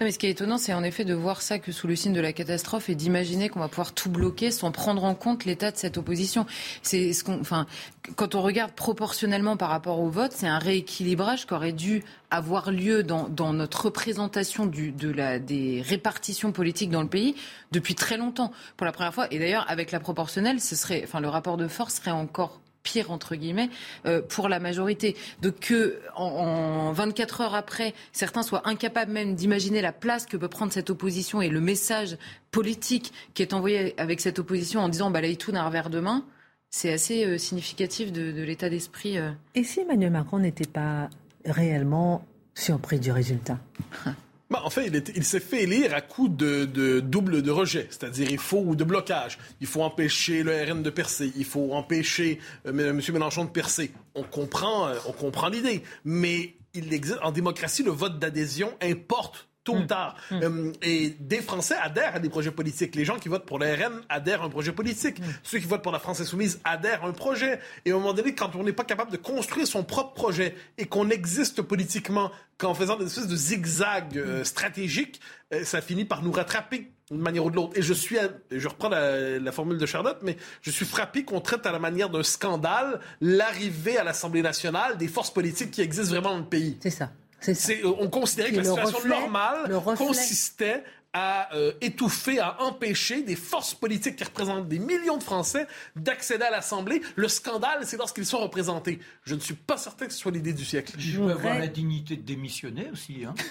Mais 0.00 0.12
ce 0.12 0.18
qui 0.20 0.26
est 0.26 0.30
étonnant, 0.30 0.58
c'est 0.58 0.72
en 0.72 0.84
effet 0.84 1.04
de 1.04 1.12
voir 1.12 1.42
ça 1.42 1.58
que 1.58 1.72
sous 1.72 1.88
le 1.88 1.96
signe 1.96 2.12
de 2.12 2.20
la 2.20 2.32
catastrophe 2.32 2.88
et 2.88 2.94
d'imaginer 2.94 3.48
qu'on 3.48 3.58
va 3.58 3.66
pouvoir 3.66 3.92
tout 3.92 4.08
bloquer 4.08 4.52
sans 4.52 4.70
prendre 4.70 5.02
en 5.02 5.16
compte 5.16 5.44
l'état 5.44 5.72
de 5.72 5.76
cette 5.76 5.98
opposition. 5.98 6.46
C'est 6.82 7.12
ce 7.12 7.24
qu'on, 7.24 7.40
enfin, 7.40 7.66
quand 8.14 8.36
on 8.36 8.42
regarde 8.42 8.70
proportionnellement 8.70 9.56
par 9.56 9.70
rapport 9.70 9.98
au 9.98 10.08
vote, 10.08 10.30
c'est 10.32 10.46
un 10.46 10.60
rééquilibrage 10.60 11.48
qui 11.48 11.52
aurait 11.52 11.72
dû 11.72 12.04
avoir 12.30 12.70
lieu 12.70 13.02
dans, 13.02 13.28
dans 13.28 13.52
notre 13.52 13.86
représentation 13.86 14.66
du, 14.66 14.92
de 14.92 15.10
la, 15.10 15.40
des 15.40 15.82
répartitions 15.84 16.52
politiques 16.52 16.90
dans 16.90 17.02
le 17.02 17.08
pays 17.08 17.34
depuis 17.72 17.96
très 17.96 18.16
longtemps, 18.16 18.52
pour 18.76 18.84
la 18.84 18.92
première 18.92 19.12
fois. 19.12 19.26
Et 19.32 19.40
d'ailleurs, 19.40 19.68
avec 19.68 19.90
la 19.90 19.98
proportionnelle, 19.98 20.60
ce 20.60 20.76
serait, 20.76 21.02
enfin, 21.02 21.18
le 21.18 21.28
rapport 21.28 21.56
de 21.56 21.66
force 21.66 21.96
serait 21.96 22.12
encore 22.12 22.60
pire 22.82 23.10
entre 23.10 23.36
guillemets 23.36 23.70
euh, 24.06 24.22
pour 24.22 24.48
la 24.48 24.60
majorité. 24.60 25.16
Donc 25.42 25.60
que 25.60 26.00
en, 26.16 26.92
24 26.92 27.40
heures 27.42 27.54
après, 27.54 27.94
certains 28.12 28.42
soient 28.42 28.68
incapables 28.68 29.12
même 29.12 29.34
d'imaginer 29.34 29.80
la 29.82 29.92
place 29.92 30.26
que 30.26 30.36
peut 30.36 30.48
prendre 30.48 30.72
cette 30.72 30.90
opposition 30.90 31.42
et 31.42 31.48
le 31.48 31.60
message 31.60 32.16
politique 32.50 33.12
qui 33.34 33.42
est 33.42 33.52
envoyé 33.52 33.98
avec 34.00 34.20
cette 34.20 34.38
opposition 34.38 34.80
en 34.80 34.88
disant 34.88 35.10
balaye 35.10 35.36
tout 35.36 35.52
d'un 35.52 35.64
revers 35.64 35.90
de 35.90 36.00
main, 36.00 36.24
c'est 36.70 36.92
assez 36.92 37.24
euh, 37.24 37.38
significatif 37.38 38.12
de, 38.12 38.42
l'état 38.42 38.68
d'esprit. 38.68 39.18
Euh. 39.18 39.30
Et 39.54 39.64
si 39.64 39.80
Emmanuel 39.80 40.10
Macron 40.10 40.38
n'était 40.38 40.66
pas 40.66 41.08
réellement 41.44 42.24
surpris 42.54 42.98
du 42.98 43.12
résultat? 43.12 43.58
Bah, 44.50 44.62
en 44.64 44.70
fait, 44.70 44.86
il, 45.14 45.24
s'est 45.24 45.40
fait 45.40 45.64
élire 45.64 45.94
à 45.94 46.00
coup 46.00 46.28
de, 46.28 47.00
double 47.00 47.42
de 47.42 47.50
rejet, 47.50 47.86
c'est-à-dire 47.90 48.30
il 48.30 48.38
faut 48.38 48.62
ou 48.64 48.74
de 48.74 48.84
blocage. 48.84 49.38
Il 49.60 49.66
faut 49.66 49.82
empêcher 49.82 50.42
le 50.42 50.52
RN 50.52 50.82
de 50.82 50.88
percer, 50.88 51.32
il 51.36 51.44
faut 51.44 51.74
empêcher 51.74 52.38
euh, 52.66 52.70
M. 52.70 53.02
Mélenchon 53.12 53.44
de 53.44 53.50
percer. 53.50 53.92
On 54.14 54.22
comprend, 54.22 54.88
euh, 54.88 54.94
on 55.06 55.12
comprend 55.12 55.48
l'idée, 55.48 55.82
mais 56.04 56.54
il 56.72 56.94
existe 56.94 57.18
en 57.22 57.30
démocratie 57.30 57.82
le 57.82 57.90
vote 57.90 58.18
d'adhésion 58.18 58.72
importe 58.80 59.47
tôt 59.68 59.76
ou 59.76 59.82
mm. 59.82 59.86
tard. 59.86 60.16
Mm. 60.30 60.40
Euh, 60.42 60.72
et 60.82 61.14
des 61.20 61.40
Français 61.42 61.76
adhèrent 61.80 62.16
à 62.16 62.18
des 62.18 62.28
projets 62.28 62.50
politiques. 62.50 62.94
Les 62.94 63.04
gens 63.04 63.18
qui 63.18 63.28
votent 63.28 63.44
pour 63.44 63.58
le 63.58 63.66
RN 63.66 64.00
adhèrent 64.08 64.42
à 64.42 64.46
un 64.46 64.50
projet 64.50 64.72
politique. 64.72 65.20
Mm. 65.20 65.24
Ceux 65.42 65.58
qui 65.58 65.66
votent 65.66 65.82
pour 65.82 65.92
la 65.92 65.98
France 65.98 66.20
insoumise 66.20 66.60
adhèrent 66.64 67.04
à 67.04 67.08
un 67.08 67.12
projet. 67.12 67.60
Et 67.84 67.92
à 67.92 67.94
un 67.94 67.98
moment 67.98 68.14
donné, 68.14 68.34
quand 68.34 68.54
on 68.56 68.64
n'est 68.64 68.72
pas 68.72 68.84
capable 68.84 69.12
de 69.12 69.16
construire 69.18 69.66
son 69.66 69.84
propre 69.84 70.14
projet 70.14 70.54
et 70.78 70.86
qu'on 70.86 71.10
existe 71.10 71.62
politiquement 71.62 72.30
qu'en 72.56 72.74
faisant 72.74 72.96
des 72.96 73.06
espèces 73.06 73.28
de 73.28 73.36
zigzags 73.36 74.16
euh, 74.16 74.42
stratégiques, 74.42 75.20
euh, 75.52 75.64
ça 75.64 75.80
finit 75.80 76.04
par 76.04 76.22
nous 76.22 76.32
rattraper 76.32 76.90
d'une 77.10 77.20
manière 77.20 77.44
ou 77.44 77.50
de 77.50 77.56
l'autre. 77.56 77.78
Et 77.78 77.82
je 77.82 77.94
suis, 77.94 78.16
je 78.50 78.68
reprends 78.68 78.88
la, 78.88 79.38
la, 79.38 79.52
formule 79.52 79.78
de 79.78 79.86
Charlotte, 79.86 80.18
mais 80.22 80.36
je 80.60 80.70
suis 80.70 80.84
frappé 80.84 81.24
qu'on 81.24 81.40
traite 81.40 81.64
à 81.66 81.72
la 81.72 81.78
manière 81.78 82.10
d'un 82.10 82.22
scandale 82.22 83.00
l'arrivée 83.20 83.96
à 83.96 84.04
l'Assemblée 84.04 84.42
nationale 84.42 84.98
des 84.98 85.08
forces 85.08 85.32
politiques 85.32 85.70
qui 85.70 85.80
existent 85.80 86.12
vraiment 86.12 86.30
dans 86.30 86.40
le 86.40 86.44
pays. 86.44 86.76
C'est 86.80 86.90
ça. 86.90 87.10
Euh, 87.48 87.94
on 87.98 88.08
considérait 88.08 88.50
que 88.50 88.56
la 88.56 88.64
situation 88.64 89.08
normale 89.08 89.72
consistait 89.96 90.82
à 91.12 91.54
euh, 91.54 91.72
étouffer, 91.80 92.38
à 92.38 92.60
empêcher 92.62 93.22
des 93.22 93.36
forces 93.36 93.74
politiques 93.74 94.16
qui 94.16 94.24
représentent 94.24 94.68
des 94.68 94.78
millions 94.78 95.16
de 95.16 95.22
Français 95.22 95.66
d'accéder 95.96 96.44
à 96.44 96.50
l'Assemblée. 96.50 97.00
Le 97.16 97.28
scandale, 97.28 97.80
c'est 97.84 97.96
lorsqu'ils 97.96 98.26
sont 98.26 98.38
représentés. 98.38 98.98
Je 99.24 99.34
ne 99.34 99.40
suis 99.40 99.54
pas 99.54 99.76
certain 99.76 100.06
que 100.06 100.12
ce 100.12 100.18
soit 100.18 100.32
l'idée 100.32 100.52
du 100.52 100.64
siècle. 100.64 100.92
Je 100.98 101.18
peux 101.18 101.30
avoir 101.30 101.58
la 101.58 101.68
dignité 101.68 102.16
de 102.16 102.22
démissionner 102.22 102.90
aussi. 102.92 103.24
Hein. 103.24 103.34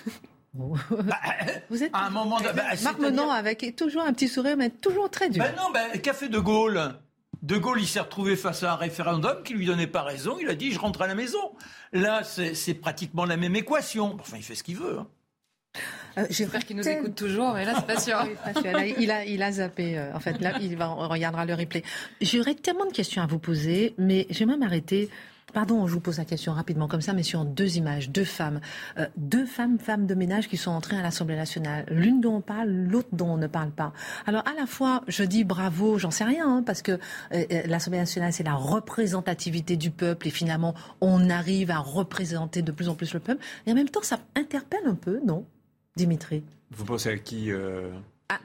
Bah, 0.53 1.17
vous 1.69 1.83
êtes 1.83 1.91
à 1.93 2.07
un 2.07 2.09
moment 2.09 2.39
de... 2.39 2.45
bah, 2.45 2.63
Marc 2.81 2.97
Menon 2.97 3.29
avec 3.29 3.75
toujours 3.75 4.01
un 4.01 4.11
petit 4.11 4.27
sourire, 4.27 4.57
mais 4.57 4.71
toujours 4.71 5.07
très 5.07 5.29
dur. 5.29 5.43
Ben 5.43 5.53
non, 5.55 5.69
ben, 5.71 6.13
fait 6.13 6.29
De 6.29 6.39
Gaulle 6.39 6.95
de 7.41 7.57
Gaulle, 7.57 7.79
il 7.81 7.87
s'est 7.87 7.99
retrouvé 7.99 8.35
face 8.35 8.63
à 8.63 8.73
un 8.73 8.75
référendum 8.75 9.43
qui 9.43 9.53
lui 9.53 9.65
donnait 9.65 9.87
pas 9.87 10.03
raison. 10.03 10.37
Il 10.39 10.49
a 10.49 10.55
dit 10.55 10.71
je 10.71 10.79
rentre 10.79 11.01
à 11.01 11.07
la 11.07 11.15
maison. 11.15 11.51
Là, 11.93 12.21
c'est 12.23 12.73
pratiquement 12.73 13.25
la 13.25 13.37
même 13.37 13.55
équation. 13.55 14.17
Enfin, 14.19 14.37
il 14.37 14.43
fait 14.43 14.55
ce 14.55 14.63
qu'il 14.63 14.77
veut. 14.77 14.99
Hein. 14.99 15.07
Euh, 16.17 16.25
J'espère 16.31 16.65
qu'il 16.65 16.75
nous 16.75 16.87
écoute 16.87 17.13
toujours, 17.15 17.53
mais 17.53 17.63
là, 17.65 17.73
c'est 17.75 17.85
pas 17.85 17.99
sûr. 17.99 18.17
il, 18.99 19.11
a, 19.11 19.25
il 19.25 19.43
a 19.43 19.51
zappé. 19.51 19.97
Euh, 19.97 20.13
en 20.13 20.19
fait, 20.19 20.39
là, 20.41 20.57
il 20.59 20.75
va, 20.75 20.89
on 20.91 21.07
regardera 21.07 21.45
le 21.45 21.53
replay. 21.53 21.83
J'aurais 22.21 22.55
tellement 22.55 22.85
de 22.85 22.91
questions 22.91 23.21
à 23.21 23.27
vous 23.27 23.39
poser, 23.39 23.93
mais 23.97 24.25
j'aimerais 24.31 24.57
m'arrêter 24.57 25.09
Pardon, 25.53 25.87
je 25.87 25.93
vous 25.93 26.01
pose 26.01 26.17
la 26.17 26.25
question 26.25 26.51
rapidement 26.51 26.89
comme 26.89 26.99
ça, 26.99 27.13
mais 27.13 27.23
sur 27.23 27.45
deux 27.45 27.77
images, 27.77 28.09
deux 28.09 28.25
femmes, 28.25 28.59
euh, 28.99 29.07
deux 29.15 29.45
femmes, 29.45 29.79
femmes 29.79 30.05
de 30.05 30.13
ménage 30.13 30.49
qui 30.49 30.57
sont 30.57 30.71
entrées 30.71 30.97
à 30.97 31.01
l'Assemblée 31.01 31.37
nationale. 31.37 31.85
L'une 31.89 32.19
dont 32.19 32.35
on 32.35 32.41
parle, 32.41 32.69
l'autre 32.69 33.07
dont 33.13 33.29
on 33.29 33.37
ne 33.37 33.47
parle 33.47 33.71
pas. 33.71 33.93
Alors 34.25 34.43
à 34.45 34.53
la 34.59 34.65
fois, 34.67 35.03
je 35.07 35.23
dis 35.23 35.45
bravo, 35.45 35.97
j'en 35.97 36.11
sais 36.11 36.25
rien, 36.25 36.57
hein, 36.57 36.63
parce 36.65 36.81
que 36.81 36.91
euh, 36.91 36.97
euh, 37.31 37.61
l'Assemblée 37.65 37.99
nationale 37.99 38.33
c'est 38.33 38.43
la 38.43 38.55
représentativité 38.55 39.77
du 39.77 39.89
peuple 39.89 40.27
et 40.27 40.31
finalement 40.31 40.75
on 40.99 41.29
arrive 41.29 41.71
à 41.71 41.79
représenter 41.79 42.61
de 42.61 42.71
plus 42.73 42.89
en 42.89 42.95
plus 42.95 43.13
le 43.13 43.21
peuple. 43.21 43.41
Et 43.65 43.71
en 43.71 43.75
même 43.75 43.89
temps, 43.89 44.03
ça 44.03 44.19
interpelle 44.35 44.85
un 44.85 44.95
peu, 44.95 45.21
non, 45.25 45.45
Dimitri? 45.95 46.43
Vous 46.71 46.83
pensez 46.83 47.09
à 47.09 47.17
qui 47.17 47.51
à, 48.29 48.39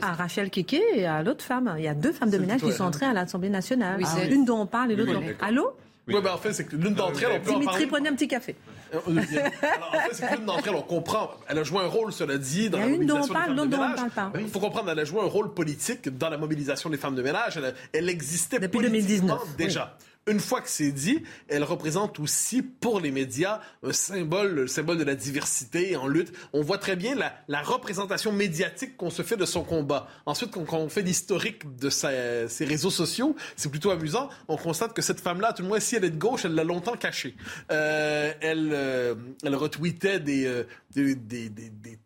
à, 0.00 0.14
Rachel 0.14 0.50
Keke 0.50 0.80
et 0.94 1.06
à 1.06 1.22
l'autre 1.22 1.44
femme. 1.44 1.74
Il 1.76 1.84
y 1.84 1.88
a 1.88 1.94
deux 1.94 2.12
femmes 2.12 2.30
de 2.30 2.38
ménage 2.38 2.62
qui 2.62 2.72
sont 2.72 2.84
entrées 2.84 3.06
à 3.06 3.12
l'Assemblée 3.12 3.50
nationale. 3.50 4.00
Oui, 4.00 4.28
L'une 4.30 4.46
dont 4.46 4.62
on 4.62 4.66
parle 4.66 4.92
et 4.92 4.96
l'autre. 4.96 5.12
dont... 5.12 5.22
Allô? 5.40 5.76
Oui, 6.06 6.14
mais 6.14 6.20
ben, 6.20 6.32
en 6.32 6.38
fait, 6.38 6.52
c'est 6.52 6.64
que 6.64 6.76
l'une 6.76 6.94
d'entre 6.94 7.20
elles, 7.22 7.40
on 7.40 7.44
peut 7.44 7.50
Dimitri, 7.50 7.84
en 7.84 7.88
prenez 7.88 8.08
un 8.08 8.14
petit 8.14 8.28
café. 8.28 8.54
Euh, 8.94 8.98
Alors, 9.06 9.92
en 9.92 9.98
fait, 9.98 10.14
c'est 10.14 10.28
que 10.28 10.36
l'une 10.36 10.44
d'entre 10.44 10.68
elles, 10.68 10.74
on 10.76 10.82
comprend. 10.82 11.30
Elle 11.48 11.58
a 11.58 11.64
joué 11.64 11.80
un 11.80 11.88
rôle, 11.88 12.12
cela 12.12 12.38
dit, 12.38 12.70
dans 12.70 12.78
la 12.78 12.86
mobilisation 12.86 13.34
des 13.34 13.40
femmes 13.40 13.56
de 13.56 13.64
ménage. 13.64 13.98
Il 14.38 14.48
faut 14.48 14.60
comprendre, 14.60 14.90
elle 14.90 15.00
a 15.00 15.04
joué 15.04 15.20
un 15.20 15.28
rôle 15.28 15.52
politique 15.52 16.16
dans 16.16 16.30
la 16.30 16.38
mobilisation 16.38 16.90
des 16.90 16.96
femmes 16.96 17.16
de 17.16 17.22
ménage. 17.22 17.56
Elle, 17.56 17.74
elle 17.92 18.08
existait 18.08 18.60
depuis 18.60 18.80
2019 18.80 19.56
déjà 19.56 19.96
une 20.28 20.40
fois 20.40 20.60
que 20.60 20.68
c'est 20.68 20.90
dit, 20.90 21.22
elle 21.48 21.62
représente 21.62 22.18
aussi 22.18 22.62
pour 22.62 23.00
les 23.00 23.12
médias 23.12 23.60
un 23.84 23.92
symbole, 23.92 24.54
le 24.54 24.66
symbole 24.66 24.98
de 24.98 25.04
la 25.04 25.14
diversité 25.14 25.96
en 25.96 26.08
lutte. 26.08 26.32
On 26.52 26.62
voit 26.62 26.78
très 26.78 26.96
bien 26.96 27.14
la, 27.14 27.62
représentation 27.62 28.32
médiatique 28.32 28.96
qu'on 28.96 29.10
se 29.10 29.22
fait 29.22 29.36
de 29.36 29.44
son 29.44 29.62
combat. 29.62 30.08
Ensuite, 30.26 30.50
quand, 30.50 30.78
on 30.78 30.88
fait 30.88 31.02
l'historique 31.02 31.76
de 31.76 31.90
ses 31.90 32.64
réseaux 32.64 32.90
sociaux, 32.90 33.36
c'est 33.56 33.70
plutôt 33.70 33.90
amusant. 33.90 34.28
On 34.48 34.56
constate 34.56 34.94
que 34.94 35.02
cette 35.02 35.20
femme-là, 35.20 35.52
tout 35.52 35.62
le 35.62 35.68
moins, 35.68 35.80
si 35.80 35.96
elle 35.96 36.04
est 36.04 36.10
de 36.10 36.18
gauche, 36.18 36.44
elle 36.44 36.54
l'a 36.54 36.64
longtemps 36.64 36.96
cachée. 36.96 37.36
Euh, 37.70 38.32
elle, 38.40 38.70
euh, 38.72 39.14
retweetait 39.44 40.20
des, 40.20 40.46
euh, 40.46 40.64
des, 40.96 41.50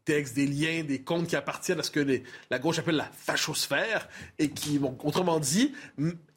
textes, 0.04 0.34
des 0.34 0.46
liens, 0.46 0.84
des 0.84 1.00
comptes 1.00 1.26
qui 1.26 1.36
appartiennent 1.36 1.80
à 1.80 1.82
ce 1.82 1.90
que 1.90 2.00
les, 2.00 2.22
la 2.50 2.58
gauche 2.58 2.78
appelle 2.78 2.96
la 2.96 3.10
fachosphère 3.12 4.08
et 4.38 4.50
qui, 4.50 4.78
bon, 4.78 4.96
autrement 5.04 5.38
dit, 5.40 5.72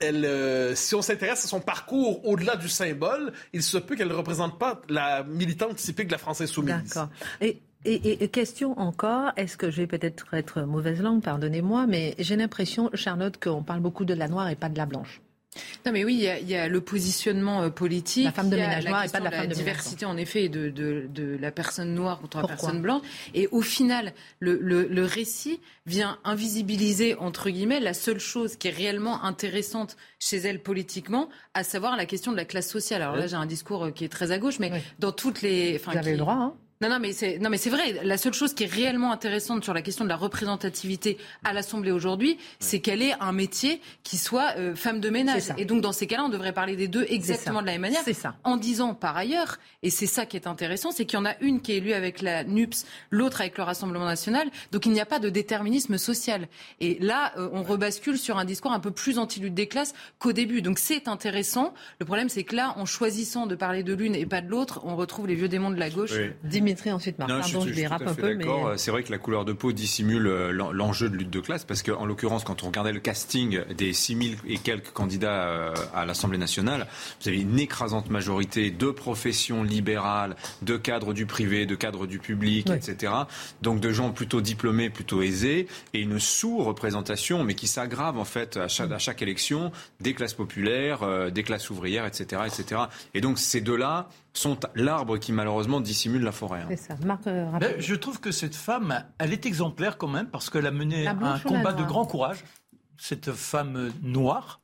euh, 0.03 0.75
si 0.75 0.95
on 0.95 1.01
s'intéresse 1.01 1.45
à 1.45 1.47
son 1.47 1.59
parcours 1.73 2.23
au-delà 2.27 2.55
du 2.55 2.69
symbole, 2.69 3.33
il 3.51 3.63
se 3.63 3.79
peut 3.79 3.95
qu'elle 3.95 4.09
ne 4.09 4.13
représente 4.13 4.59
pas 4.59 4.79
la 4.89 5.23
militante 5.23 5.77
typique 5.77 6.05
de 6.05 6.11
la 6.11 6.19
France 6.19 6.41
insoumise. 6.41 6.75
D'accord. 6.87 7.09
Et... 7.41 7.59
Et, 7.85 8.29
question 8.29 8.79
encore, 8.79 9.33
est-ce 9.35 9.57
que 9.57 9.69
je 9.69 9.81
vais 9.81 9.87
peut-être 9.87 10.33
être 10.35 10.61
mauvaise 10.61 11.01
langue, 11.01 11.21
pardonnez-moi, 11.21 11.85
mais 11.85 12.15
j'ai 12.17 12.37
l'impression, 12.37 12.89
Charlotte, 12.93 13.37
qu'on 13.37 13.61
parle 13.61 13.81
beaucoup 13.81 14.05
de 14.05 14.13
la 14.13 14.29
noire 14.29 14.47
et 14.47 14.55
pas 14.55 14.69
de 14.69 14.77
la 14.77 14.85
blanche. 14.85 15.19
Non, 15.85 15.91
mais 15.91 16.03
oui, 16.03 16.27
il 16.41 16.49
y 16.49 16.55
a, 16.55 16.67
le 16.67 16.81
positionnement 16.81 17.63
euh, 17.63 17.69
politique. 17.69 18.25
La 18.25 18.31
femme 18.31 18.49
de 18.49 18.55
ménage 18.55 18.85
noire 18.85 19.03
et 19.03 19.09
pas 19.09 19.19
de 19.19 19.23
la, 19.25 19.31
femme 19.31 19.47
de 19.47 19.53
diversité, 19.53 20.05
en 20.05 20.17
effet, 20.17 20.49
de, 20.49 20.69
de, 20.69 21.07
de, 21.09 21.37
la 21.39 21.51
personne 21.51 21.93
noire 21.93 22.19
contre 22.19 22.41
la 22.41 22.47
personne 22.47 22.81
blanche. 22.81 23.01
Et 23.33 23.47
au 23.51 23.61
final, 23.61 24.13
le, 24.39 24.57
le, 24.61 24.87
le, 24.87 25.05
récit 25.05 25.59
vient 25.85 26.17
invisibiliser, 26.23 27.15
entre 27.15 27.49
guillemets, 27.49 27.79
la 27.79 27.93
seule 27.93 28.19
chose 28.19 28.55
qui 28.55 28.67
est 28.67 28.71
réellement 28.71 29.23
intéressante 29.23 29.97
chez 30.19 30.37
elle 30.37 30.61
politiquement, 30.61 31.29
à 31.53 31.63
savoir 31.63 31.97
la 31.97 32.05
question 32.05 32.31
de 32.31 32.37
la 32.37 32.45
classe 32.45 32.69
sociale. 32.69 33.01
Alors 33.01 33.15
là, 33.15 33.27
j'ai 33.27 33.35
un 33.35 33.45
discours 33.45 33.85
euh, 33.85 33.91
qui 33.91 34.05
est 34.05 34.09
très 34.09 34.31
à 34.31 34.39
gauche, 34.39 34.59
mais 34.59 34.71
dans 34.99 35.11
toutes 35.11 35.41
les. 35.41 35.77
Vous 35.77 35.97
avez 35.97 36.11
le 36.11 36.17
droit, 36.17 36.35
hein 36.35 36.53
Non, 36.83 36.89
non, 36.89 36.99
mais 36.99 37.13
c'est, 37.13 37.39
non, 37.39 37.49
mais 37.49 37.57
c'est 37.57 37.69
vrai. 37.69 38.01
La 38.03 38.17
seule 38.17 38.33
chose 38.33 38.53
qui 38.53 38.65
est 38.65 38.71
réellement 38.71 39.13
intéressante 39.13 39.63
sur 39.63 39.73
la 39.73 39.81
question 39.81 40.03
de 40.03 40.09
la 40.09 40.17
représentativité 40.17 41.17
à 41.45 41.53
l'Assemblée 41.53 41.91
aujourd'hui, 41.91 42.37
c'est 42.59 42.81
qu'elle 42.81 43.01
ait 43.01 43.15
un 43.21 43.31
métier 43.31 43.79
qui 44.03 44.17
soit 44.17 44.57
euh, 44.57 44.75
femme 44.75 44.99
de 44.99 45.09
ménage. 45.09 45.43
Et 45.57 45.63
donc, 45.63 45.79
dans 45.79 45.93
ces 45.93 46.07
cas-là, 46.07 46.25
on 46.25 46.29
devrait 46.29 46.51
parler 46.51 46.75
des 46.75 46.89
deux 46.89 47.05
exactement 47.07 47.61
de 47.61 47.67
la 47.67 47.71
même 47.73 47.81
manière. 47.83 48.01
C'est 48.03 48.11
ça. 48.11 48.35
En 48.43 48.57
disant 48.57 48.95
par 48.95 49.15
ailleurs, 49.15 49.59
et 49.81 49.89
c'est 49.89 50.07
ça 50.07 50.25
qui 50.25 50.35
est 50.35 50.45
intéressant, 50.45 50.91
c'est 50.91 51.05
qu'il 51.05 51.17
y 51.17 51.21
en 51.21 51.25
a 51.25 51.39
une 51.39 51.61
qui 51.61 51.71
est 51.71 51.77
élue 51.77 51.93
avec 51.93 52.21
la 52.21 52.43
NUPS, 52.43 52.85
l'autre 53.11 53.39
avec 53.39 53.57
le 53.57 53.63
Rassemblement 53.63 54.03
national. 54.03 54.49
Donc, 54.73 54.85
il 54.85 54.91
n'y 54.91 54.99
a 54.99 55.05
pas 55.05 55.19
de 55.19 55.29
déterminisme 55.29 55.97
social. 55.97 56.49
Et 56.81 56.97
là, 56.99 57.31
euh, 57.37 57.47
on 57.53 57.63
rebascule 57.63 58.17
sur 58.17 58.37
un 58.37 58.43
discours 58.43 58.73
un 58.73 58.81
peu 58.81 58.91
plus 58.91 59.19
anti-lutte 59.19 59.53
des 59.53 59.67
classes 59.67 59.93
qu'au 60.19 60.33
début. 60.33 60.61
Donc, 60.61 60.79
c'est 60.79 61.07
intéressant. 61.07 61.73
Le 61.99 62.05
problème, 62.05 62.27
c'est 62.27 62.43
que 62.43 62.57
là, 62.57 62.73
en 62.75 62.85
choisissant 62.85 63.47
de 63.47 63.55
parler 63.55 63.83
de 63.83 63.93
l'une 63.93 64.15
et 64.15 64.25
pas 64.25 64.41
de 64.41 64.49
l'autre, 64.49 64.81
on 64.83 64.97
retrouve 64.97 65.27
les 65.27 65.35
vieux 65.35 65.47
démons 65.47 65.71
de 65.71 65.79
la 65.79 65.89
gauche. 65.89 66.11
Dimitri, 66.73 66.91
ensuite, 66.91 67.19
Marc. 67.19 67.29
Pardon, 67.29 67.61
je, 67.67 67.73
dérape 67.73 68.07
un 68.07 68.15
peu. 68.15 68.33
Mais... 68.33 68.47
Euh, 68.47 68.77
c'est 68.77 68.89
vrai 68.89 69.03
que 69.03 69.11
la 69.11 69.19
couleur 69.19 69.45
de 69.45 69.53
peau 69.53 69.71
dissimule 69.71 70.25
euh, 70.25 70.51
l'enjeu 70.51 71.07
de 71.07 71.15
lutte 71.15 71.29
de 71.29 71.39
classe, 71.39 71.65
parce 71.65 71.83
qu'en 71.83 72.05
l'occurrence, 72.05 72.43
quand 72.43 72.63
on 72.63 72.67
regardait 72.67 72.91
le 72.91 72.99
casting 72.99 73.61
des 73.77 73.93
6000 73.93 74.37
et 74.47 74.57
quelques 74.57 74.91
candidats 74.91 75.47
euh, 75.47 75.73
à 75.93 76.05
l'Assemblée 76.05 76.39
nationale, 76.39 76.87
vous 77.21 77.27
avez 77.27 77.41
une 77.41 77.59
écrasante 77.59 78.09
majorité 78.09 78.71
de 78.71 78.89
professions 78.89 79.61
libérales, 79.61 80.35
de 80.63 80.77
cadres 80.77 81.13
du 81.13 81.27
privé, 81.27 81.67
de 81.67 81.75
cadres 81.75 82.07
du 82.07 82.17
public, 82.17 82.69
etc. 82.71 83.13
Donc 83.61 83.79
de 83.79 83.91
gens 83.91 84.11
plutôt 84.11 84.41
diplômés, 84.41 84.89
plutôt 84.89 85.21
aisés, 85.21 85.67
et 85.93 85.99
une 85.99 86.19
sous-représentation, 86.19 87.43
mais 87.43 87.53
qui 87.53 87.67
s'aggrave 87.67 88.17
en 88.17 88.25
fait 88.25 88.57
à 88.57 88.67
chaque, 88.67 88.91
à 88.91 88.97
chaque 88.97 89.21
élection, 89.21 89.71
des 89.99 90.15
classes 90.15 90.33
populaires, 90.33 91.31
des 91.31 91.43
classes 91.43 91.69
ouvrières, 91.69 92.05
etc., 92.05 92.41
etc. 92.47 92.81
Et 93.13 93.21
donc 93.21 93.37
ces 93.37 93.61
deux-là 93.61 94.09
sont 94.33 94.59
l'arbre 94.75 95.17
qui 95.17 95.31
malheureusement 95.31 95.79
dissimule 95.79 96.23
la 96.23 96.31
forêt. 96.31 96.61
Hein. 96.61 96.67
C'est 96.69 96.77
ça. 96.77 96.95
Marc, 97.05 97.27
euh, 97.27 97.45
ben, 97.59 97.79
je 97.79 97.95
trouve 97.95 98.19
que 98.19 98.31
cette 98.31 98.55
femme, 98.55 99.03
elle 99.19 99.31
est 99.31 99.45
exemplaire 99.45 99.97
quand 99.97 100.07
même 100.07 100.27
parce 100.27 100.49
qu'elle 100.49 100.65
a 100.65 100.71
mené 100.71 101.07
un 101.07 101.39
combat 101.39 101.73
de 101.73 101.83
grand 101.83 102.05
courage. 102.05 102.43
Cette 102.97 103.31
femme 103.31 103.91
noire. 104.01 104.62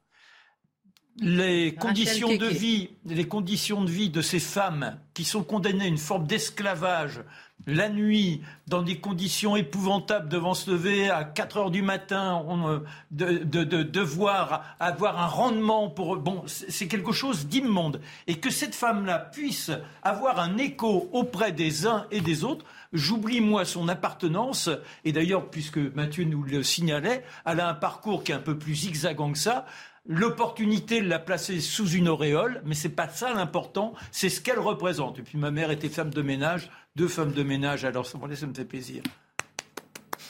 Les 1.18 1.76
conditions 1.76 2.36
de 2.36 2.46
vie, 2.46 2.92
les 3.06 3.28
conditions 3.28 3.84
de 3.84 3.90
vie 3.90 4.10
de 4.10 4.22
ces 4.22 4.40
femmes 4.40 4.98
qui 5.14 5.26
sont 5.26 5.44
condamnées 5.44 5.86
à 5.86 5.88
une 5.88 5.98
forme 5.98 6.26
d'esclavage 6.26 7.22
la 7.68 7.90
nuit, 7.90 8.42
dans 8.68 8.82
des 8.82 9.00
conditions 9.00 9.56
épouvantables, 9.56 10.30
devant 10.30 10.54
se 10.54 10.72
lever 10.72 11.10
à 11.10 11.24
4 11.24 11.58
heures 11.58 11.72
du 11.72 11.82
matin, 11.82 12.44
euh, 12.66 12.80
de, 13.12 13.64
devoir 13.84 14.64
avoir 14.80 15.20
un 15.22 15.28
rendement 15.28 15.90
pour... 15.90 16.18
Bon, 16.18 16.44
c'est 16.46 16.88
quelque 16.88 17.12
chose 17.12 17.48
d'immonde. 17.48 18.02
Et 18.28 18.36
que 18.36 18.50
cette 18.50 18.76
femme-là 18.76 19.20
puisse 19.20 19.72
avoir 20.04 20.40
un 20.40 20.58
écho 20.58 21.10
auprès 21.12 21.52
des 21.52 21.86
uns 21.86 22.06
et 22.12 22.22
des 22.22 22.44
autres, 22.44 22.66
j'oublie 22.94 23.42
moi 23.42 23.66
son 23.66 23.88
appartenance. 23.88 24.70
Et 25.04 25.12
d'ailleurs, 25.12 25.50
puisque 25.50 25.78
Mathieu 25.78 26.24
nous 26.24 26.44
le 26.44 26.64
signalait, 26.64 27.24
elle 27.46 27.60
a 27.60 27.70
un 27.70 27.74
parcours 27.74 28.24
qui 28.24 28.32
est 28.32 28.36
un 28.36 28.40
peu 28.40 28.58
plus 28.58 28.76
zigzagant 28.76 29.32
que 29.32 29.38
ça 29.38 29.66
l'opportunité 30.06 31.02
de 31.02 31.08
la 31.08 31.20
placer 31.20 31.60
sous 31.60 31.90
une 31.90 32.08
auréole, 32.08 32.62
mais 32.66 32.76
c'est 32.76 32.90
pas 32.90 33.10
ça 33.10 33.34
l'important, 33.34 33.94
c'est 34.12 34.30
ce 34.30 34.42
qu'elle 34.42 34.60
représente. 34.60 35.20
Et 35.20 35.22
puis 35.22 35.38
ma 35.38 35.52
mère 35.52 35.72
était 35.72 35.90
femme 35.90 36.10
de 36.12 36.22
ménage, 36.22 36.70
deux 36.96 37.08
femmes 37.08 37.34
de 37.34 37.44
ménage, 37.44 37.86
alors 37.86 38.06
ça 38.06 38.18
me 38.18 38.54
fait 38.54 38.66
plaisir. 38.66 39.04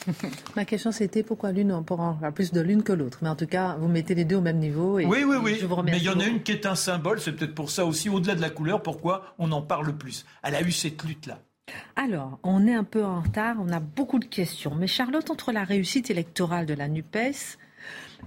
Ma 0.56 0.64
question 0.64 0.92
c'était 0.92 1.22
pourquoi 1.22 1.52
l'une 1.52 1.72
en 1.72 1.82
parle 1.82 2.32
plus 2.32 2.52
de 2.52 2.60
l'une 2.60 2.82
que 2.82 2.92
l'autre? 2.92 3.18
Mais 3.22 3.28
en 3.28 3.36
tout 3.36 3.46
cas, 3.46 3.76
vous 3.78 3.88
mettez 3.88 4.14
les 4.14 4.24
deux 4.24 4.36
au 4.36 4.40
même 4.40 4.58
niveau. 4.58 4.96
oui, 4.96 5.06
oui, 5.06 5.36
oui. 5.42 5.60
Mais 5.84 5.98
il 5.98 6.04
y 6.04 6.08
en 6.08 6.20
a 6.20 6.24
une 6.24 6.42
qui 6.42 6.52
est 6.52 6.66
un 6.66 6.74
symbole. 6.74 7.20
C'est 7.20 7.32
peut-être 7.32 7.54
pour 7.54 7.70
ça 7.70 7.84
aussi, 7.84 8.08
au-delà 8.08 8.34
de 8.34 8.40
la 8.40 8.50
couleur, 8.50 8.82
pourquoi 8.82 9.34
on 9.38 9.52
en 9.52 9.62
parle 9.62 9.96
plus. 9.96 10.24
Elle 10.42 10.54
a 10.54 10.62
eu 10.62 10.72
cette 10.72 11.02
lutte-là. 11.04 11.38
Alors, 11.96 12.38
on 12.42 12.66
est 12.66 12.74
un 12.74 12.84
peu 12.84 13.04
en 13.04 13.20
retard. 13.20 13.56
On 13.60 13.70
a 13.72 13.80
beaucoup 13.80 14.18
de 14.18 14.24
questions. 14.24 14.74
Mais 14.74 14.86
Charlotte, 14.86 15.30
entre 15.30 15.52
la 15.52 15.64
réussite 15.64 16.10
électorale 16.10 16.66
de 16.66 16.74
la 16.74 16.88
NUPES 16.88 17.58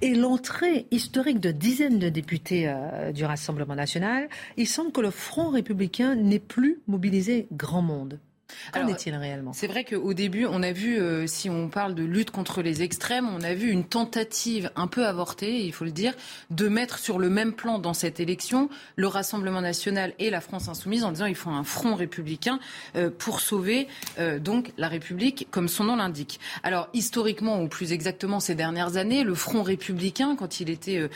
et 0.01 0.15
l'entrée 0.15 0.87
historique 0.91 1.39
de 1.39 1.51
dizaines 1.51 1.99
de 1.99 2.09
députés 2.09 2.67
euh, 2.67 3.11
du 3.11 3.25
Rassemblement 3.25 3.75
national, 3.75 4.29
il 4.57 4.67
semble 4.67 4.91
que 4.91 5.01
le 5.01 5.11
Front 5.11 5.49
républicain 5.49 6.15
n'ait 6.15 6.39
plus 6.39 6.81
mobilisé 6.87 7.47
grand 7.51 7.81
monde. 7.81 8.19
Qu'en 8.73 8.87
est-il 8.87 9.15
réellement? 9.15 9.53
C'est 9.53 9.67
vrai 9.67 9.83
qu'au 9.83 10.13
début, 10.13 10.45
on 10.45 10.63
a 10.63 10.71
vu, 10.71 10.99
euh, 10.99 11.27
si 11.27 11.49
on 11.49 11.69
parle 11.69 11.95
de 11.95 12.03
lutte 12.03 12.31
contre 12.31 12.61
les 12.61 12.81
extrêmes, 12.81 13.27
on 13.27 13.41
a 13.41 13.53
vu 13.53 13.69
une 13.69 13.83
tentative 13.83 14.71
un 14.75 14.87
peu 14.87 15.05
avortée, 15.05 15.65
il 15.65 15.73
faut 15.73 15.85
le 15.85 15.91
dire, 15.91 16.13
de 16.49 16.67
mettre 16.67 16.99
sur 16.99 17.19
le 17.19 17.29
même 17.29 17.53
plan 17.53 17.79
dans 17.79 17.93
cette 17.93 18.19
élection 18.19 18.69
le 18.95 19.07
Rassemblement 19.07 19.61
national 19.61 20.13
et 20.19 20.29
la 20.29 20.41
France 20.41 20.67
insoumise 20.67 21.03
en 21.03 21.11
disant 21.11 21.25
il 21.25 21.35
faut 21.35 21.49
un 21.49 21.63
front 21.63 21.95
républicain 21.95 22.59
euh, 22.95 23.09
pour 23.09 23.39
sauver 23.39 23.87
euh, 24.19 24.39
donc 24.39 24.71
la 24.77 24.87
République, 24.87 25.47
comme 25.51 25.67
son 25.67 25.85
nom 25.85 25.95
l'indique. 25.95 26.39
Alors 26.63 26.89
historiquement, 26.93 27.61
ou 27.61 27.67
plus 27.67 27.91
exactement 27.91 28.39
ces 28.39 28.55
dernières 28.55 28.97
années, 28.97 29.23
le 29.23 29.35
front 29.35 29.63
républicain, 29.63 30.35
quand 30.35 30.59
il 30.59 30.69
était 30.69 31.09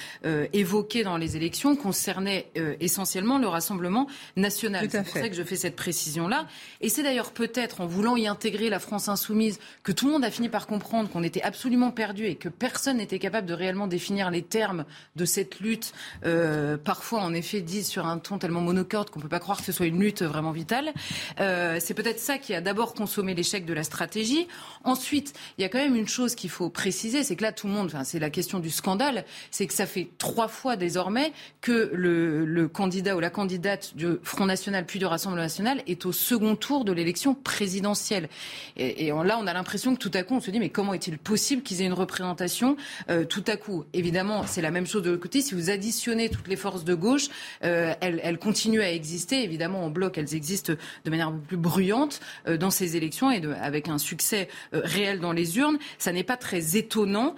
évoqué 0.54 1.04
dans 1.04 1.18
les 1.18 1.36
élections, 1.36 1.76
concernait 1.76 2.48
essentiellement 2.80 3.38
le 3.38 3.48
Rassemblement 3.48 4.08
national. 4.36 4.88
C'est 4.90 5.04
pour 5.04 5.14
ça 5.14 5.30
que 5.30 5.36
je 5.36 5.44
fais 5.44 5.56
cette 5.56 5.76
précision-là. 5.76 6.48
Et 6.82 6.90
c'est 6.90 7.04
d'ailleurs 7.04 7.27
peut-être 7.32 7.82
en 7.82 7.86
voulant 7.86 8.16
y 8.16 8.28
intégrer 8.28 8.70
la 8.70 8.80
France 8.80 9.10
insoumise 9.10 9.60
que 9.84 9.92
tout 9.92 10.06
le 10.06 10.12
monde 10.14 10.26
a 10.26 10.32
fini 10.32 10.50
par 10.50 10.68
comprendre 10.68 11.10
qu'on 11.10 11.24
était 11.24 11.42
absolument 11.42 11.92
perdu 11.92 12.26
et 12.26 12.36
que 12.36 12.50
personne 12.50 12.98
n'était 12.98 13.20
capable 13.20 13.48
de 13.48 13.54
réellement 13.54 13.88
définir 13.88 14.32
les 14.32 14.42
termes 14.42 14.86
de 15.16 15.26
cette 15.26 15.60
lutte, 15.60 15.94
euh, 16.26 16.78
parfois 16.78 17.22
en 17.22 17.34
effet 17.34 17.62
dit 17.62 17.84
sur 17.84 18.06
un 18.06 18.18
ton 18.18 18.38
tellement 18.38 18.62
monocorde 18.62 19.10
qu'on 19.10 19.20
ne 19.20 19.24
peut 19.24 19.30
pas 19.30 19.40
croire 19.40 19.58
que 19.58 19.64
ce 19.64 19.72
soit 19.72 19.86
une 19.86 20.00
lutte 20.00 20.24
vraiment 20.24 20.52
vitale. 20.52 20.94
Euh, 21.40 21.78
c'est 21.80 21.94
peut-être 21.94 22.20
ça 22.20 22.38
qui 22.38 22.54
a 22.54 22.62
d'abord 22.62 22.94
consommé 22.94 23.34
l'échec 23.34 23.66
de 23.66 23.74
la 23.74 23.84
stratégie. 23.84 24.48
Ensuite, 24.84 25.34
il 25.58 25.62
y 25.62 25.66
a 25.66 25.70
quand 25.70 25.80
même 25.80 25.96
une 25.96 26.08
chose 26.08 26.36
qu'il 26.36 26.50
faut 26.50 26.70
préciser, 26.70 27.24
c'est 27.24 27.36
que 27.36 27.44
là 27.44 27.52
tout 27.52 27.68
le 27.68 27.74
monde, 27.74 27.88
enfin, 27.88 28.04
c'est 28.04 28.20
la 28.20 28.30
question 28.30 28.60
du 28.60 28.70
scandale, 28.70 29.26
c'est 29.52 29.68
que 29.68 29.74
ça 29.74 29.86
fait 29.86 30.10
trois 30.18 30.48
fois 30.48 30.76
désormais 30.76 31.34
que 31.62 31.92
le 31.94 32.68
candidat 32.68 33.16
ou 33.16 33.20
la 33.20 33.30
candidate 33.30 33.96
du 33.96 34.08
Front 34.24 34.46
National 34.46 34.86
puis 34.86 35.00
du 35.00 35.06
Rassemblement 35.06 35.42
National 35.42 35.82
est 35.88 36.06
au 36.06 36.12
second 36.12 36.56
tour 36.56 36.86
de 36.86 36.92
l'élection 36.92 37.17
présidentielle. 37.34 38.30
Et, 38.76 39.10
là, 39.10 39.38
on 39.40 39.48
a 39.48 39.54
l'impression 39.54 39.96
que 39.96 40.00
tout 40.00 40.12
à 40.14 40.24
coup, 40.24 40.36
on 40.36 40.40
se 40.40 40.52
dit, 40.52 40.60
mais 40.60 40.70
comment 40.70 40.94
est-il 40.94 41.18
possible 41.18 41.62
qu'ils 41.62 41.82
aient 41.82 41.86
une 41.86 41.94
représentation 41.94 42.78
euh, 43.10 43.26
tout 43.26 43.44
à 43.48 43.58
coup? 43.58 43.86
Évidemment, 43.94 44.46
c'est 44.46 44.62
la 44.62 44.72
même 44.72 44.88
chose 44.88 45.04
de 45.04 45.10
l'autre 45.10 45.22
côté. 45.22 45.42
Si 45.42 45.56
vous 45.56 45.70
additionnez 45.70 46.30
toutes 46.30 46.48
les 46.48 46.56
forces 46.56 46.84
de 46.84 46.94
gauche, 46.94 47.28
euh, 47.64 47.94
elles, 48.02 48.40
continuent 48.40 48.82
à 48.82 48.92
exister. 48.92 49.44
Évidemment, 49.44 49.86
en 49.86 49.90
bloc, 49.90 50.18
elles 50.18 50.36
existent 50.36 50.74
de 51.06 51.10
manière 51.10 51.34
plus 51.34 51.58
bruyante 51.58 52.20
euh, 52.48 52.58
dans 52.58 52.70
ces 52.70 52.96
élections 52.96 53.32
et 53.32 53.42
avec 53.62 53.88
un 53.88 53.98
succès 53.98 54.48
réel 54.72 55.20
dans 55.20 55.32
les 55.32 55.58
urnes. 55.58 55.78
Ça 55.98 56.12
n'est 56.12 56.24
pas 56.24 56.38
très 56.38 56.78
étonnant 56.78 57.36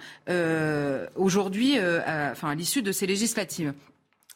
aujourd'hui, 1.16 1.78
à 1.78 2.34
l'issue 2.54 2.82
de 2.82 2.92
ces 2.92 3.06
législatives. 3.06 3.72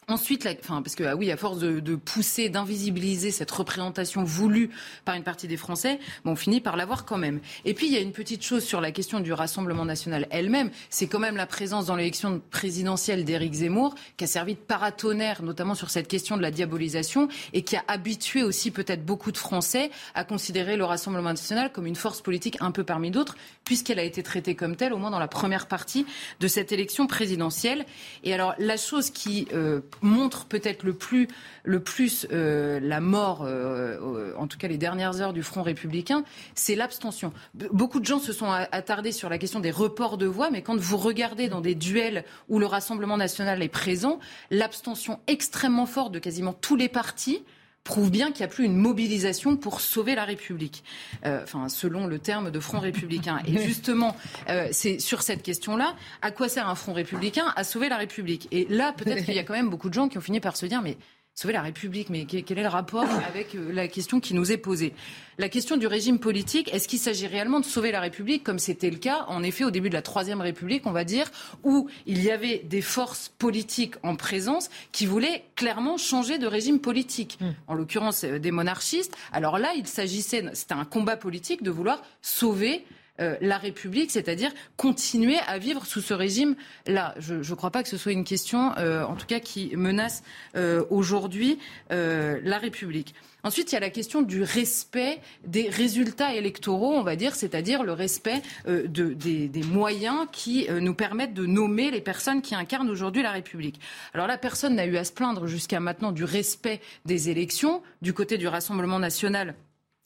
Ensuite, 0.07 0.47
enfin, 0.61 0.83
parce 0.83 0.93
que 0.93 1.03
ah 1.03 1.15
oui, 1.15 1.31
à 1.31 1.37
force 1.37 1.57
de, 1.57 1.95
pousser, 1.95 2.49
d'invisibiliser 2.49 3.31
cette 3.31 3.49
représentation 3.49 4.23
voulue 4.23 4.69
par 5.03 5.15
une 5.15 5.23
partie 5.23 5.47
des 5.47 5.57
Français, 5.57 5.99
on 6.25 6.35
finit 6.35 6.61
par 6.61 6.77
l'avoir 6.77 7.05
quand 7.05 7.17
même. 7.17 7.39
Et 7.65 7.73
puis 7.73 7.87
il 7.87 7.93
y 7.93 7.97
a 7.97 8.01
une 8.01 8.11
petite 8.11 8.43
chose 8.43 8.63
sur 8.63 8.81
la 8.81 8.91
question 8.91 9.19
du 9.19 9.33
Rassemblement 9.33 9.83
national 9.83 10.27
elle-même, 10.29 10.69
c'est 10.91 11.07
quand 11.07 11.17
même 11.17 11.37
la 11.37 11.47
présence 11.47 11.87
dans 11.87 11.95
l'élection 11.95 12.39
présidentielle 12.51 13.25
d'Éric 13.25 13.53
Zemmour, 13.53 13.95
qui 14.15 14.25
a 14.25 14.27
servi 14.27 14.53
de 14.53 14.59
paratonnerre, 14.59 15.41
notamment 15.41 15.73
sur 15.73 15.89
cette 15.89 16.07
question 16.07 16.37
de 16.37 16.43
la 16.43 16.51
diabolisation, 16.51 17.27
et 17.53 17.63
qui 17.63 17.75
a 17.75 17.83
habitué 17.87 18.43
aussi 18.43 18.69
peut-être 18.69 19.03
beaucoup 19.03 19.31
de 19.31 19.37
Français 19.37 19.89
à 20.13 20.23
considérer 20.23 20.77
le 20.77 20.85
Rassemblement 20.85 21.29
national 21.29 21.71
comme 21.71 21.87
une 21.87 21.95
force 21.95 22.21
politique 22.21 22.57
un 22.59 22.69
peu 22.69 22.83
parmi 22.83 23.09
d'autres, 23.09 23.35
puisqu'elle 23.63 23.97
a 23.97 24.03
été 24.03 24.21
traitée 24.21 24.53
comme 24.53 24.75
telle, 24.75 24.93
au 24.93 24.97
moins 24.97 25.09
dans 25.09 25.19
la 25.19 25.27
première 25.27 25.67
partie 25.67 26.05
de 26.39 26.47
cette 26.47 26.71
élection 26.71 27.07
présidentielle. 27.07 27.87
Et 28.23 28.35
alors 28.35 28.53
la 28.59 28.77
chose 28.77 29.09
qui 29.09 29.47
euh, 29.51 29.81
montre 30.01 30.45
peut-être 30.45 30.83
le 30.83 30.93
plus, 30.93 31.27
le 31.63 31.79
plus 31.79 32.27
euh, 32.31 32.79
la 32.81 32.99
mort, 32.99 33.43
euh, 33.43 34.33
en 34.37 34.47
tout 34.47 34.57
cas 34.57 34.67
les 34.67 34.77
dernières 34.77 35.21
heures 35.21 35.33
du 35.33 35.43
Front 35.43 35.63
républicain, 35.63 36.23
c'est 36.53 36.75
l'abstention. 36.75 37.33
Beaucoup 37.71 37.99
de 37.99 38.05
gens 38.05 38.19
se 38.19 38.33
sont 38.33 38.49
attardés 38.49 39.11
sur 39.11 39.29
la 39.29 39.37
question 39.37 39.59
des 39.59 39.71
reports 39.71 40.17
de 40.17 40.25
voix, 40.25 40.49
mais 40.51 40.61
quand 40.61 40.77
vous 40.77 40.97
regardez 40.97 41.47
dans 41.47 41.61
des 41.61 41.75
duels 41.75 42.25
où 42.49 42.59
le 42.59 42.65
Rassemblement 42.65 43.17
national 43.17 43.61
est 43.61 43.69
présent, 43.69 44.19
l'abstention 44.51 45.19
extrêmement 45.27 45.85
forte 45.85 46.11
de 46.11 46.19
quasiment 46.19 46.53
tous 46.53 46.75
les 46.75 46.89
partis 46.89 47.43
prouve 47.85 48.09
bien 48.09 48.31
qu'il 48.31 48.39
n'y 48.39 48.51
a 48.51 48.53
plus 48.53 48.65
une 48.65 48.75
mobilisation 48.75 49.55
pour 49.55 49.79
sauver 49.79 50.15
la 50.15 50.25
République, 50.25 50.83
euh, 51.25 51.43
enfin 51.43 51.69
selon 51.69 52.07
le 52.07 52.19
terme 52.19 52.51
de 52.51 52.59
Front 52.59 52.79
républicain. 52.79 53.39
Et 53.47 53.57
justement, 53.65 54.17
euh, 54.49 54.67
c'est 54.71 54.99
sur 54.99 55.21
cette 55.21 55.43
question-là, 55.43 55.95
à 56.21 56.31
quoi 56.31 56.49
sert 56.49 56.67
un 56.67 56.75
Front 56.75 56.93
républicain 56.93 57.45
À 57.55 57.63
sauver 57.63 57.87
la 57.87 57.97
République? 57.97 58.47
Et 58.51 58.65
là, 58.69 58.91
peut-être 58.91 59.23
qu'il 59.23 59.35
y 59.35 59.39
a 59.39 59.43
quand 59.43 59.53
même 59.53 59.69
beaucoup 59.69 59.89
de 59.89 59.93
gens 59.93 60.09
qui 60.09 60.17
ont 60.17 60.21
fini 60.21 60.39
par 60.39 60.57
se 60.57 60.65
dire, 60.65 60.81
mais 60.81 60.97
sauver 61.35 61.53
la 61.53 61.61
République. 61.61 62.09
Mais 62.09 62.25
quel 62.25 62.57
est 62.57 62.63
le 62.63 62.69
rapport 62.69 63.03
avec 63.27 63.55
euh, 63.55 63.71
la 63.71 63.87
question 63.87 64.19
qui 64.21 64.33
nous 64.33 64.51
est 64.51 64.57
posée? 64.57 64.93
La 65.37 65.49
question 65.49 65.75
du 65.75 65.85
régime 65.85 66.17
politique, 66.17 66.73
est-ce 66.73 66.87
qu'il 66.87 66.97
s'agit 66.97 67.27
réellement 67.27 67.59
de 67.59 67.65
sauver 67.65 67.91
la 67.91 67.99
République, 67.99 68.43
comme 68.43 68.57
c'était 68.57 68.89
le 68.89 68.95
cas, 68.95 69.25
en 69.27 69.43
effet, 69.43 69.65
au 69.65 69.71
début 69.71 69.89
de 69.89 69.93
la 69.93 70.01
Troisième 70.01 70.39
République, 70.39 70.87
on 70.87 70.93
va 70.93 71.03
dire, 71.03 71.29
où 71.63 71.89
il 72.05 72.23
y 72.23 72.31
avait 72.31 72.59
des 72.59 72.81
forces 72.81 73.33
politiques 73.37 73.95
en 74.01 74.15
présence 74.15 74.69
qui 74.93 75.05
voulaient 75.05 75.43
clairement 75.55 75.97
changer 75.97 76.37
de 76.37 76.47
régime 76.47 76.79
politique, 76.79 77.37
hmm. 77.41 77.51
en 77.67 77.73
l'occurrence 77.73 78.23
euh, 78.23 78.39
des 78.39 78.51
monarchistes. 78.51 79.15
Alors 79.33 79.59
là, 79.59 79.73
il 79.75 79.87
s'agissait, 79.87 80.45
c'était 80.53 80.73
un 80.73 80.85
combat 80.85 81.17
politique 81.17 81.63
de 81.63 81.71
vouloir 81.71 82.01
sauver 82.21 82.85
euh, 83.21 83.37
la 83.39 83.57
République, 83.57 84.11
c'est-à-dire 84.11 84.51
continuer 84.75 85.37
à 85.47 85.57
vivre 85.57 85.85
sous 85.85 86.01
ce 86.01 86.13
régime-là. 86.13 87.15
Je 87.17 87.35
ne 87.35 87.55
crois 87.55 87.71
pas 87.71 87.81
que 87.81 87.87
ce 87.87 87.95
soit 87.95 88.11
une 88.11 88.25
question, 88.25 88.73
euh, 88.77 89.05
en 89.05 89.15
tout 89.15 89.25
cas, 89.25 89.39
qui 89.39 89.73
menace 89.75 90.23
euh, 90.57 90.83
aujourd'hui 90.89 91.59
la 91.89 92.57
République. 92.57 93.13
Ensuite, 93.43 93.71
il 93.71 93.75
y 93.75 93.77
a 93.77 93.81
la 93.81 93.91
question 93.91 94.21
du 94.21 94.41
respect 94.41 95.19
des 95.45 95.69
résultats 95.69 96.33
électoraux, 96.33 96.93
on 96.93 97.03
va 97.03 97.15
dire, 97.15 97.35
c'est-à-dire 97.35 97.83
le 97.83 97.93
respect 97.93 98.41
des, 98.67 99.47
des, 99.47 99.63
moyens 99.63 100.25
qui 100.31 100.67
nous 100.69 100.95
permettent 100.95 101.35
de 101.35 101.45
nommer 101.45 101.91
les 101.91 102.01
personnes 102.01 102.41
qui 102.41 102.55
incarnent 102.55 102.89
aujourd'hui 102.89 103.21
la 103.21 103.31
République. 103.31 103.79
Alors 104.13 104.25
là, 104.25 104.37
personne 104.37 104.75
n'a 104.75 104.85
eu 104.85 104.97
à 104.97 105.03
se 105.03 105.11
plaindre 105.11 105.45
jusqu'à 105.45 105.79
maintenant 105.79 106.11
du 106.11 106.23
respect 106.23 106.81
des 107.05 107.29
élections. 107.29 107.83
Du 108.01 108.13
côté 108.13 108.37
du 108.37 108.47
Rassemblement 108.47 108.99
national, 108.99 109.55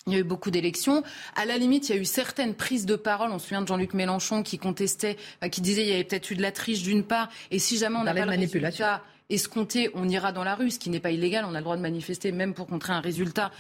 il 0.09 0.13
y 0.13 0.17
a 0.17 0.19
eu 0.19 0.23
beaucoup 0.23 0.51
d'élections. 0.51 1.03
À 1.35 1.45
la 1.45 1.57
limite, 1.57 1.89
il 1.89 1.95
y 1.95 1.97
a 1.97 2.01
eu 2.01 2.05
certaines 2.05 2.53
prises 2.53 2.85
de 2.85 2.95
parole. 2.95 3.31
On 3.31 3.39
se 3.39 3.47
souvient 3.47 3.61
de 3.61 3.67
Jean-Luc 3.67 3.93
Mélenchon 3.93 4.43
qui 4.43 4.57
contestait, 4.57 5.17
qui 5.51 5.61
disait 5.61 5.83
qu'il 5.83 5.91
y 5.91 5.95
avait 5.95 6.03
peut-être 6.03 6.31
eu 6.31 6.35
de 6.35 6.41
la 6.41 6.51
triche 6.51 6.81
d'une 6.81 7.03
part. 7.03 7.29
Et 7.51 7.59
si 7.59 7.77
jamais 7.77 7.97
on 7.97 8.03
n'a 8.03 8.13
pas 8.13 8.25
le 8.25 8.31
résultat 8.31 9.03
escompté, 9.29 9.91
on 9.93 10.09
ira 10.09 10.31
dans 10.31 10.43
la 10.43 10.55
rue, 10.55 10.71
ce 10.71 10.79
qui 10.79 10.89
n'est 10.89 10.99
pas 10.99 11.11
illégal. 11.11 11.45
On 11.47 11.53
a 11.53 11.59
le 11.59 11.63
droit 11.63 11.77
de 11.77 11.81
manifester 11.81 12.31
même 12.31 12.53
pour 12.53 12.67
contrer 12.67 12.93
un 12.93 13.01
résultat 13.01 13.51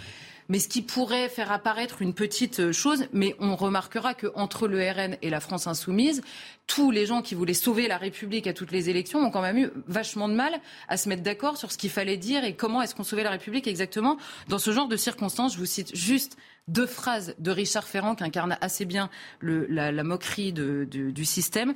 mais 0.49 0.59
ce 0.59 0.67
qui 0.67 0.81
pourrait 0.81 1.29
faire 1.29 1.51
apparaître 1.51 2.01
une 2.01 2.13
petite 2.13 2.59
euh, 2.59 2.73
chose, 2.73 3.05
mais 3.13 3.35
on 3.39 3.55
remarquera 3.55 4.15
qu'entre 4.15 4.67
le 4.67 4.79
RN 4.79 5.15
et 5.21 5.29
la 5.29 5.39
France 5.39 5.67
insoumise, 5.67 6.21
tous 6.65 6.91
les 6.91 7.05
gens 7.05 7.21
qui 7.21 7.35
voulaient 7.35 7.53
sauver 7.53 7.87
la 7.87 7.97
République 7.97 8.47
à 8.47 8.53
toutes 8.53 8.71
les 8.71 8.89
élections 8.89 9.19
ont 9.19 9.29
quand 9.29 9.41
même 9.41 9.57
eu 9.57 9.69
vachement 9.87 10.27
de 10.27 10.33
mal 10.33 10.59
à 10.87 10.97
se 10.97 11.07
mettre 11.07 11.23
d'accord 11.23 11.57
sur 11.57 11.71
ce 11.71 11.77
qu'il 11.77 11.91
fallait 11.91 12.17
dire 12.17 12.43
et 12.43 12.55
comment 12.55 12.81
est-ce 12.81 12.95
qu'on 12.95 13.03
sauvait 13.03 13.23
la 13.23 13.29
République 13.29 13.67
exactement 13.67 14.17
dans 14.47 14.59
ce 14.59 14.71
genre 14.71 14.87
de 14.87 14.97
circonstances. 14.97 15.53
Je 15.53 15.59
vous 15.59 15.65
cite 15.65 15.95
juste 15.95 16.35
deux 16.67 16.87
phrases 16.87 17.35
de 17.39 17.51
Richard 17.51 17.87
Ferrand 17.87 18.15
qui 18.15 18.23
incarnent 18.23 18.57
assez 18.61 18.85
bien 18.85 19.09
la, 19.41 20.03
moquerie 20.03 20.53
du 20.53 21.25
système. 21.25 21.73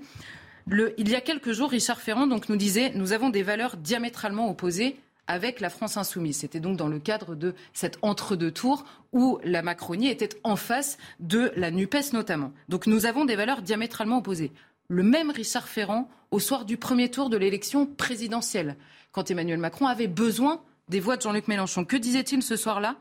Il 0.72 1.10
y 1.10 1.16
a 1.16 1.22
quelques 1.22 1.52
jours, 1.52 1.70
Richard 1.70 2.02
Ferrand 2.02 2.28
nous 2.28 2.56
disait 2.56 2.92
Nous 2.96 3.12
avons 3.12 3.30
des 3.30 3.44
valeurs 3.44 3.78
diamétralement 3.78 4.50
opposées 4.50 4.98
avec 5.28 5.60
la 5.60 5.70
France 5.70 5.98
insoumise. 5.98 6.38
C'était 6.38 6.60
donc 6.60 6.78
dans 6.78 6.88
le 6.88 7.00
cadre 7.00 7.36
de 7.36 7.56
cet 7.74 7.98
entre-deux 8.02 8.52
tours 8.52 8.86
où 9.12 9.40
la 9.44 9.62
Macronie 9.62 10.10
était 10.10 10.30
en 10.44 10.56
face 10.56 10.98
de 11.20 11.52
la 11.56 11.72
NUPES 11.72 12.14
notamment. 12.14 12.52
Donc 12.70 12.88
nous 12.88 13.06
avons 13.06 13.26
des 13.26 13.36
valeurs 13.36 13.62
diamétralement 13.62 14.18
opposées. 14.18 14.52
Le 14.90 15.04
même 15.04 15.32
Richard 15.32 15.68
Ferrand, 15.68 16.10
au 16.32 16.40
soir 16.40 16.66
du 16.66 16.78
premier 16.78 17.10
tour 17.10 17.30
de 17.30 17.38
l'élection 17.38 17.86
présidentielle, 17.86 18.76
quand 19.12 19.32
Emmanuel 19.32 19.60
Macron 19.60 19.88
avait 19.88 20.08
besoin 20.08 20.62
des 20.90 21.00
voix 21.00 21.16
de 21.16 21.22
Jean-Luc 21.22 21.48
Mélenchon. 21.48 21.86
Que 21.86 21.96
disait-il 21.96 22.44
ce 22.44 22.56
soir-là? 22.56 22.98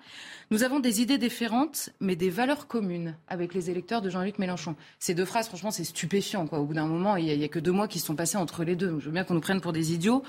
Nous 0.51 0.63
avons 0.63 0.81
des 0.81 1.01
idées 1.01 1.19
différentes, 1.19 1.91
mais 2.01 2.15
des 2.15 2.31
valeurs 2.31 2.67
communes 2.69 3.17
avec 3.27 3.55
les 3.55 3.71
électeurs 3.71 4.03
de 4.03 4.11
Jean-Luc 4.11 4.39
Mélenchon. 4.39 4.77
Ces 4.99 5.15
deux 5.15 5.25
phrases, 5.25 5.49
franchement, 5.49 5.71
c'est 5.71 5.85
stupéfiant. 5.85 6.47
Au 6.53 6.65
bout 6.65 6.75
d'un 6.75 6.87
moment, 6.87 7.17
il 7.17 7.25
n'y 7.25 7.43
a, 7.43 7.45
a, 7.45 7.49
que 7.49 7.59
deux 7.59 7.73
mois 7.73 7.89
qui 7.89 7.99
se 7.99 8.07
sont 8.07 8.15
passés 8.15 8.37
entre 8.37 8.63
les 8.63 8.77
deux. 8.77 8.99
je 9.01 9.07
veux 9.07 9.11
bien 9.11 9.25
qu'on 9.25 9.35
nous 9.35 9.41
prenne 9.41 9.61
pour 9.61 9.73
des 9.73 9.93
idiots. 9.93 10.23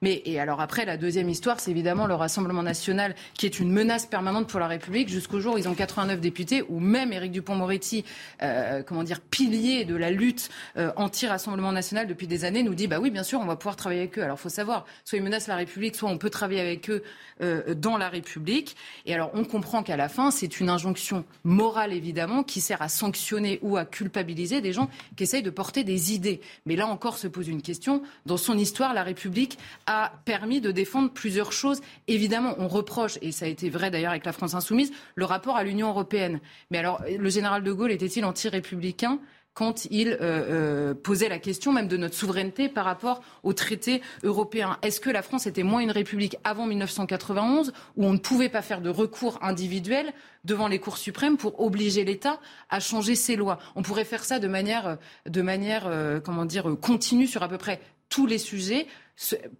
Mais 0.00 0.22
et 0.26 0.38
alors 0.38 0.60
après, 0.60 0.84
la 0.84 0.96
deuxième 0.96 1.28
histoire, 1.28 1.58
c'est 1.58 1.72
évidemment 1.72 2.06
le 2.06 2.14
Rassemblement 2.14 2.62
national 2.62 3.16
qui 3.34 3.46
est 3.46 3.58
une 3.58 3.72
menace 3.72 4.06
permanente 4.06 4.46
pour 4.48 4.60
la 4.60 4.68
République 4.68 5.08
jusqu'au 5.08 5.40
jour 5.40 5.58
ils 5.58 5.68
ont 5.68 5.74
89 5.74 6.20
députés, 6.20 6.62
ou 6.68 6.78
même 6.78 7.12
Éric 7.12 7.32
Dupont-Moretti, 7.32 8.04
euh, 8.42 8.82
comment 8.84 9.02
dire, 9.02 9.20
pilier 9.20 9.84
de 9.84 9.96
la 9.96 10.10
lutte 10.10 10.50
euh, 10.76 10.92
anti-Rassemblement 10.96 11.72
national 11.72 12.06
depuis 12.06 12.28
des 12.28 12.44
années, 12.44 12.62
nous 12.62 12.74
dit 12.74 12.86
bah 12.86 13.00
oui, 13.00 13.10
bien 13.10 13.24
sûr, 13.24 13.40
on 13.40 13.44
va 13.44 13.56
pouvoir 13.56 13.74
travailler 13.74 14.02
avec 14.02 14.18
eux. 14.18 14.22
Alors 14.22 14.38
faut 14.38 14.48
savoir, 14.48 14.86
soit 15.04 15.18
ils 15.18 15.24
menacent 15.24 15.48
la 15.48 15.56
République, 15.56 15.96
soit 15.96 16.08
on 16.08 16.18
peut 16.18 16.30
travailler 16.30 16.60
avec 16.60 16.90
eux 16.90 17.02
euh, 17.42 17.74
dans 17.74 17.96
la 17.96 18.08
République. 18.08 18.76
Et 19.04 19.14
alors 19.14 19.30
on 19.34 19.44
comprend 19.44 19.82
qu'à 19.82 19.96
la 19.96 20.08
fin, 20.08 20.30
c'est 20.30 20.60
une 20.60 20.68
injonction 20.68 21.24
morale 21.42 21.92
évidemment 21.92 22.44
qui 22.44 22.60
sert 22.60 22.82
à 22.82 22.88
sanctionner 22.88 23.58
ou 23.62 23.76
à 23.76 23.84
culpabiliser 23.84 24.60
des 24.60 24.72
gens 24.72 24.88
qui 25.16 25.24
essayent 25.24 25.42
de 25.42 25.50
porter 25.50 25.82
des 25.82 26.14
idées. 26.14 26.40
Mais 26.66 26.76
là 26.76 26.86
encore 26.86 27.18
se 27.18 27.26
pose 27.26 27.48
une 27.48 27.62
question. 27.62 28.02
Dans 28.26 28.36
son 28.36 28.56
histoire, 28.56 28.94
la 28.94 29.02
République 29.02 29.58
a 29.88 30.12
permis 30.26 30.60
de 30.60 30.70
défendre 30.70 31.10
plusieurs 31.10 31.50
choses. 31.50 31.80
Évidemment, 32.06 32.54
on 32.58 32.68
reproche, 32.68 33.18
et 33.22 33.32
ça 33.32 33.46
a 33.46 33.48
été 33.48 33.70
vrai 33.70 33.90
d'ailleurs 33.90 34.10
avec 34.10 34.26
la 34.26 34.32
France 34.32 34.54
insoumise, 34.54 34.92
le 35.14 35.24
rapport 35.24 35.56
à 35.56 35.64
l'Union 35.64 35.88
européenne. 35.88 36.40
Mais 36.70 36.78
alors, 36.78 37.02
le 37.08 37.30
général 37.30 37.64
de 37.64 37.72
Gaulle 37.72 37.90
était-il 37.90 38.24
anti-républicain 38.24 39.18
quand 39.54 39.86
il 39.90 40.10
euh, 40.10 40.18
euh, 40.20 40.94
posait 40.94 41.28
la 41.28 41.40
question 41.40 41.72
même 41.72 41.88
de 41.88 41.96
notre 41.96 42.14
souveraineté 42.14 42.68
par 42.68 42.84
rapport 42.84 43.22
aux 43.42 43.54
traités 43.54 44.02
européens. 44.22 44.78
Est-ce 44.82 45.00
que 45.00 45.10
la 45.10 45.22
France 45.22 45.48
était 45.48 45.64
moins 45.64 45.80
une 45.80 45.90
république 45.90 46.36
avant 46.44 46.64
1991 46.66 47.72
où 47.96 48.04
on 48.04 48.12
ne 48.12 48.18
pouvait 48.18 48.50
pas 48.50 48.62
faire 48.62 48.80
de 48.80 48.88
recours 48.88 49.42
individuel 49.42 50.12
devant 50.44 50.68
les 50.68 50.78
cours 50.78 50.96
suprêmes 50.96 51.36
pour 51.36 51.60
obliger 51.60 52.04
l'État 52.04 52.38
à 52.70 52.78
changer 52.78 53.16
ses 53.16 53.34
lois? 53.34 53.58
On 53.74 53.82
pourrait 53.82 54.04
faire 54.04 54.22
ça 54.22 54.38
de 54.38 54.46
manière, 54.46 54.96
de 55.26 55.42
manière 55.42 55.88
euh, 55.88 56.20
comment 56.20 56.44
dire, 56.44 56.76
continue 56.80 57.26
sur 57.26 57.42
à 57.42 57.48
peu 57.48 57.58
près 57.58 57.80
tous 58.10 58.26
les 58.26 58.38
sujets 58.38 58.86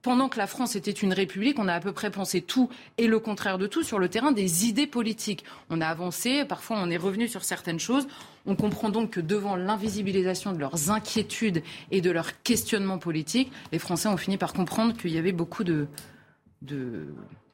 pendant 0.02 0.28
que 0.28 0.38
la 0.38 0.46
France 0.46 0.76
était 0.76 0.92
une 0.92 1.12
république, 1.12 1.58
on 1.58 1.66
a 1.66 1.74
à 1.74 1.80
peu 1.80 1.92
près 1.92 2.10
pensé 2.10 2.40
tout 2.40 2.68
et 2.96 3.08
le 3.08 3.18
contraire 3.18 3.58
de 3.58 3.66
tout 3.66 3.82
sur 3.82 3.98
le 3.98 4.08
terrain 4.08 4.30
des 4.30 4.66
idées 4.66 4.86
politiques. 4.86 5.44
On 5.68 5.80
a 5.80 5.86
avancé, 5.86 6.44
parfois 6.44 6.78
on 6.80 6.90
est 6.90 6.96
revenu 6.96 7.26
sur 7.26 7.44
certaines 7.44 7.80
choses. 7.80 8.06
On 8.46 8.54
comprend 8.54 8.88
donc 8.88 9.10
que 9.10 9.20
devant 9.20 9.56
l'invisibilisation 9.56 10.52
de 10.52 10.58
leurs 10.58 10.90
inquiétudes 10.90 11.62
et 11.90 12.00
de 12.00 12.10
leurs 12.10 12.40
questionnements 12.42 12.98
politiques, 12.98 13.50
les 13.72 13.80
Français 13.80 14.08
ont 14.08 14.16
fini 14.16 14.36
par 14.36 14.52
comprendre 14.52 14.96
qu'il 14.96 15.10
y 15.10 15.18
avait 15.18 15.32
beaucoup 15.32 15.64
de, 15.64 15.88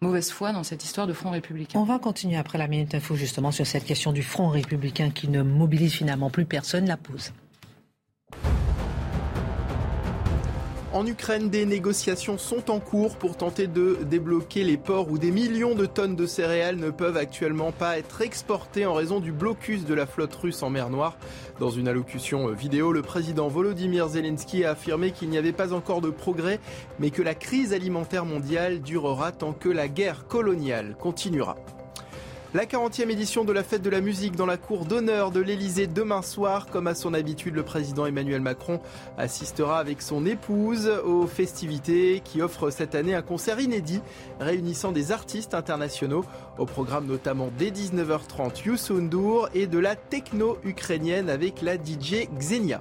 mauvaise 0.02 0.30
foi 0.30 0.52
dans 0.52 0.62
cette 0.62 0.84
histoire 0.84 1.06
de 1.06 1.14
Front 1.14 1.30
républicain. 1.30 1.78
On 1.78 1.84
va 1.84 1.98
continuer 1.98 2.36
après 2.36 2.58
la 2.58 2.68
Minute 2.68 2.94
Info 2.94 3.16
justement 3.16 3.50
sur 3.50 3.66
cette 3.66 3.84
question 3.84 4.12
du 4.12 4.22
Front 4.22 4.48
républicain 4.50 5.08
qui 5.08 5.28
ne 5.28 5.42
mobilise 5.42 5.94
finalement 5.94 6.28
plus 6.28 6.44
personne. 6.44 6.86
La 6.86 6.98
pose. 6.98 7.32
En 10.94 11.04
Ukraine, 11.08 11.50
des 11.50 11.66
négociations 11.66 12.38
sont 12.38 12.70
en 12.70 12.78
cours 12.78 13.16
pour 13.16 13.36
tenter 13.36 13.66
de 13.66 13.98
débloquer 14.08 14.62
les 14.62 14.76
ports 14.76 15.10
où 15.10 15.18
des 15.18 15.32
millions 15.32 15.74
de 15.74 15.86
tonnes 15.86 16.14
de 16.14 16.24
céréales 16.24 16.76
ne 16.76 16.90
peuvent 16.90 17.16
actuellement 17.16 17.72
pas 17.72 17.98
être 17.98 18.20
exportées 18.20 18.86
en 18.86 18.94
raison 18.94 19.18
du 19.18 19.32
blocus 19.32 19.86
de 19.86 19.92
la 19.92 20.06
flotte 20.06 20.36
russe 20.36 20.62
en 20.62 20.70
mer 20.70 20.90
Noire. 20.90 21.16
Dans 21.58 21.70
une 21.70 21.88
allocution 21.88 22.46
vidéo, 22.52 22.92
le 22.92 23.02
président 23.02 23.48
Volodymyr 23.48 24.06
Zelensky 24.06 24.64
a 24.64 24.70
affirmé 24.70 25.10
qu'il 25.10 25.30
n'y 25.30 25.36
avait 25.36 25.50
pas 25.50 25.72
encore 25.72 26.00
de 26.00 26.10
progrès, 26.10 26.60
mais 27.00 27.10
que 27.10 27.22
la 27.22 27.34
crise 27.34 27.72
alimentaire 27.72 28.24
mondiale 28.24 28.80
durera 28.80 29.32
tant 29.32 29.52
que 29.52 29.68
la 29.68 29.88
guerre 29.88 30.28
coloniale 30.28 30.94
continuera. 30.96 31.56
La 32.54 32.66
40e 32.66 33.10
édition 33.10 33.44
de 33.44 33.52
la 33.52 33.64
fête 33.64 33.82
de 33.82 33.90
la 33.90 34.00
musique 34.00 34.36
dans 34.36 34.46
la 34.46 34.56
cour 34.56 34.84
d'honneur 34.84 35.32
de 35.32 35.40
l'Elysée 35.40 35.88
demain 35.88 36.22
soir. 36.22 36.68
Comme 36.68 36.86
à 36.86 36.94
son 36.94 37.12
habitude, 37.12 37.56
le 37.56 37.64
président 37.64 38.06
Emmanuel 38.06 38.40
Macron 38.40 38.78
assistera 39.18 39.80
avec 39.80 40.00
son 40.00 40.24
épouse 40.24 40.88
aux 41.04 41.26
festivités 41.26 42.22
qui 42.24 42.42
offrent 42.42 42.70
cette 42.70 42.94
année 42.94 43.12
un 43.12 43.22
concert 43.22 43.58
inédit 43.58 44.00
réunissant 44.38 44.92
des 44.92 45.10
artistes 45.10 45.52
internationaux. 45.52 46.24
Au 46.56 46.64
programme 46.64 47.06
notamment 47.06 47.50
dès 47.58 47.70
19h30 47.70 48.64
Youssou 48.66 49.00
et 49.52 49.66
de 49.66 49.78
la 49.80 49.96
techno 49.96 50.56
ukrainienne 50.62 51.30
avec 51.30 51.60
la 51.60 51.74
DJ 51.74 52.28
Xenia. 52.38 52.80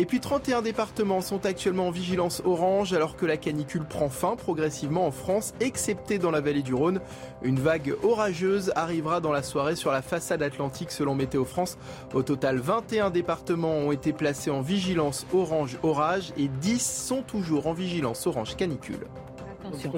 Et 0.00 0.06
puis 0.06 0.20
31 0.20 0.62
départements 0.62 1.20
sont 1.20 1.44
actuellement 1.44 1.88
en 1.88 1.90
vigilance 1.90 2.40
orange 2.44 2.92
alors 2.92 3.16
que 3.16 3.26
la 3.26 3.36
canicule 3.36 3.84
prend 3.84 4.08
fin 4.08 4.36
progressivement 4.36 5.04
en 5.04 5.10
France, 5.10 5.54
excepté 5.58 6.18
dans 6.18 6.30
la 6.30 6.40
vallée 6.40 6.62
du 6.62 6.72
Rhône. 6.72 7.00
Une 7.42 7.58
vague 7.58 7.96
orageuse 8.04 8.72
arrivera 8.76 9.20
dans 9.20 9.32
la 9.32 9.42
soirée 9.42 9.74
sur 9.74 9.90
la 9.90 10.00
façade 10.00 10.40
atlantique 10.40 10.92
selon 10.92 11.16
Météo 11.16 11.44
France. 11.44 11.78
Au 12.14 12.22
total, 12.22 12.58
21 12.58 13.10
départements 13.10 13.74
ont 13.74 13.90
été 13.90 14.12
placés 14.12 14.52
en 14.52 14.60
vigilance 14.60 15.26
orange 15.34 15.78
orage 15.82 16.32
et 16.36 16.46
10 16.46 16.78
sont 16.80 17.22
toujours 17.22 17.66
en 17.66 17.72
vigilance 17.72 18.24
orange 18.28 18.54
canicule. 18.56 19.08
Attention. 19.64 19.90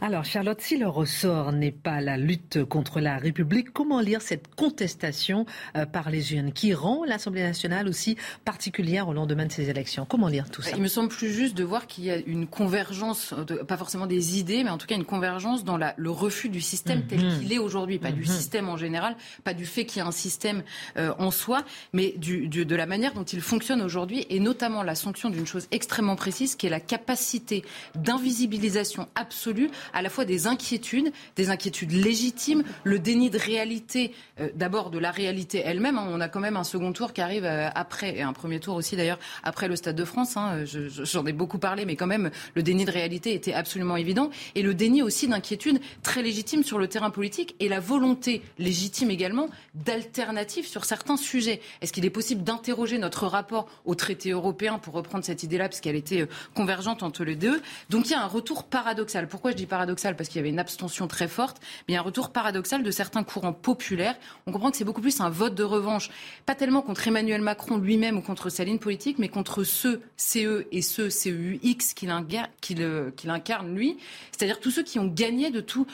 Alors 0.00 0.24
Charlotte, 0.24 0.60
si 0.60 0.76
le 0.76 0.88
ressort 0.88 1.52
n'est 1.52 1.72
pas 1.72 2.00
la 2.00 2.16
lutte 2.16 2.64
contre 2.64 3.00
la 3.00 3.16
République, 3.16 3.72
comment 3.72 4.00
lire 4.00 4.20
cette 4.22 4.54
contestation 4.54 5.46
euh, 5.76 5.86
par 5.86 6.10
les 6.10 6.20
jeunes 6.20 6.52
qui 6.52 6.74
rend 6.74 7.04
l'Assemblée 7.04 7.42
nationale 7.42 7.88
aussi 7.88 8.16
particulière 8.44 9.08
au 9.08 9.12
lendemain 9.12 9.46
de 9.46 9.52
ces 9.52 9.70
élections? 9.70 10.04
Comment 10.04 10.28
lire 10.28 10.50
tout 10.50 10.62
ça? 10.62 10.72
Il 10.76 10.82
me 10.82 10.88
semble 10.88 11.08
plus 11.08 11.32
juste 11.32 11.56
de 11.56 11.64
voir 11.64 11.86
qu'il 11.86 12.04
y 12.04 12.10
a 12.10 12.16
une 12.16 12.46
convergence, 12.46 13.34
pas 13.66 13.76
forcément 13.76 14.06
des 14.06 14.38
idées, 14.38 14.64
mais 14.64 14.70
en 14.70 14.78
tout 14.78 14.86
cas 14.86 14.96
une 14.96 15.04
convergence 15.04 15.64
dans 15.64 15.78
le 15.78 16.10
refus 16.10 16.48
du 16.48 16.60
système 16.60 17.06
tel 17.06 17.24
mhm. 17.24 17.38
qu'il 17.38 17.52
est 17.52 17.58
aujourd'hui, 17.58 17.98
pas 17.98 18.12
du 18.12 18.22
mhm. 18.22 18.26
système 18.26 18.68
en 18.68 18.76
général, 18.76 19.16
pas 19.44 19.54
du 19.54 19.66
fait 19.66 19.86
qu'il 19.86 19.98
y 19.98 20.02
a 20.02 20.06
un 20.06 20.12
système 20.12 20.62
euh, 20.96 21.14
en 21.18 21.30
soi, 21.30 21.62
mais 21.92 22.14
de 22.18 22.76
la 22.76 22.86
manière 22.86 23.14
dont 23.14 23.24
il 23.24 23.40
fonctionne 23.40 23.80
aujourd'hui 23.80 24.26
et 24.28 24.40
notamment 24.40 24.82
la 24.82 24.94
sanction 24.94 25.30
d'une 25.30 25.46
chose 25.46 25.66
extrêmement 25.70 26.16
précise 26.16 26.56
qui 26.56 26.66
est 26.66 26.70
la 26.70 26.80
capacité 26.80 27.64
d'invisibilisation 27.94 29.08
absolue 29.14 29.43
à 29.92 30.02
la 30.02 30.10
fois 30.10 30.24
des 30.24 30.46
inquiétudes, 30.46 31.12
des 31.36 31.50
inquiétudes 31.50 31.92
légitimes, 31.92 32.62
le 32.84 32.98
déni 32.98 33.30
de 33.30 33.38
réalité, 33.38 34.12
euh, 34.40 34.48
d'abord 34.54 34.90
de 34.90 34.98
la 34.98 35.10
réalité 35.10 35.62
elle-même. 35.64 35.98
Hein. 35.98 36.08
on 36.10 36.20
a 36.20 36.28
quand 36.28 36.40
même 36.40 36.56
un 36.56 36.64
second 36.64 36.92
tour 36.92 37.12
qui 37.12 37.20
arrive 37.20 37.44
euh, 37.44 37.68
après, 37.74 38.16
et 38.16 38.22
un 38.22 38.32
premier 38.32 38.60
tour 38.60 38.76
aussi 38.76 38.96
d'ailleurs 38.96 39.18
après 39.42 39.68
le 39.68 39.76
Stade 39.76 39.96
de 39.96 40.04
France. 40.04 40.36
Hein. 40.36 40.64
J'en 40.64 41.26
ai 41.26 41.32
beaucoup 41.32 41.58
parlé, 41.58 41.84
mais 41.84 41.96
quand 41.96 42.06
même 42.06 42.30
le 42.54 42.62
déni 42.62 42.84
de 42.84 42.90
réalité 42.90 43.34
était 43.34 43.54
absolument 43.54 43.96
évident. 43.96 44.30
Et 44.54 44.62
le 44.62 44.74
déni 44.74 45.02
aussi 45.02 45.28
d'inquiétude 45.28 45.80
très 46.02 46.22
légitime 46.22 46.64
sur 46.64 46.78
le 46.78 46.88
terrain 46.88 47.10
politique 47.10 47.54
et 47.60 47.68
la 47.68 47.80
volonté 47.80 48.42
légitime 48.58 49.10
également 49.10 49.48
d'alternatives 49.74 50.66
sur 50.66 50.84
certains 50.84 51.16
sujets. 51.16 51.60
Est-ce 51.80 51.92
qu'il 51.92 52.04
est 52.04 52.10
possible 52.10 52.42
d'interroger 52.42 52.98
notre 52.98 53.26
rapport 53.26 53.66
au 53.84 53.94
traité 53.94 54.30
européen 54.30 54.78
pour 54.78 54.94
reprendre 54.94 55.24
cette 55.24 55.42
idée-là, 55.42 55.68
parce 55.68 55.80
qu'elle 55.80 55.96
était 55.96 56.22
euh, 56.22 56.28
convergente 56.54 57.02
entre 57.02 57.24
les 57.24 57.36
deux? 57.36 57.60
Donc 57.90 58.06
il 58.06 58.12
y 58.12 58.14
a 58.14 58.22
un 58.22 58.26
retour 58.26 58.64
paradoxal. 58.64 59.26
Pourquoi 59.34 59.50
je 59.50 59.56
dis 59.56 59.66
paradoxal? 59.66 60.14
Parce 60.14 60.28
qu'il 60.28 60.36
y 60.36 60.38
avait 60.38 60.50
une 60.50 60.60
abstention 60.60 61.08
très 61.08 61.26
forte, 61.26 61.60
mais 61.88 61.96
un 61.96 62.02
retour 62.02 62.30
paradoxal 62.30 62.84
de 62.84 62.90
certains 62.92 63.24
courants 63.24 63.52
populaires. 63.52 64.14
On 64.46 64.52
comprend 64.52 64.70
que 64.70 64.76
c'est 64.76 64.84
beaucoup 64.84 65.00
plus 65.00 65.20
un 65.20 65.28
vote 65.28 65.56
de 65.56 65.64
revanche, 65.64 66.08
pas 66.46 66.54
tellement 66.54 66.82
contre 66.82 67.08
Emmanuel 67.08 67.40
Macron 67.40 67.76
lui-même 67.76 68.16
ou 68.16 68.20
contre 68.20 68.48
sa 68.48 68.62
ligne 68.62 68.78
politique, 68.78 69.18
mais 69.18 69.28
contre 69.28 69.64
ceux 69.64 70.00
CE 70.16 70.66
et 70.70 70.82
ceux 70.82 71.10
CEUX 71.10 71.94
qu'il 71.96 72.10
incarne 72.12 73.74
lui, 73.74 73.96
c'est-à-dire 74.30 74.60
tous 74.60 74.70
ceux 74.70 74.84
qui 74.84 75.00
ont 75.00 75.08
gagné 75.08 75.50
de 75.50 75.60
tout, 75.60 75.88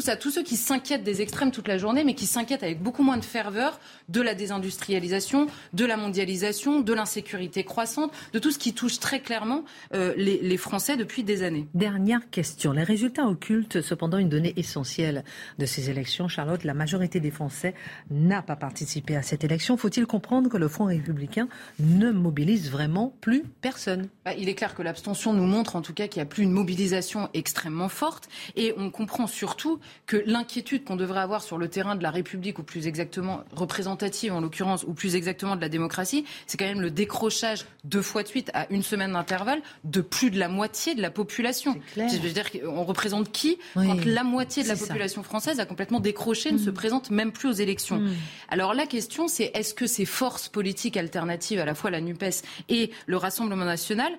ça, 0.00 0.16
tous 0.16 0.32
ceux 0.32 0.42
qui 0.42 0.56
s'inquiètent 0.56 1.04
des 1.04 1.22
extrêmes 1.22 1.52
toute 1.52 1.68
la 1.68 1.78
journée, 1.78 2.02
mais 2.02 2.14
qui 2.14 2.26
s'inquiètent 2.26 2.64
avec 2.64 2.82
beaucoup 2.82 3.04
moins 3.04 3.16
de 3.16 3.24
ferveur 3.24 3.78
de 4.08 4.20
la 4.20 4.34
désindustrialisation, 4.34 5.46
de 5.72 5.84
la 5.84 5.96
mondialisation, 5.96 6.80
de 6.80 6.92
l'insécurité 6.92 7.62
croissante, 7.62 8.10
de 8.32 8.40
tout 8.40 8.50
ce 8.50 8.58
qui 8.58 8.74
touche 8.74 8.98
très 8.98 9.20
clairement 9.20 9.64
euh, 9.94 10.14
les, 10.16 10.56
Français 10.56 10.96
depuis 10.96 11.22
des 11.22 11.42
années. 11.42 11.68
Dernière 11.74 12.28
question. 12.30 12.55
Les 12.64 12.82
résultats 12.82 13.26
occultent 13.26 13.80
cependant 13.80 14.18
une 14.18 14.28
donnée 14.28 14.52
essentielle 14.56 15.24
de 15.58 15.66
ces 15.66 15.88
élections. 15.88 16.28
Charlotte, 16.28 16.64
la 16.64 16.74
majorité 16.74 17.20
des 17.20 17.30
Français 17.30 17.74
n'a 18.10 18.42
pas 18.42 18.56
participé 18.56 19.16
à 19.16 19.22
cette 19.22 19.44
élection. 19.44 19.76
Faut-il 19.76 20.06
comprendre 20.06 20.50
que 20.50 20.56
le 20.56 20.68
Front 20.68 20.86
républicain 20.86 21.48
ne 21.78 22.10
mobilise 22.10 22.70
vraiment 22.70 23.14
plus 23.20 23.44
personne? 23.60 24.08
Bah, 24.24 24.34
Il 24.34 24.48
est 24.48 24.54
clair 24.54 24.74
que 24.74 24.82
l'abstention 24.82 25.32
nous 25.32 25.46
montre 25.46 25.76
en 25.76 25.82
tout 25.82 25.94
cas 25.94 26.08
qu'il 26.08 26.20
n'y 26.20 26.26
a 26.26 26.30
plus 26.30 26.42
une 26.42 26.50
mobilisation 26.50 27.28
extrêmement 27.34 27.88
forte 27.88 28.28
et 28.56 28.74
on 28.76 28.90
comprend 28.90 29.26
surtout 29.26 29.78
que 30.06 30.22
l'inquiétude 30.26 30.84
qu'on 30.84 30.96
devrait 30.96 31.20
avoir 31.20 31.42
sur 31.42 31.58
le 31.58 31.68
terrain 31.68 31.94
de 31.94 32.02
la 32.02 32.10
République, 32.10 32.58
ou 32.58 32.62
plus 32.62 32.86
exactement 32.86 33.44
représentative 33.54 34.32
en 34.32 34.40
l'occurrence, 34.40 34.84
ou 34.84 34.92
plus 34.92 35.14
exactement 35.14 35.56
de 35.56 35.60
la 35.60 35.68
démocratie, 35.68 36.24
c'est 36.46 36.56
quand 36.56 36.66
même 36.66 36.80
le 36.80 36.90
décrochage 36.90 37.64
deux 37.84 38.02
fois 38.02 38.22
de 38.22 38.28
suite 38.28 38.50
à 38.54 38.66
une 38.70 38.82
semaine 38.82 39.12
d'intervalle 39.12 39.60
de 39.84 40.00
plus 40.00 40.30
de 40.30 40.38
la 40.38 40.48
moitié 40.48 40.94
de 40.94 41.02
la 41.02 41.10
population. 41.10 41.76
Je 41.96 42.18
veux 42.18 42.32
dire, 42.32 42.45
on 42.66 42.84
représente 42.84 43.32
qui 43.32 43.58
quand 43.74 44.04
la 44.04 44.24
moitié 44.24 44.62
de 44.62 44.68
la 44.68 44.76
population 44.76 45.22
française 45.22 45.60
a 45.60 45.66
complètement 45.66 46.00
décroché, 46.00 46.52
ne 46.52 46.58
se 46.58 46.70
mm. 46.70 46.74
présente 46.74 47.10
même 47.10 47.32
plus 47.32 47.48
aux 47.48 47.52
élections. 47.52 47.98
Mm. 47.98 48.14
Alors 48.48 48.74
la 48.74 48.86
question, 48.86 49.28
c'est 49.28 49.50
est-ce 49.54 49.74
que 49.74 49.86
ces 49.86 50.04
forces 50.04 50.48
politiques 50.48 50.96
alternatives, 50.96 51.60
à 51.60 51.64
la 51.64 51.74
fois 51.74 51.90
la 51.90 52.00
NUPES 52.00 52.42
et 52.68 52.90
le 53.06 53.16
Rassemblement 53.16 53.64
national, 53.64 54.12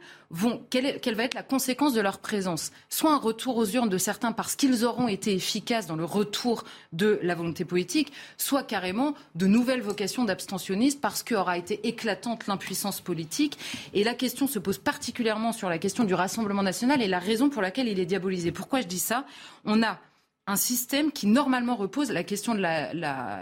quelle, 0.69 1.15
va 1.15 1.23
être 1.23 1.33
la 1.33 1.43
conséquence 1.43 1.93
de 1.93 2.01
leur 2.01 2.19
présence? 2.19 2.71
Soit 2.89 3.13
un 3.13 3.17
retour 3.17 3.57
aux 3.57 3.65
urnes 3.65 3.89
de 3.89 3.97
certains 3.97 4.31
parce 4.31 4.55
qu'ils 4.55 4.83
auront 4.83 5.07
été 5.07 5.33
efficaces 5.33 5.87
dans 5.87 5.95
le 5.95 6.03
retour 6.03 6.63
de 6.91 7.19
la 7.23 7.35
volonté 7.35 7.63
politique, 7.65 8.11
soit 8.37 8.63
carrément 8.63 9.13
de 9.35 9.47
nouvelles 9.47 9.81
vocations 9.81 10.25
d'abstentionnistes 10.25 10.99
parce 10.99 11.23
qu'aura 11.23 11.57
été 11.57 11.87
éclatante 11.87 12.47
l'impuissance 12.47 12.99
politique. 12.99 13.57
Et 13.93 14.03
la 14.03 14.13
question 14.13 14.47
se 14.47 14.59
pose 14.59 14.77
particulièrement 14.77 15.53
sur 15.53 15.69
la 15.69 15.77
question 15.77 16.03
du 16.03 16.13
Rassemblement 16.13 16.63
national 16.63 17.01
et 17.01 17.07
la 17.07 17.19
raison 17.19 17.49
pour 17.49 17.61
laquelle 17.61 17.87
il 17.87 17.99
est 17.99 18.05
diabolisé. 18.05 18.51
Pourquoi 18.51 18.81
je 18.81 18.87
dis 18.87 18.99
ça? 18.99 19.25
On 19.65 19.81
a 19.81 19.99
un 20.47 20.55
système 20.55 21.11
qui 21.11 21.27
normalement 21.27 21.75
repose 21.75 22.09
la 22.09 22.23
question 22.23 22.55
de 22.55 22.61
la, 22.61 23.41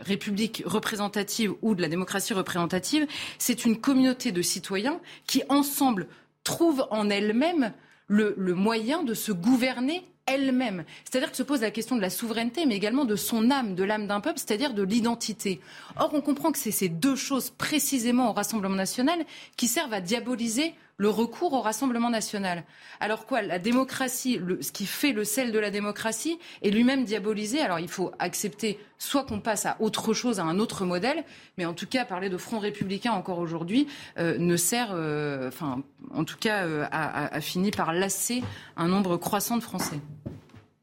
République 0.00 0.62
représentative 0.64 1.52
ou 1.62 1.74
de 1.74 1.82
la 1.82 1.88
démocratie 1.88 2.32
représentative. 2.32 3.06
C'est 3.38 3.64
une 3.64 3.78
communauté 3.78 4.32
de 4.32 4.42
citoyens 4.42 5.00
qui 5.26 5.42
ensemble 5.48 6.08
trouvent 6.46 6.86
en 6.90 7.10
elles-mêmes 7.10 7.72
le, 8.06 8.34
le 8.38 8.54
moyen 8.54 9.02
de 9.02 9.14
se 9.14 9.32
gouverner 9.32 10.06
elle-même. 10.26 10.84
C'est-à-dire 11.04 11.30
que 11.30 11.36
se 11.36 11.42
pose 11.42 11.60
la 11.60 11.72
question 11.72 11.96
de 11.96 12.00
la 12.00 12.10
souveraineté, 12.10 12.66
mais 12.66 12.76
également 12.76 13.04
de 13.04 13.16
son 13.16 13.50
âme, 13.50 13.74
de 13.74 13.82
l'âme 13.84 14.06
d'un 14.06 14.20
peuple, 14.20 14.38
c'est-à-dire 14.38 14.74
de 14.74 14.82
l'identité. 14.82 15.60
Or, 15.98 16.10
on 16.14 16.20
comprend 16.20 16.52
que 16.52 16.58
c'est 16.58 16.70
ces 16.70 16.88
deux 16.88 17.16
choses 17.16 17.50
précisément 17.50 18.30
au 18.30 18.32
Rassemblement 18.32 18.76
national 18.76 19.24
qui 19.56 19.66
servent 19.66 19.92
à 19.92 20.00
diaboliser 20.00 20.74
le 20.98 21.10
recours 21.10 21.52
au 21.52 21.60
Rassemblement 21.60 22.10
national. 22.10 22.64
Alors 23.00 23.26
quoi 23.26 23.42
La 23.42 23.58
démocratie, 23.58 24.40
ce 24.60 24.72
qui 24.72 24.86
fait 24.86 25.12
le 25.12 25.24
sel 25.24 25.52
de 25.52 25.58
la 25.58 25.70
démocratie, 25.70 26.38
est 26.62 26.70
lui-même 26.70 27.04
diabolisé. 27.04 27.60
Alors 27.60 27.78
il 27.78 27.88
faut 27.88 28.12
accepter 28.18 28.78
soit 28.98 29.24
qu'on 29.24 29.40
passe 29.40 29.66
à 29.66 29.76
autre 29.80 30.14
chose, 30.14 30.40
à 30.40 30.44
un 30.44 30.58
autre 30.58 30.84
modèle, 30.84 31.24
mais 31.58 31.66
en 31.66 31.74
tout 31.74 31.86
cas 31.86 32.04
parler 32.04 32.30
de 32.30 32.38
front 32.38 32.58
républicain 32.58 33.12
encore 33.12 33.38
aujourd'hui 33.38 33.88
euh, 34.18 34.38
ne 34.38 34.56
sert, 34.56 34.90
euh, 34.92 35.48
enfin 35.48 35.82
en 36.14 36.24
tout 36.24 36.38
cas 36.38 36.64
euh, 36.64 36.86
a, 36.90 37.40
fini 37.40 37.70
par 37.70 37.92
lasser 37.92 38.42
un 38.76 38.88
nombre 38.88 39.16
croissant 39.16 39.56
de 39.56 39.62
Français. 39.62 40.00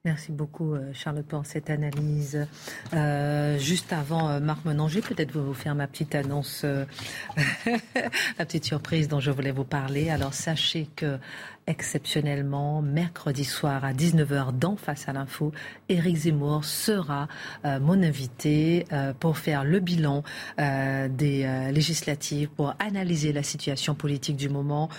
Merci 0.06 0.34
beaucoup, 0.34 0.74
euh, 0.74 0.92
Charlotte, 0.92 1.26
pour 1.26 1.46
cette 1.46 1.70
analyse. 1.70 2.46
Euh, 2.94 3.58
juste 3.58 3.94
avant 3.94 4.28
euh, 4.28 4.42
Marc 4.42 4.66
Menanger, 4.66 5.00
peut-être 5.00 5.32
vous 5.32 5.54
faire 5.54 5.76
ma 5.76 5.88
petite 5.88 6.14
annonce, 6.14 6.66
la 7.66 8.46
petite 8.46 8.66
surprise 8.66 9.08
dont 9.08 9.22
je 9.22 9.32
voulais 9.32 9.52
vous 9.52 9.64
parler. 9.64 10.10
Alors, 10.10 10.34
sachez 10.34 10.90
que 10.98 11.18
exceptionnellement, 11.68 12.82
mercredi 12.82 13.46
soir 13.46 13.86
à 13.86 13.94
19h 13.94 14.58
dans 14.58 14.76
Face 14.76 15.08
à 15.08 15.14
l'info, 15.14 15.52
Éric 15.88 16.16
Zemmour 16.16 16.66
sera 16.66 17.28
euh, 17.66 17.80
mon 17.80 18.02
invité 18.04 18.86
euh, 18.92 19.14
pour 19.14 19.38
faire 19.38 19.64
le 19.64 19.80
bilan 19.80 20.24
euh, 20.60 21.08
des 21.08 21.44
législatives, 21.72 22.50
pour 22.50 22.76
analyser 22.80 23.32
la 23.34 23.44
situation 23.44 23.96
politique 23.96 24.36
du 24.36 24.50
moment, 24.50 24.90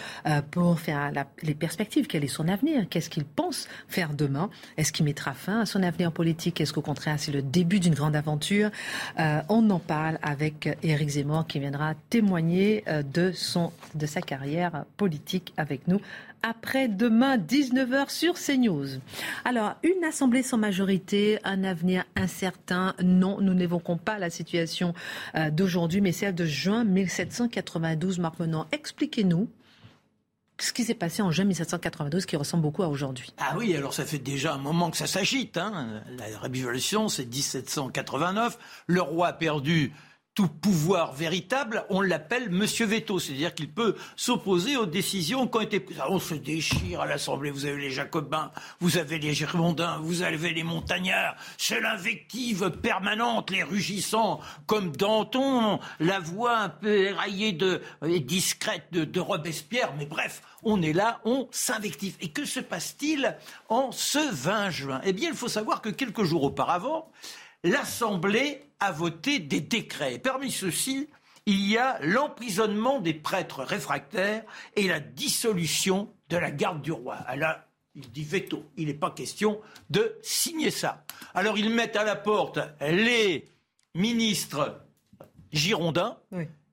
pour 0.50 0.78
faire 0.78 1.10
les 1.42 1.54
perspectives, 1.54 2.06
quel 2.06 2.24
est 2.24 2.28
son 2.28 2.48
avenir, 2.48 2.88
qu'est-ce 2.88 3.10
qu'il 3.10 3.24
pense 3.24 3.68
faire 3.88 4.14
demain, 4.14 4.50
est-ce 4.76 4.92
qu'il 4.92 5.04
mettra 5.04 5.32
fin 5.32 5.60
à 5.60 5.66
son 5.66 5.82
avenir 5.82 6.12
politique, 6.12 6.60
est-ce 6.60 6.72
qu'au 6.72 6.82
contraire 6.82 7.16
c'est 7.18 7.32
le 7.32 7.42
début 7.42 7.80
d'une 7.80 7.94
grande 7.94 8.16
aventure. 8.16 8.70
on 9.16 9.70
en 9.70 9.78
parle 9.78 10.18
avec 10.22 10.68
Éric 10.82 11.08
Zemmour 11.10 11.46
qui 11.46 11.60
viendra 11.60 11.94
témoigner 12.10 12.84
de, 13.12 13.32
son, 13.32 13.72
de 13.94 14.06
sa 14.06 14.20
carrière 14.20 14.84
politique 14.96 15.52
avec 15.56 15.88
nous 15.88 16.00
après-demain, 16.44 17.38
19h 17.38 18.10
sur 18.10 18.34
CNews. 18.34 19.00
Alors, 19.46 19.74
une 19.82 20.04
assemblée 20.04 20.42
sans 20.42 20.58
majorité, 20.58 21.38
un 21.42 21.64
avenir 21.64 22.04
incertain. 22.16 22.94
Non, 23.02 23.40
nous 23.40 23.54
n'évoquons 23.54 23.96
pas 23.96 24.18
la 24.18 24.28
situation 24.28 24.92
euh, 25.36 25.50
d'aujourd'hui, 25.50 26.02
mais 26.02 26.12
celle 26.12 26.34
de 26.34 26.44
juin 26.44 26.84
1792. 26.84 28.18
Marc 28.18 28.38
Menon, 28.40 28.66
expliquez-nous 28.72 29.48
ce 30.60 30.72
qui 30.72 30.84
s'est 30.84 30.94
passé 30.94 31.22
en 31.22 31.30
juin 31.30 31.46
1792 31.46 32.26
qui 32.26 32.36
ressemble 32.36 32.62
beaucoup 32.62 32.82
à 32.82 32.88
aujourd'hui. 32.88 33.32
Ah 33.38 33.54
oui, 33.56 33.74
alors 33.74 33.94
ça 33.94 34.04
fait 34.04 34.18
déjà 34.18 34.54
un 34.54 34.58
moment 34.58 34.90
que 34.90 34.98
ça 34.98 35.06
s'agite. 35.06 35.56
Hein. 35.56 36.02
La 36.18 36.38
révolution, 36.38 37.08
c'est 37.08 37.24
1789. 37.24 38.58
Le 38.86 39.00
roi 39.00 39.28
a 39.28 39.32
perdu 39.32 39.94
tout 40.34 40.48
pouvoir 40.48 41.12
véritable, 41.12 41.84
on 41.90 42.00
l'appelle 42.00 42.50
Monsieur 42.50 42.86
Veto, 42.86 43.20
c'est-à-dire 43.20 43.54
qu'il 43.54 43.70
peut 43.70 43.94
s'opposer 44.16 44.76
aux 44.76 44.86
décisions 44.86 45.46
qui 45.46 45.58
ont 45.58 45.60
été 45.60 45.78
prises. 45.78 46.00
on 46.08 46.18
se 46.18 46.34
déchire 46.34 47.02
à 47.02 47.06
l'Assemblée, 47.06 47.52
vous 47.52 47.66
avez 47.66 47.80
les 47.80 47.90
Jacobins, 47.90 48.50
vous 48.80 48.98
avez 48.98 49.20
les 49.20 49.32
Girondins, 49.32 49.98
vous 50.02 50.22
avez 50.22 50.52
les 50.52 50.64
Montagnards, 50.64 51.36
c'est 51.56 51.80
l'invective 51.80 52.70
permanente, 52.82 53.50
les 53.50 53.62
rugissants, 53.62 54.40
comme 54.66 54.96
Danton, 54.96 55.78
la 56.00 56.18
voix 56.18 56.58
un 56.58 56.68
peu 56.68 56.92
éraillée 56.92 57.52
de, 57.52 57.80
et 58.04 58.18
discrète 58.18 58.86
de, 58.90 59.04
de 59.04 59.20
Robespierre, 59.20 59.94
mais 59.96 60.06
bref, 60.06 60.42
on 60.64 60.82
est 60.82 60.92
là, 60.92 61.20
on 61.24 61.46
s'invective. 61.52 62.16
Et 62.20 62.32
que 62.32 62.44
se 62.44 62.58
passe-t-il 62.58 63.36
en 63.68 63.92
ce 63.92 64.18
20 64.18 64.70
juin? 64.70 65.00
Eh 65.04 65.12
bien, 65.12 65.30
il 65.30 65.36
faut 65.36 65.48
savoir 65.48 65.80
que 65.80 65.90
quelques 65.90 66.24
jours 66.24 66.42
auparavant, 66.42 67.08
l'Assemblée 67.62 68.62
a 68.84 68.92
voté 68.92 69.38
des 69.38 69.60
décrets. 69.60 70.18
Parmi 70.18 70.50
ceux-ci, 70.50 71.08
il 71.46 71.66
y 71.68 71.78
a 71.78 71.98
l'emprisonnement 72.00 73.00
des 73.00 73.14
prêtres 73.14 73.62
réfractaires 73.62 74.44
et 74.76 74.88
la 74.88 75.00
dissolution 75.00 76.12
de 76.28 76.36
la 76.36 76.50
garde 76.50 76.82
du 76.82 76.92
roi. 76.92 77.18
Là, 77.36 77.66
il 77.94 78.10
dit 78.10 78.24
veto. 78.24 78.64
Il 78.76 78.86
n'est 78.86 78.94
pas 78.94 79.10
question 79.10 79.60
de 79.90 80.16
signer 80.22 80.70
ça. 80.70 81.04
Alors 81.34 81.58
ils 81.58 81.70
mettent 81.70 81.96
à 81.96 82.04
la 82.04 82.16
porte 82.16 82.58
les 82.80 83.48
ministres 83.94 84.80
girondins. 85.52 86.18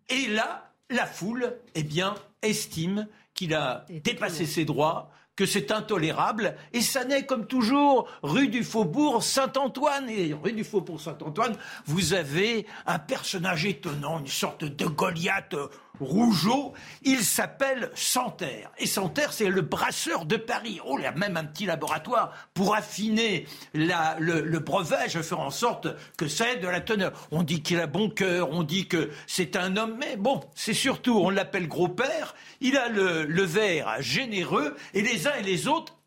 Et 0.09 0.27
là, 0.27 0.73
la 0.89 1.05
foule, 1.05 1.57
eh 1.75 1.83
bien, 1.83 2.15
estime 2.41 3.07
qu'il 3.33 3.53
a 3.53 3.85
dépassé 4.03 4.45
ses 4.45 4.65
droits, 4.65 5.11
que 5.41 5.47
c'est 5.47 5.71
intolérable. 5.71 6.55
Et 6.71 6.81
ça 6.81 7.03
naît 7.03 7.25
comme 7.25 7.47
toujours 7.47 8.07
rue 8.21 8.47
du 8.47 8.63
Faubourg 8.63 9.23
Saint-Antoine. 9.23 10.07
Et 10.07 10.35
rue 10.35 10.51
du 10.51 10.63
Faubourg 10.63 11.01
Saint-Antoine, 11.01 11.55
vous 11.87 12.13
avez 12.13 12.67
un 12.85 12.99
personnage 12.99 13.65
étonnant, 13.65 14.19
une 14.19 14.27
sorte 14.27 14.65
de 14.65 14.85
Goliath 14.85 15.55
Rougeau, 16.01 16.73
il 17.03 17.23
s'appelle 17.23 17.91
Santerre. 17.93 18.71
Et 18.79 18.87
Santerre, 18.87 19.33
c'est 19.33 19.49
le 19.49 19.61
brasseur 19.61 20.25
de 20.25 20.35
Paris. 20.35 20.79
Oh, 20.85 20.95
il 20.97 21.03
y 21.03 21.05
a 21.07 21.11
même 21.11 21.37
un 21.37 21.43
petit 21.43 21.65
laboratoire 21.65 22.33
pour 22.53 22.75
affiner 22.75 23.45
le, 23.73 24.41
le, 24.41 24.59
brevet, 24.59 25.09
faire 25.09 25.39
en 25.39 25.51
sorte 25.51 25.87
que 26.17 26.27
c'est 26.27 26.57
de 26.57 26.67
la 26.67 26.81
teneur. 26.81 27.13
On 27.31 27.43
dit 27.43 27.61
qu'il 27.61 27.79
a 27.79 27.87
bon 27.87 28.09
cœur, 28.09 28.49
on 28.51 28.63
dit 28.63 28.87
que 28.87 29.11
c'est 29.27 29.55
un 29.55 29.77
homme, 29.77 29.97
mais 29.99 30.17
bon, 30.17 30.41
c'est 30.55 30.73
surtout, 30.73 31.19
on 31.19 31.29
l'appelle 31.29 31.67
gros-père, 31.67 32.35
il 32.61 32.77
a 32.77 32.87
le, 32.89 33.43
verre 33.43 33.97
généreux, 33.99 34.75
et 34.93 35.01
les 35.01 35.27
uns 35.27 35.35
et 35.35 35.43
les 35.43 35.67
autres 35.67 35.97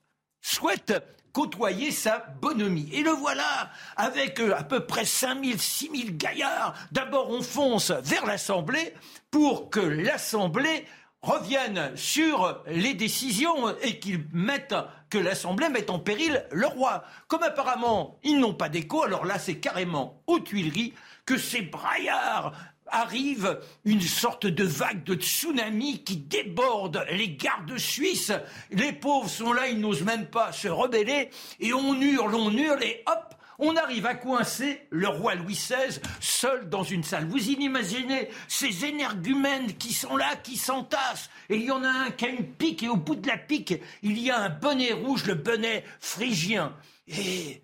souhaitent 0.41 1.03
côtoyer 1.33 1.91
sa 1.91 2.19
bonhomie. 2.41 2.89
Et 2.93 3.03
le 3.03 3.11
voilà, 3.11 3.71
avec 3.97 4.41
euh, 4.41 4.55
à 4.57 4.63
peu 4.63 4.87
près 4.87 5.05
5000, 5.05 5.61
6000 5.61 6.17
gaillards. 6.17 6.75
D'abord, 6.93 7.29
on 7.31 7.43
fonce 7.43 7.91
vers 7.91 8.25
l'Assemblée 8.25 8.95
pour 9.33 9.69
que 9.69 9.81
l'Assemblée 9.81 10.87
revienne 11.25 11.91
sur 11.97 12.63
les 12.67 12.95
décisions 12.95 13.77
et 13.81 13.99
qu'ils 13.99 14.25
mettent 14.33 14.77
que 15.11 15.19
l'Assemblée 15.19 15.69
mette 15.71 15.91
en 15.91 15.99
péril 15.99 16.45
le 16.53 16.67
roi. 16.67 17.05
Comme 17.29 17.43
apparemment 17.43 18.19
ils 18.23 18.39
n'ont 18.39 18.55
pas 18.55 18.69
d'écho, 18.69 19.03
alors 19.03 19.25
là 19.25 19.39
c'est 19.39 19.59
carrément 19.59 20.23
aux 20.27 20.39
Tuileries 20.39 20.93
que 21.25 21.39
ces 21.39 21.63
braillards 21.63 22.53
arrive 22.95 23.61
une 23.84 24.01
sorte 24.01 24.47
de 24.47 24.64
vague 24.64 25.05
de 25.05 25.14
tsunami 25.14 26.05
qui 26.05 26.16
déborde 26.16 27.05
les 27.11 27.30
gardes 27.30 27.76
suisses. 27.76 28.32
Les 28.70 28.92
pauvres 28.92 29.28
sont 29.28 29.53
là, 29.53 29.68
ils 29.68 29.80
n'osent 29.80 30.05
même 30.05 30.26
pas 30.26 30.53
se 30.53 30.68
rebeller 30.68 31.30
et 31.61 31.72
on 31.72 32.01
hurle, 32.01 32.34
on 32.34 32.51
hurle 32.51 32.82
et 32.82 33.03
hop, 33.07 33.34
on 33.59 33.76
arrive 33.76 34.07
à 34.07 34.14
coincer 34.14 34.86
le 34.90 35.09
roi 35.09 35.34
Louis 35.34 35.55
XVI 35.55 36.01
seul 36.20 36.68
dans 36.68 36.82
une 36.82 37.05
salle. 37.05 37.26
Vous 37.26 37.51
imaginez 37.51 38.28
ces 38.49 38.84
énergumènes 38.84 39.74
qui 39.74 39.92
sont 39.92 40.16
là, 40.16 40.36
qui 40.36 40.57
s'entassent. 40.57 41.30
Et 41.49 41.57
il 41.57 41.64
y 41.64 41.70
en 41.70 41.84
a 41.84 41.88
un 41.88 42.11
qui 42.11 42.26
a 42.26 42.28
une 42.28 42.47
pique 42.47 42.82
et 42.82 42.88
au 42.88 42.97
bout 42.97 43.16
de 43.16 43.28
la 43.28 43.38
pique, 43.38 43.74
il 44.03 44.18
y 44.18 44.30
a 44.30 44.40
un 44.40 44.51
bonnet 44.51 44.92
rouge, 44.92 45.24
le 45.26 45.34
bonnet 45.34 45.84
phrygien. 46.01 46.74
Et 47.07 47.62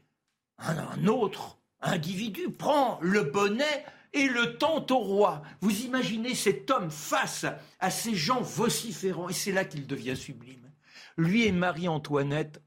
un 0.58 1.06
autre 1.06 1.58
individu 1.80 2.50
prend 2.50 2.98
le 3.00 3.22
bonnet 3.22 3.84
et 4.12 4.28
le 4.28 4.56
tente 4.56 4.90
au 4.90 4.98
roi. 4.98 5.42
Vous 5.60 5.82
imaginez 5.82 6.34
cet 6.34 6.70
homme 6.70 6.90
face 6.90 7.46
à 7.78 7.90
ces 7.90 8.14
gens 8.14 8.40
vociférants, 8.40 9.28
et 9.28 9.32
c'est 9.32 9.52
là 9.52 9.64
qu'il 9.64 9.86
devient 9.86 10.16
sublime. 10.16 10.70
Lui 11.16 11.44
et 11.44 11.52
Marie-Antoinette 11.52 12.62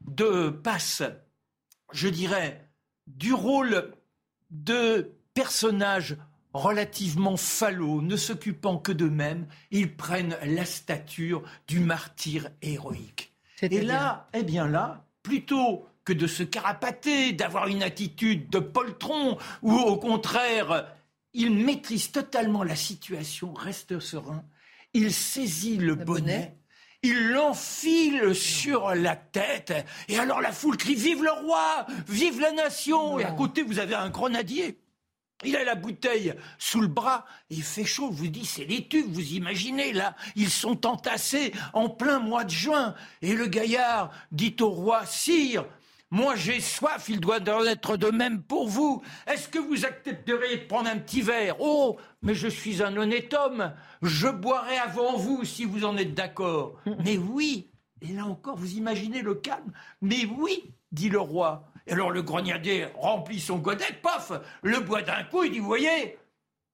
de 0.00 0.50
passent, 0.50 1.02
je 1.92 2.08
dirais, 2.08 2.68
du 3.06 3.32
rôle 3.32 3.92
de 4.50 5.12
personnages 5.34 6.16
relativement 6.52 7.36
falots, 7.36 8.00
ne 8.00 8.16
s'occupant 8.16 8.78
que 8.78 8.92
d'eux-mêmes, 8.92 9.46
ils 9.70 9.94
prennent 9.94 10.38
la 10.44 10.64
stature 10.64 11.42
du 11.66 11.80
martyr 11.80 12.48
héroïque. 12.62 13.34
Et 13.62 13.80
là, 13.80 14.28
eh 14.34 14.44
bien 14.44 14.68
là, 14.68 15.04
plutôt 15.22 15.86
que 16.04 16.12
de 16.12 16.26
se 16.26 16.42
carapater, 16.42 17.32
d'avoir 17.32 17.68
une 17.68 17.82
attitude 17.82 18.50
de 18.50 18.58
poltron, 18.58 19.38
ou 19.62 19.72
au 19.72 19.96
contraire, 19.96 20.94
il 21.32 21.50
maîtrise 21.50 22.12
totalement 22.12 22.62
la 22.62 22.76
situation, 22.76 23.52
reste 23.52 23.98
serein, 24.00 24.44
il 24.92 25.12
saisit 25.12 25.78
le, 25.78 25.94
bonnet, 25.94 26.56
il 27.02 27.30
l'enfile 27.30 28.34
sur 28.34 28.94
la 28.94 29.16
tête, 29.16 29.72
et 30.08 30.18
alors 30.18 30.40
la 30.40 30.52
foule 30.52 30.76
crie 30.76 30.94
Vive 30.94 31.22
le 31.22 31.32
roi 31.32 31.86
Vive 32.08 32.40
la 32.40 32.52
nation! 32.52 33.18
Et 33.18 33.24
à 33.24 33.32
côté, 33.32 33.62
vous 33.62 33.78
avez 33.78 33.94
un 33.94 34.10
grenadier. 34.10 34.78
Il 35.44 35.56
a 35.56 35.64
la 35.64 35.74
bouteille 35.74 36.32
sous 36.58 36.80
le 36.80 36.86
bras, 36.86 37.24
et 37.50 37.56
il 37.56 37.62
fait 37.62 37.84
chaud, 37.84 38.10
vous 38.10 38.28
dites, 38.28 38.46
c'est 38.46 38.64
les 38.64 38.86
tubes, 38.86 39.10
vous 39.10 39.32
imaginez, 39.32 39.92
là, 39.92 40.14
ils 40.36 40.50
sont 40.50 40.86
entassés 40.86 41.52
en 41.72 41.88
plein 41.88 42.20
mois 42.20 42.44
de 42.44 42.50
juin, 42.50 42.94
et 43.20 43.34
le 43.34 43.46
gaillard 43.46 44.10
dit 44.30 44.56
au 44.60 44.68
roi, 44.68 45.04
Sire, 45.04 45.66
moi, 46.14 46.36
j'ai 46.36 46.60
soif, 46.60 47.06
il 47.08 47.18
doit 47.18 47.40
en 47.40 47.64
être 47.64 47.96
de 47.96 48.08
même 48.08 48.40
pour 48.40 48.68
vous. 48.68 49.02
Est-ce 49.26 49.48
que 49.48 49.58
vous 49.58 49.84
accepteriez 49.84 50.58
de 50.58 50.66
prendre 50.66 50.88
un 50.88 50.98
petit 50.98 51.22
verre? 51.22 51.56
Oh, 51.58 51.96
mais 52.22 52.36
je 52.36 52.46
suis 52.46 52.84
un 52.84 52.96
honnête 52.96 53.34
homme. 53.34 53.74
Je 54.00 54.28
boirai 54.28 54.76
avant 54.76 55.16
vous 55.16 55.42
si 55.42 55.64
vous 55.64 55.84
en 55.84 55.96
êtes 55.96 56.14
d'accord. 56.14 56.78
mais 57.04 57.18
oui. 57.18 57.68
Et 58.00 58.12
là 58.12 58.26
encore, 58.26 58.56
vous 58.56 58.76
imaginez 58.76 59.22
le 59.22 59.34
calme. 59.34 59.72
Mais 60.02 60.24
oui, 60.38 60.72
dit 60.92 61.08
le 61.08 61.18
roi. 61.18 61.64
Et 61.88 61.94
alors 61.94 62.12
le 62.12 62.22
grenadier 62.22 62.86
remplit 62.94 63.40
son 63.40 63.58
godet, 63.58 63.98
paf, 64.00 64.30
le 64.62 64.78
boit 64.78 65.02
d'un 65.02 65.24
coup, 65.24 65.42
il 65.42 65.50
dit, 65.50 65.58
vous 65.58 65.66
voyez? 65.66 66.16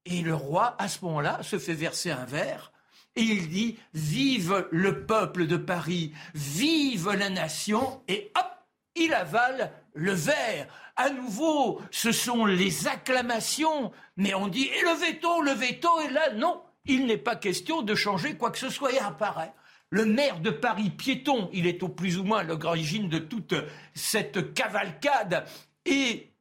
Et 0.05 0.21
le 0.21 0.35
roi, 0.35 0.77
à 0.79 0.87
ce 0.87 1.03
moment-là, 1.07 1.43
se 1.43 1.59
fait 1.59 1.73
verser 1.73 2.11
un 2.11 2.27
verre. 2.27 2.73
Et 3.17 3.23
il 3.23 3.49
dit, 3.49 3.79
vive 3.95 4.69
le 4.71 5.07
peuple 5.07 5.47
de 5.47 5.57
Paris, 5.57 6.13
vive 6.35 7.11
la 7.11 7.31
nation, 7.31 8.03
et 8.07 8.31
hop, 8.37 8.60
il 8.97 9.15
avale 9.15 9.73
le 9.95 10.13
verre. 10.13 10.67
À 10.97 11.11
nouveau, 11.11 11.81
ce 11.91 12.13
sont 12.13 12.45
les 12.45 12.87
acclamations, 12.89 13.93
mais 14.17 14.35
on 14.35 14.49
dit 14.49 14.67
et 14.67 14.83
le 14.83 14.95
veto, 14.95 15.43
le 15.43 15.53
veto, 15.53 15.89
et 16.01 16.11
là, 16.11 16.33
non, 16.35 16.63
il 16.85 17.07
n'est 17.07 17.17
pas 17.17 17.37
question 17.37 17.83
de 17.83 17.95
changer 17.95 18.37
quoi 18.37 18.51
que 18.51 18.59
ce 18.59 18.69
soit. 18.69 18.93
Et 18.93 18.99
apparaît 18.99 19.53
le 19.91 20.05
maire 20.05 20.39
de 20.39 20.51
Paris, 20.51 20.91
piéton, 20.91 21.51
il 21.53 21.67
est 21.67 21.83
au 21.83 21.89
plus 21.89 22.17
ou 22.17 22.25
moins 22.25 22.45
l'origine 22.45 23.09
de 23.09 23.19
toute 23.19 23.55
cette 23.93 24.55
cavalcade. 24.55 25.45
Et 25.85 26.33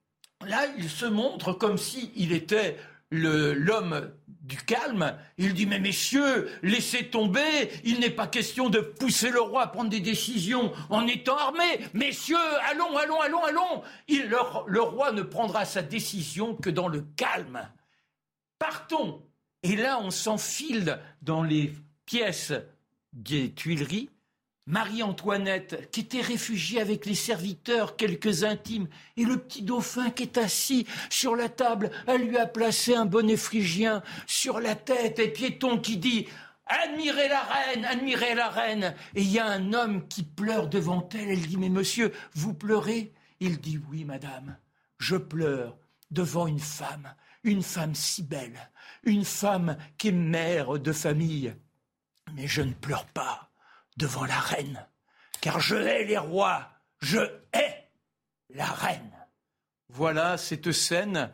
là, 0.45 0.67
il 0.77 0.87
se 0.87 1.07
montre 1.07 1.53
comme 1.53 1.79
s'il 1.79 2.31
était 2.31 2.77
l'homme 3.11 4.11
du 4.41 4.57
calme. 4.57 5.15
Il 5.37 5.53
dit, 5.53 5.65
mais 5.65 5.79
messieurs, 5.79 6.49
laissez 6.63 7.09
tomber, 7.09 7.69
il 7.83 7.99
n'est 7.99 8.09
pas 8.09 8.27
question 8.27 8.69
de 8.69 8.79
pousser 8.79 9.29
le 9.29 9.41
roi 9.41 9.63
à 9.63 9.67
prendre 9.67 9.89
des 9.89 9.99
décisions 9.99 10.71
en 10.89 11.05
étant 11.07 11.37
armé. 11.37 11.63
Messieurs, 11.93 12.37
allons, 12.69 12.97
allons, 12.97 13.21
allons, 13.21 13.43
allons. 13.43 13.83
Le 14.67 14.81
roi 14.81 15.11
ne 15.11 15.21
prendra 15.21 15.65
sa 15.65 15.81
décision 15.81 16.55
que 16.55 16.69
dans 16.69 16.87
le 16.87 17.01
calme. 17.15 17.61
Partons. 18.57 19.23
Et 19.63 19.75
là, 19.75 19.99
on 20.01 20.09
s'enfile 20.11 20.99
dans 21.21 21.43
les 21.43 21.73
pièces 22.05 22.53
des 23.13 23.53
Tuileries 23.53 24.09
Marie-Antoinette, 24.69 25.89
qui 25.91 26.01
était 26.01 26.21
réfugiée 26.21 26.79
avec 26.79 27.07
les 27.07 27.15
serviteurs, 27.15 27.95
quelques 27.95 28.43
intimes, 28.43 28.87
et 29.17 29.25
le 29.25 29.37
petit 29.37 29.63
dauphin 29.63 30.11
qui 30.11 30.23
est 30.23 30.37
assis 30.37 30.85
sur 31.09 31.35
la 31.35 31.49
table, 31.49 31.89
elle 32.05 32.27
lui 32.27 32.37
a 32.37 32.45
placé 32.45 32.93
un 32.93 33.07
bonnet 33.07 33.35
phrygien 33.35 34.03
sur 34.27 34.59
la 34.59 34.75
tête, 34.75 35.17
et 35.17 35.29
Piéton 35.29 35.79
qui 35.79 35.97
dit 35.97 36.27
Admirez 36.67 37.29
la 37.29 37.41
reine, 37.41 37.85
admirez 37.85 38.35
la 38.35 38.49
reine. 38.49 38.95
Et 39.15 39.23
il 39.23 39.31
y 39.31 39.39
a 39.39 39.47
un 39.47 39.73
homme 39.73 40.07
qui 40.07 40.21
pleure 40.21 40.67
devant 40.67 41.09
elle. 41.13 41.31
Elle 41.31 41.47
dit 41.47 41.57
Mais 41.57 41.69
monsieur, 41.69 42.13
vous 42.35 42.53
pleurez? 42.53 43.11
Il 43.39 43.59
dit 43.59 43.79
Oui, 43.89 44.05
madame, 44.05 44.55
je 44.99 45.15
pleure 45.15 45.79
devant 46.11 46.45
une 46.45 46.59
femme, 46.59 47.15
une 47.43 47.63
femme 47.63 47.95
si 47.95 48.21
belle, 48.21 48.69
une 49.03 49.25
femme 49.25 49.77
qui 49.97 50.09
est 50.09 50.11
mère 50.11 50.77
de 50.77 50.91
famille. 50.91 51.55
Mais 52.35 52.47
je 52.47 52.61
ne 52.61 52.73
pleure 52.73 53.07
pas 53.07 53.48
devant 53.99 54.25
la 54.25 54.39
reine, 54.39 54.87
car 55.41 55.59
je 55.59 55.75
hais 55.75 56.05
les 56.05 56.17
rois, 56.17 56.69
je 57.01 57.19
hais 57.53 57.91
la 58.49 58.65
reine. 58.65 59.11
Voilà 59.89 60.37
cette 60.37 60.71
scène 60.71 61.31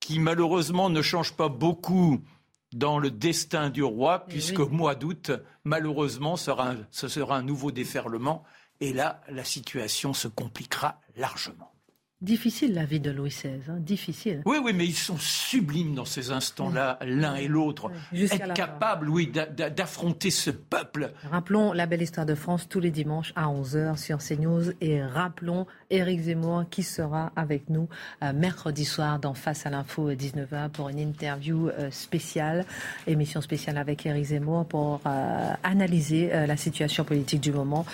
qui 0.00 0.18
malheureusement 0.18 0.88
ne 0.88 1.02
change 1.02 1.34
pas 1.34 1.48
beaucoup 1.48 2.24
dans 2.72 2.98
le 2.98 3.10
destin 3.10 3.70
du 3.70 3.82
roi, 3.82 4.24
eh 4.26 4.30
puisqu'au 4.30 4.68
mois 4.68 4.94
d'août, 4.94 5.30
malheureusement, 5.64 6.36
ce 6.36 7.08
sera 7.08 7.36
un 7.36 7.42
nouveau 7.42 7.70
déferlement, 7.70 8.44
et 8.80 8.92
là, 8.92 9.20
la 9.28 9.44
situation 9.44 10.14
se 10.14 10.28
compliquera 10.28 11.00
largement. 11.16 11.72
Difficile 12.20 12.74
la 12.74 12.84
vie 12.84 12.98
de 12.98 13.12
Louis 13.12 13.30
XVI, 13.30 13.60
hein, 13.68 13.76
difficile. 13.78 14.42
Oui, 14.44 14.56
oui, 14.60 14.72
mais 14.74 14.84
ils 14.84 14.92
sont 14.92 15.18
sublimes 15.18 15.94
dans 15.94 16.04
ces 16.04 16.32
instants-là, 16.32 16.98
l'un 17.06 17.36
et 17.36 17.46
l'autre. 17.46 17.92
Être 18.12 18.54
capable, 18.54 19.08
oui, 19.08 19.30
d'affronter 19.30 20.32
ce 20.32 20.50
peuple. 20.50 21.12
Rappelons 21.30 21.72
la 21.72 21.86
belle 21.86 22.02
histoire 22.02 22.26
de 22.26 22.34
France 22.34 22.68
tous 22.68 22.80
les 22.80 22.90
dimanches 22.90 23.32
à 23.36 23.46
11h 23.46 23.98
sur 23.98 24.18
CNews 24.18 24.72
et 24.80 25.00
rappelons 25.00 25.68
Éric 25.90 26.22
Zemmour 26.22 26.64
qui 26.68 26.82
sera 26.82 27.30
avec 27.36 27.70
nous 27.70 27.88
euh, 28.24 28.32
mercredi 28.32 28.84
soir 28.84 29.20
dans 29.20 29.34
Face 29.34 29.64
à 29.64 29.70
l'info 29.70 30.12
19h 30.12 30.70
pour 30.70 30.88
une 30.88 30.98
interview 30.98 31.68
euh, 31.68 31.90
spéciale, 31.92 32.66
émission 33.06 33.40
spéciale 33.40 33.78
avec 33.78 34.04
Éric 34.04 34.24
Zemmour 34.24 34.66
pour 34.66 35.00
euh, 35.06 35.52
analyser 35.62 36.30
la 36.46 36.56
situation 36.56 37.04
politique 37.04 37.40
du 37.40 37.52
moment 37.52 37.86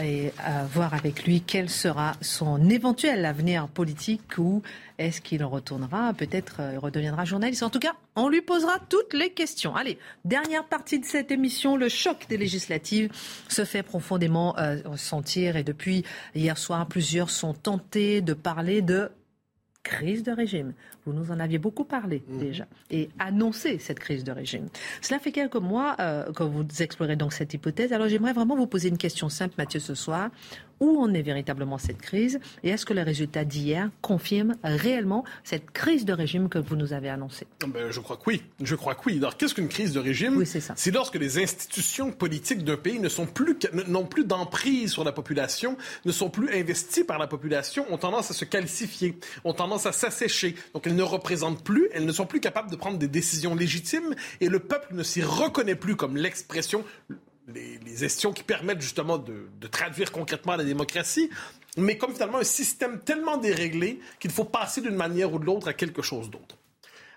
et 0.00 0.32
voir 0.72 0.94
avec 0.94 1.24
lui 1.24 1.40
quel 1.40 1.68
sera 1.68 2.12
son 2.20 2.70
éventuel 2.70 3.24
avenir 3.24 3.68
politique 3.72 4.38
ou 4.38 4.62
est-ce 4.98 5.20
qu'il 5.20 5.42
retournera, 5.44 6.12
peut-être 6.14 6.60
euh, 6.60 6.78
redeviendra 6.78 7.24
journaliste? 7.24 7.62
En 7.62 7.70
tout 7.70 7.78
cas, 7.78 7.94
on 8.16 8.28
lui 8.28 8.42
posera 8.42 8.78
toutes 8.88 9.14
les 9.14 9.30
questions. 9.30 9.74
Allez, 9.74 9.98
dernière 10.24 10.64
partie 10.64 10.98
de 10.98 11.04
cette 11.04 11.30
émission, 11.30 11.76
le 11.76 11.88
choc 11.88 12.26
des 12.28 12.36
législatives 12.36 13.10
se 13.48 13.64
fait 13.64 13.82
profondément 13.82 14.56
euh, 14.58 14.76
ressentir 14.84 15.56
et 15.56 15.64
depuis 15.64 16.04
hier 16.34 16.58
soir, 16.58 16.86
plusieurs 16.86 17.30
sont 17.30 17.54
tentés 17.54 18.20
de 18.20 18.34
parler 18.34 18.82
de 18.82 19.10
crise 19.82 20.22
de 20.22 20.32
régime. 20.32 20.74
Vous 21.04 21.12
nous 21.12 21.32
en 21.32 21.40
aviez 21.40 21.58
beaucoup 21.58 21.84
parlé 21.84 22.22
mmh. 22.28 22.38
déjà 22.38 22.66
et 22.90 23.08
annoncé 23.18 23.78
cette 23.78 23.98
crise 23.98 24.22
de 24.22 24.30
régime. 24.30 24.68
Cela 25.00 25.18
fait 25.18 25.32
quelques 25.32 25.56
mois 25.56 25.96
euh, 25.98 26.32
que 26.32 26.44
vous 26.44 26.64
explorez 26.80 27.16
donc 27.16 27.32
cette 27.32 27.52
hypothèse. 27.52 27.92
Alors 27.92 28.08
j'aimerais 28.08 28.32
vraiment 28.32 28.56
vous 28.56 28.68
poser 28.68 28.88
une 28.88 28.98
question 28.98 29.28
simple, 29.28 29.54
Mathieu, 29.58 29.80
ce 29.80 29.94
soir 29.94 30.30
où 30.82 31.00
en 31.00 31.14
est 31.14 31.22
véritablement 31.22 31.78
cette 31.78 32.02
crise 32.02 32.40
et 32.64 32.70
est-ce 32.70 32.84
que 32.84 32.92
les 32.92 33.04
résultats 33.04 33.44
d'hier 33.44 33.88
confirment 34.02 34.56
réellement 34.64 35.24
cette 35.44 35.70
crise 35.70 36.04
de 36.04 36.12
régime 36.12 36.48
que 36.48 36.58
vous 36.58 36.74
nous 36.74 36.92
avez 36.92 37.08
annoncée? 37.08 37.46
Ben, 37.68 37.92
Je 37.92 38.00
crois 38.00 38.16
que 38.16 38.24
oui. 38.26 38.42
Je 38.60 38.74
crois 38.74 38.96
que 38.96 39.02
oui. 39.06 39.18
Alors, 39.18 39.36
qu'est-ce 39.36 39.54
qu'une 39.54 39.68
crise 39.68 39.92
de 39.92 40.00
régime? 40.00 40.36
Oui, 40.36 40.44
c'est, 40.44 40.60
ça. 40.60 40.74
c'est 40.76 40.90
lorsque 40.90 41.14
les 41.14 41.40
institutions 41.40 42.10
politiques 42.10 42.64
d'un 42.64 42.76
pays 42.76 42.98
ne 42.98 43.08
sont 43.08 43.26
plus, 43.26 43.56
n'ont 43.86 44.06
plus 44.06 44.24
d'emprise 44.24 44.90
sur 44.90 45.04
la 45.04 45.12
population, 45.12 45.76
ne 46.04 46.10
sont 46.10 46.30
plus 46.30 46.52
investies 46.52 47.04
par 47.04 47.18
la 47.20 47.28
population, 47.28 47.86
ont 47.90 47.98
tendance 47.98 48.32
à 48.32 48.34
se 48.34 48.44
calcifier, 48.44 49.16
ont 49.44 49.54
tendance 49.54 49.86
à 49.86 49.92
s'assécher. 49.92 50.56
Donc, 50.74 50.88
elles 50.88 50.96
ne 50.96 51.02
représentent 51.04 51.62
plus, 51.62 51.88
elles 51.92 52.06
ne 52.06 52.12
sont 52.12 52.26
plus 52.26 52.40
capables 52.40 52.72
de 52.72 52.76
prendre 52.76 52.98
des 52.98 53.08
décisions 53.08 53.54
légitimes 53.54 54.16
et 54.40 54.48
le 54.48 54.58
peuple 54.58 54.94
ne 54.94 55.04
s'y 55.04 55.22
reconnaît 55.22 55.76
plus 55.76 55.94
comme 55.94 56.16
l'expression 56.16 56.84
les, 57.48 57.78
les 57.78 58.06
qui 58.34 58.42
permettent 58.42 58.80
justement 58.80 59.18
de, 59.18 59.48
traduire 59.70 60.12
concrètement 60.12 60.56
la 60.56 60.64
démocratie, 60.64 61.30
mais 61.76 61.96
comme 61.96 62.12
finalement 62.12 62.38
un 62.38 62.44
système 62.44 63.00
tellement 63.00 63.36
déréglé 63.36 64.00
qu'il 64.20 64.30
faut 64.30 64.44
passer 64.44 64.80
d'une 64.80 64.94
manière 64.94 65.32
ou 65.32 65.38
de 65.38 65.44
l'autre 65.44 65.68
à 65.68 65.72
quelque 65.72 66.02
chose 66.02 66.30
d'autre. 66.30 66.56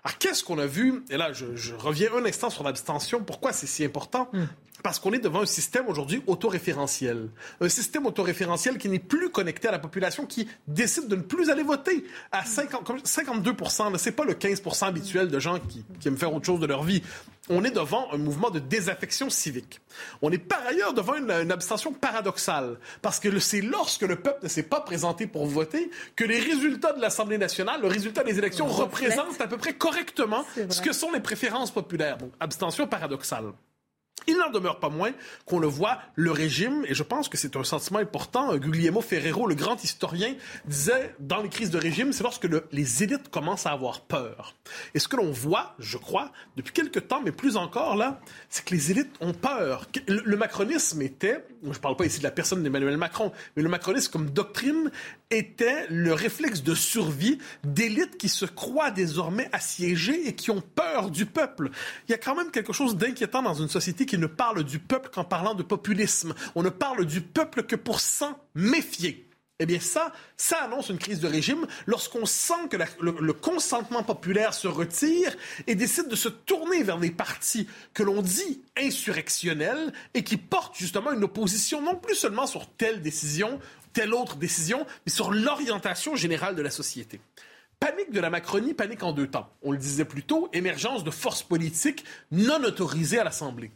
Alors, 0.04 0.18
qu'est-ce 0.18 0.44
qu'on 0.44 0.58
a 0.58 0.66
vu? 0.66 1.04
Et 1.10 1.16
là, 1.16 1.32
je, 1.32 1.56
je, 1.56 1.74
reviens 1.74 2.14
un 2.14 2.24
instant 2.24 2.48
sur 2.48 2.62
l'abstention. 2.62 3.24
Pourquoi 3.24 3.52
c'est 3.52 3.66
si 3.66 3.84
important? 3.84 4.30
Parce 4.82 4.98
qu'on 4.98 5.12
est 5.12 5.18
devant 5.18 5.42
un 5.42 5.46
système 5.46 5.88
aujourd'hui 5.88 6.22
autoréférentiel. 6.26 7.28
Un 7.60 7.68
système 7.68 8.06
autoréférentiel 8.06 8.78
qui 8.78 8.88
n'est 8.88 8.98
plus 8.98 9.30
connecté 9.30 9.68
à 9.68 9.72
la 9.72 9.78
population, 9.78 10.26
qui 10.26 10.48
décide 10.68 11.08
de 11.08 11.16
ne 11.16 11.22
plus 11.22 11.50
aller 11.50 11.62
voter. 11.62 12.04
À 12.32 12.44
50, 12.44 13.04
52% 13.04 13.96
c'est 13.98 14.12
pas 14.12 14.24
le 14.24 14.34
15% 14.34 14.86
habituel 14.86 15.28
de 15.28 15.38
gens 15.38 15.58
qui, 15.58 15.84
qui 16.00 16.08
aiment 16.08 16.16
faire 16.16 16.32
autre 16.32 16.46
chose 16.46 16.60
de 16.60 16.66
leur 16.66 16.82
vie 16.82 17.02
on 17.48 17.64
est 17.64 17.70
devant 17.70 18.08
un 18.12 18.18
mouvement 18.18 18.50
de 18.50 18.58
désaffection 18.58 19.30
civique. 19.30 19.80
On 20.22 20.30
est 20.30 20.38
par 20.38 20.64
ailleurs 20.66 20.94
devant 20.94 21.14
une, 21.14 21.30
abstention 21.50 21.92
paradoxale, 21.92 22.78
parce 23.02 23.20
que 23.20 23.38
c'est 23.38 23.60
lorsque 23.60 24.02
le 24.02 24.16
peuple 24.16 24.44
ne 24.44 24.48
s'est 24.48 24.62
pas 24.64 24.80
présenté 24.80 25.26
pour 25.26 25.46
voter 25.46 25.90
que 26.16 26.24
les 26.24 26.40
résultats 26.40 26.92
de 26.92 27.00
l'Assemblée 27.00 27.38
nationale, 27.38 27.80
le 27.80 27.88
résultat 27.88 28.24
des 28.24 28.38
élections, 28.38 28.66
représentent 28.66 29.40
à 29.40 29.46
peu 29.46 29.56
près 29.56 29.74
correctement 29.74 30.44
ce 30.68 30.80
que 30.80 30.92
sont 30.92 31.12
les 31.12 31.20
préférences 31.20 31.70
populaires. 31.70 32.18
Donc, 32.18 32.32
abstention 32.40 32.86
paradoxale. 32.86 33.52
Il 34.28 34.36
n'en 34.38 34.50
demeure 34.50 34.80
pas 34.80 34.88
moins 34.88 35.12
qu'on 35.44 35.60
le 35.60 35.68
voit, 35.68 35.98
le 36.16 36.32
régime, 36.32 36.84
et 36.88 36.94
je 36.94 37.04
pense 37.04 37.28
que 37.28 37.36
c'est 37.36 37.54
un 37.54 37.62
sentiment 37.62 38.00
important, 38.00 38.56
Guglielmo 38.56 39.00
Ferrero, 39.00 39.46
le 39.46 39.54
grand 39.54 39.82
historien, 39.84 40.34
disait 40.64 41.14
dans 41.20 41.42
les 41.42 41.48
crises 41.48 41.70
de 41.70 41.78
régime, 41.78 42.12
c'est 42.12 42.24
lorsque 42.24 42.44
le, 42.44 42.66
les 42.72 43.04
élites 43.04 43.28
commencent 43.28 43.66
à 43.66 43.70
avoir 43.70 44.00
peur. 44.00 44.56
Et 44.94 44.98
ce 44.98 45.06
que 45.06 45.16
l'on 45.16 45.30
voit, 45.30 45.76
je 45.78 45.96
crois, 45.96 46.32
depuis 46.56 46.72
quelque 46.72 46.98
temps, 46.98 47.20
mais 47.24 47.30
plus 47.30 47.56
encore 47.56 47.94
là, 47.94 48.20
c'est 48.48 48.64
que 48.64 48.74
les 48.74 48.90
élites 48.90 49.14
ont 49.20 49.32
peur. 49.32 49.86
Le, 50.08 50.22
le 50.24 50.36
macronisme 50.36 51.02
était, 51.02 51.46
je 51.62 51.68
ne 51.68 51.74
parle 51.74 51.96
pas 51.96 52.06
ici 52.06 52.18
de 52.18 52.24
la 52.24 52.32
personne 52.32 52.64
d'Emmanuel 52.64 52.96
Macron, 52.96 53.30
mais 53.54 53.62
le 53.62 53.68
macronisme 53.68 54.10
comme 54.10 54.30
doctrine 54.30 54.90
était 55.30 55.86
le 55.88 56.12
réflexe 56.12 56.62
de 56.62 56.74
survie 56.74 57.38
d'élites 57.64 58.16
qui 58.16 58.28
se 58.28 58.44
croient 58.44 58.90
désormais 58.90 59.48
assiégées 59.52 60.28
et 60.28 60.34
qui 60.34 60.50
ont 60.50 60.60
peur 60.60 61.10
du 61.10 61.26
peuple. 61.26 61.70
Il 62.08 62.12
y 62.12 62.14
a 62.14 62.18
quand 62.18 62.34
même 62.34 62.50
quelque 62.50 62.72
chose 62.72 62.96
d'inquiétant 62.96 63.42
dans 63.42 63.54
une 63.54 63.68
société 63.68 64.06
qui 64.06 64.18
ne 64.18 64.26
parle 64.26 64.62
du 64.62 64.78
peuple 64.78 65.10
qu'en 65.12 65.24
parlant 65.24 65.54
de 65.54 65.62
populisme. 65.62 66.34
On 66.54 66.62
ne 66.62 66.68
parle 66.68 67.04
du 67.06 67.20
peuple 67.20 67.64
que 67.64 67.76
pour 67.76 68.00
s'en 68.00 68.38
méfier. 68.54 69.26
Eh 69.58 69.64
bien, 69.64 69.80
ça, 69.80 70.12
ça 70.36 70.58
annonce 70.64 70.90
une 70.90 70.98
crise 70.98 71.20
de 71.20 71.28
régime 71.28 71.66
lorsqu'on 71.86 72.26
sent 72.26 72.68
que 72.70 72.76
le, 73.00 73.32
consentement 73.32 74.02
populaire 74.02 74.52
se 74.52 74.68
retire 74.68 75.34
et 75.66 75.74
décide 75.74 76.08
de 76.08 76.16
se 76.16 76.28
tourner 76.28 76.82
vers 76.82 76.98
des 76.98 77.10
partis 77.10 77.66
que 77.94 78.02
l'on 78.02 78.20
dit 78.20 78.60
insurrectionnels 78.76 79.94
et 80.12 80.24
qui 80.24 80.36
portent 80.36 80.76
justement 80.76 81.10
une 81.12 81.24
opposition 81.24 81.80
non 81.80 81.96
plus 81.96 82.16
seulement 82.16 82.46
sur 82.46 82.68
telle 82.68 83.00
décision, 83.00 83.58
telle 83.96 84.12
autre 84.12 84.36
décision, 84.36 84.84
mais 85.06 85.10
sur 85.10 85.32
l'orientation 85.32 86.16
générale 86.16 86.54
de 86.54 86.60
la 86.60 86.68
société. 86.68 87.18
Panique 87.80 88.12
de 88.12 88.20
la 88.20 88.28
Macronie, 88.28 88.74
panique 88.74 89.02
en 89.02 89.12
deux 89.12 89.26
temps. 89.26 89.50
On 89.62 89.72
le 89.72 89.78
disait 89.78 90.04
plus 90.04 90.22
tôt, 90.22 90.50
émergence 90.52 91.02
de 91.02 91.10
forces 91.10 91.42
politiques 91.42 92.04
non 92.30 92.62
autorisées 92.62 93.18
à 93.18 93.24
l'Assemblée. 93.24 93.70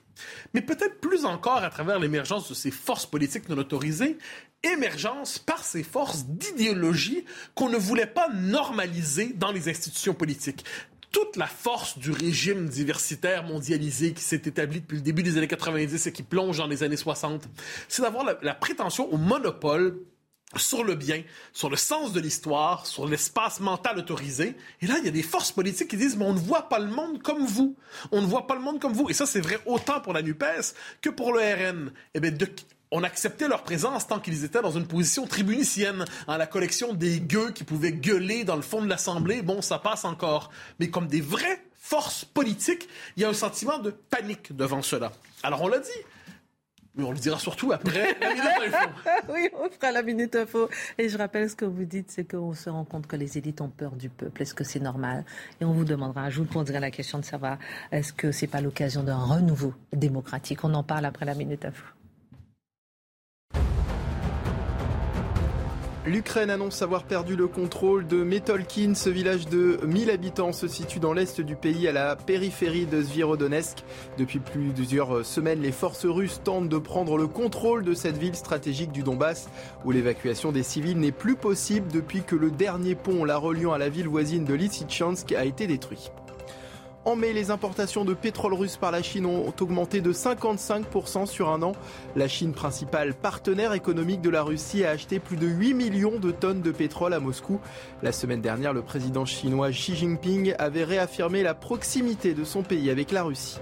Mais 0.52 0.60
peut-être 0.60 1.00
plus 1.00 1.24
encore 1.24 1.64
à 1.64 1.70
travers 1.70 1.98
l'émergence 1.98 2.50
de 2.50 2.54
ces 2.54 2.70
forces 2.70 3.06
politiques 3.06 3.48
non 3.48 3.56
autorisées, 3.56 4.18
émergence 4.62 5.38
par 5.38 5.64
ces 5.64 5.82
forces 5.82 6.26
d'idéologie 6.26 7.24
qu'on 7.54 7.70
ne 7.70 7.78
voulait 7.78 8.04
pas 8.04 8.28
normaliser 8.28 9.32
dans 9.34 9.52
les 9.52 9.70
institutions 9.70 10.12
politiques 10.12 10.66
toute 11.12 11.36
la 11.36 11.46
force 11.46 11.98
du 11.98 12.10
régime 12.10 12.68
diversitaire 12.68 13.44
mondialisé 13.44 14.12
qui 14.12 14.22
s'est 14.22 14.42
établi 14.44 14.80
depuis 14.80 14.96
le 14.96 15.02
début 15.02 15.22
des 15.22 15.36
années 15.36 15.48
90 15.48 16.06
et 16.06 16.12
qui 16.12 16.22
plonge 16.22 16.58
dans 16.58 16.66
les 16.66 16.82
années 16.82 16.96
60, 16.96 17.48
c'est 17.88 18.02
d'avoir 18.02 18.24
la, 18.42 18.54
prétention 18.54 19.12
au 19.12 19.16
monopole 19.16 19.98
sur 20.56 20.82
le 20.82 20.94
bien, 20.94 21.22
sur 21.52 21.70
le 21.70 21.76
sens 21.76 22.12
de 22.12 22.20
l'histoire, 22.20 22.86
sur 22.86 23.06
l'espace 23.06 23.60
mental 23.60 23.98
autorisé. 23.98 24.56
Et 24.80 24.86
là, 24.86 24.96
il 24.98 25.04
y 25.04 25.08
a 25.08 25.12
des 25.12 25.22
forces 25.22 25.52
politiques 25.52 25.88
qui 25.88 25.96
disent, 25.96 26.16
mais 26.16 26.24
on 26.24 26.34
ne 26.34 26.40
voit 26.40 26.68
pas 26.68 26.80
le 26.80 26.88
monde 26.88 27.22
comme 27.22 27.44
vous. 27.46 27.76
On 28.10 28.20
ne 28.20 28.26
voit 28.26 28.48
pas 28.48 28.56
le 28.56 28.60
monde 28.60 28.80
comme 28.80 28.92
vous. 28.92 29.08
Et 29.08 29.14
ça, 29.14 29.26
c'est 29.26 29.40
vrai 29.40 29.60
autant 29.66 30.00
pour 30.00 30.12
la 30.12 30.22
NUPES 30.22 30.74
que 31.00 31.10
pour 31.10 31.32
le 31.32 31.40
RN. 31.40 31.92
Eh 32.14 32.20
bien, 32.20 32.32
de, 32.32 32.48
on 32.90 33.02
acceptait 33.02 33.48
leur 33.48 33.62
présence 33.62 34.06
tant 34.06 34.20
qu'ils 34.20 34.44
étaient 34.44 34.62
dans 34.62 34.72
une 34.72 34.86
position 34.86 35.26
tribunicienne, 35.26 36.04
en 36.26 36.36
la 36.36 36.46
collection 36.46 36.92
des 36.92 37.20
gueux 37.20 37.50
qui 37.52 37.64
pouvaient 37.64 37.92
gueuler 37.92 38.44
dans 38.44 38.56
le 38.56 38.62
fond 38.62 38.82
de 38.82 38.88
l'Assemblée. 38.88 39.42
Bon, 39.42 39.62
ça 39.62 39.78
passe 39.78 40.04
encore. 40.04 40.50
Mais 40.78 40.90
comme 40.90 41.06
des 41.06 41.20
vraies 41.20 41.62
forces 41.76 42.24
politiques, 42.24 42.88
il 43.16 43.22
y 43.22 43.24
a 43.24 43.28
un 43.28 43.34
sentiment 43.34 43.78
de 43.78 43.90
panique 43.90 44.54
devant 44.54 44.82
cela. 44.82 45.12
Alors 45.42 45.62
on 45.62 45.68
l'a 45.68 45.78
dit, 45.78 45.88
mais 46.94 47.04
on 47.04 47.12
le 47.12 47.18
dira 47.18 47.38
surtout 47.38 47.72
après 47.72 48.16
la 48.20 48.34
Minute 48.34 48.74
Info. 48.74 48.88
oui, 49.32 49.48
on 49.58 49.70
fera 49.70 49.92
la 49.92 50.02
Minute 50.02 50.34
Info. 50.34 50.68
Et 50.98 51.08
je 51.08 51.16
rappelle 51.16 51.48
ce 51.48 51.54
que 51.54 51.64
vous 51.64 51.84
dites, 51.84 52.10
c'est 52.10 52.24
qu'on 52.24 52.52
se 52.54 52.68
rend 52.68 52.84
compte 52.84 53.06
que 53.06 53.16
les 53.16 53.38
élites 53.38 53.60
ont 53.60 53.68
peur 53.68 53.92
du 53.92 54.08
peuple. 54.08 54.42
Est-ce 54.42 54.54
que 54.54 54.64
c'est 54.64 54.80
normal? 54.80 55.24
Et 55.60 55.64
on 55.64 55.72
vous 55.72 55.84
demandera, 55.84 56.28
je 56.30 56.40
vous 56.40 56.46
poserai 56.46 56.80
la 56.80 56.90
question 56.90 57.18
de 57.18 57.24
savoir, 57.24 57.58
est-ce 57.92 58.12
que 58.12 58.32
c'est 58.32 58.48
pas 58.48 58.60
l'occasion 58.60 59.04
d'un 59.04 59.18
renouveau 59.18 59.72
démocratique? 59.92 60.64
On 60.64 60.74
en 60.74 60.82
parle 60.82 61.04
après 61.04 61.24
la 61.24 61.34
Minute 61.34 61.64
Info. 61.64 61.84
L'Ukraine 66.10 66.50
annonce 66.50 66.82
avoir 66.82 67.04
perdu 67.04 67.36
le 67.36 67.46
contrôle 67.46 68.04
de 68.04 68.24
Metolkin. 68.24 68.94
Ce 68.96 69.08
village 69.08 69.46
de 69.46 69.78
1000 69.86 70.10
habitants 70.10 70.52
se 70.52 70.66
situe 70.66 70.98
dans 70.98 71.12
l'est 71.12 71.40
du 71.40 71.54
pays, 71.54 71.86
à 71.86 71.92
la 71.92 72.16
périphérie 72.16 72.84
de 72.86 73.00
Svierodonetsk. 73.00 73.84
Depuis 74.18 74.40
plusieurs 74.40 75.24
semaines, 75.24 75.62
les 75.62 75.70
forces 75.70 76.06
russes 76.06 76.40
tentent 76.42 76.68
de 76.68 76.78
prendre 76.78 77.16
le 77.16 77.28
contrôle 77.28 77.84
de 77.84 77.94
cette 77.94 78.18
ville 78.18 78.34
stratégique 78.34 78.90
du 78.90 79.04
Donbass, 79.04 79.48
où 79.84 79.92
l'évacuation 79.92 80.50
des 80.50 80.64
civils 80.64 80.98
n'est 80.98 81.12
plus 81.12 81.36
possible 81.36 81.86
depuis 81.92 82.24
que 82.24 82.34
le 82.34 82.50
dernier 82.50 82.96
pont 82.96 83.24
la 83.24 83.36
reliant 83.36 83.72
à 83.72 83.78
la 83.78 83.88
ville 83.88 84.08
voisine 84.08 84.44
de 84.44 84.54
Lysychansk 84.54 85.30
a 85.30 85.44
été 85.44 85.68
détruit. 85.68 86.10
En 87.06 87.16
mai, 87.16 87.32
les 87.32 87.50
importations 87.50 88.04
de 88.04 88.12
pétrole 88.12 88.52
russe 88.52 88.76
par 88.76 88.90
la 88.90 89.02
Chine 89.02 89.24
ont 89.24 89.54
augmenté 89.58 90.02
de 90.02 90.12
55% 90.12 91.24
sur 91.24 91.48
un 91.48 91.62
an. 91.62 91.72
La 92.14 92.28
Chine, 92.28 92.52
principale 92.52 93.14
partenaire 93.14 93.72
économique 93.72 94.20
de 94.20 94.28
la 94.28 94.42
Russie, 94.42 94.84
a 94.84 94.90
acheté 94.90 95.18
plus 95.18 95.38
de 95.38 95.46
8 95.46 95.72
millions 95.72 96.18
de 96.18 96.30
tonnes 96.30 96.60
de 96.60 96.70
pétrole 96.70 97.14
à 97.14 97.20
Moscou. 97.20 97.58
La 98.02 98.12
semaine 98.12 98.42
dernière, 98.42 98.74
le 98.74 98.82
président 98.82 99.24
chinois 99.24 99.70
Xi 99.70 99.96
Jinping 99.96 100.54
avait 100.58 100.84
réaffirmé 100.84 101.42
la 101.42 101.54
proximité 101.54 102.34
de 102.34 102.44
son 102.44 102.62
pays 102.62 102.90
avec 102.90 103.12
la 103.12 103.22
Russie. 103.22 103.60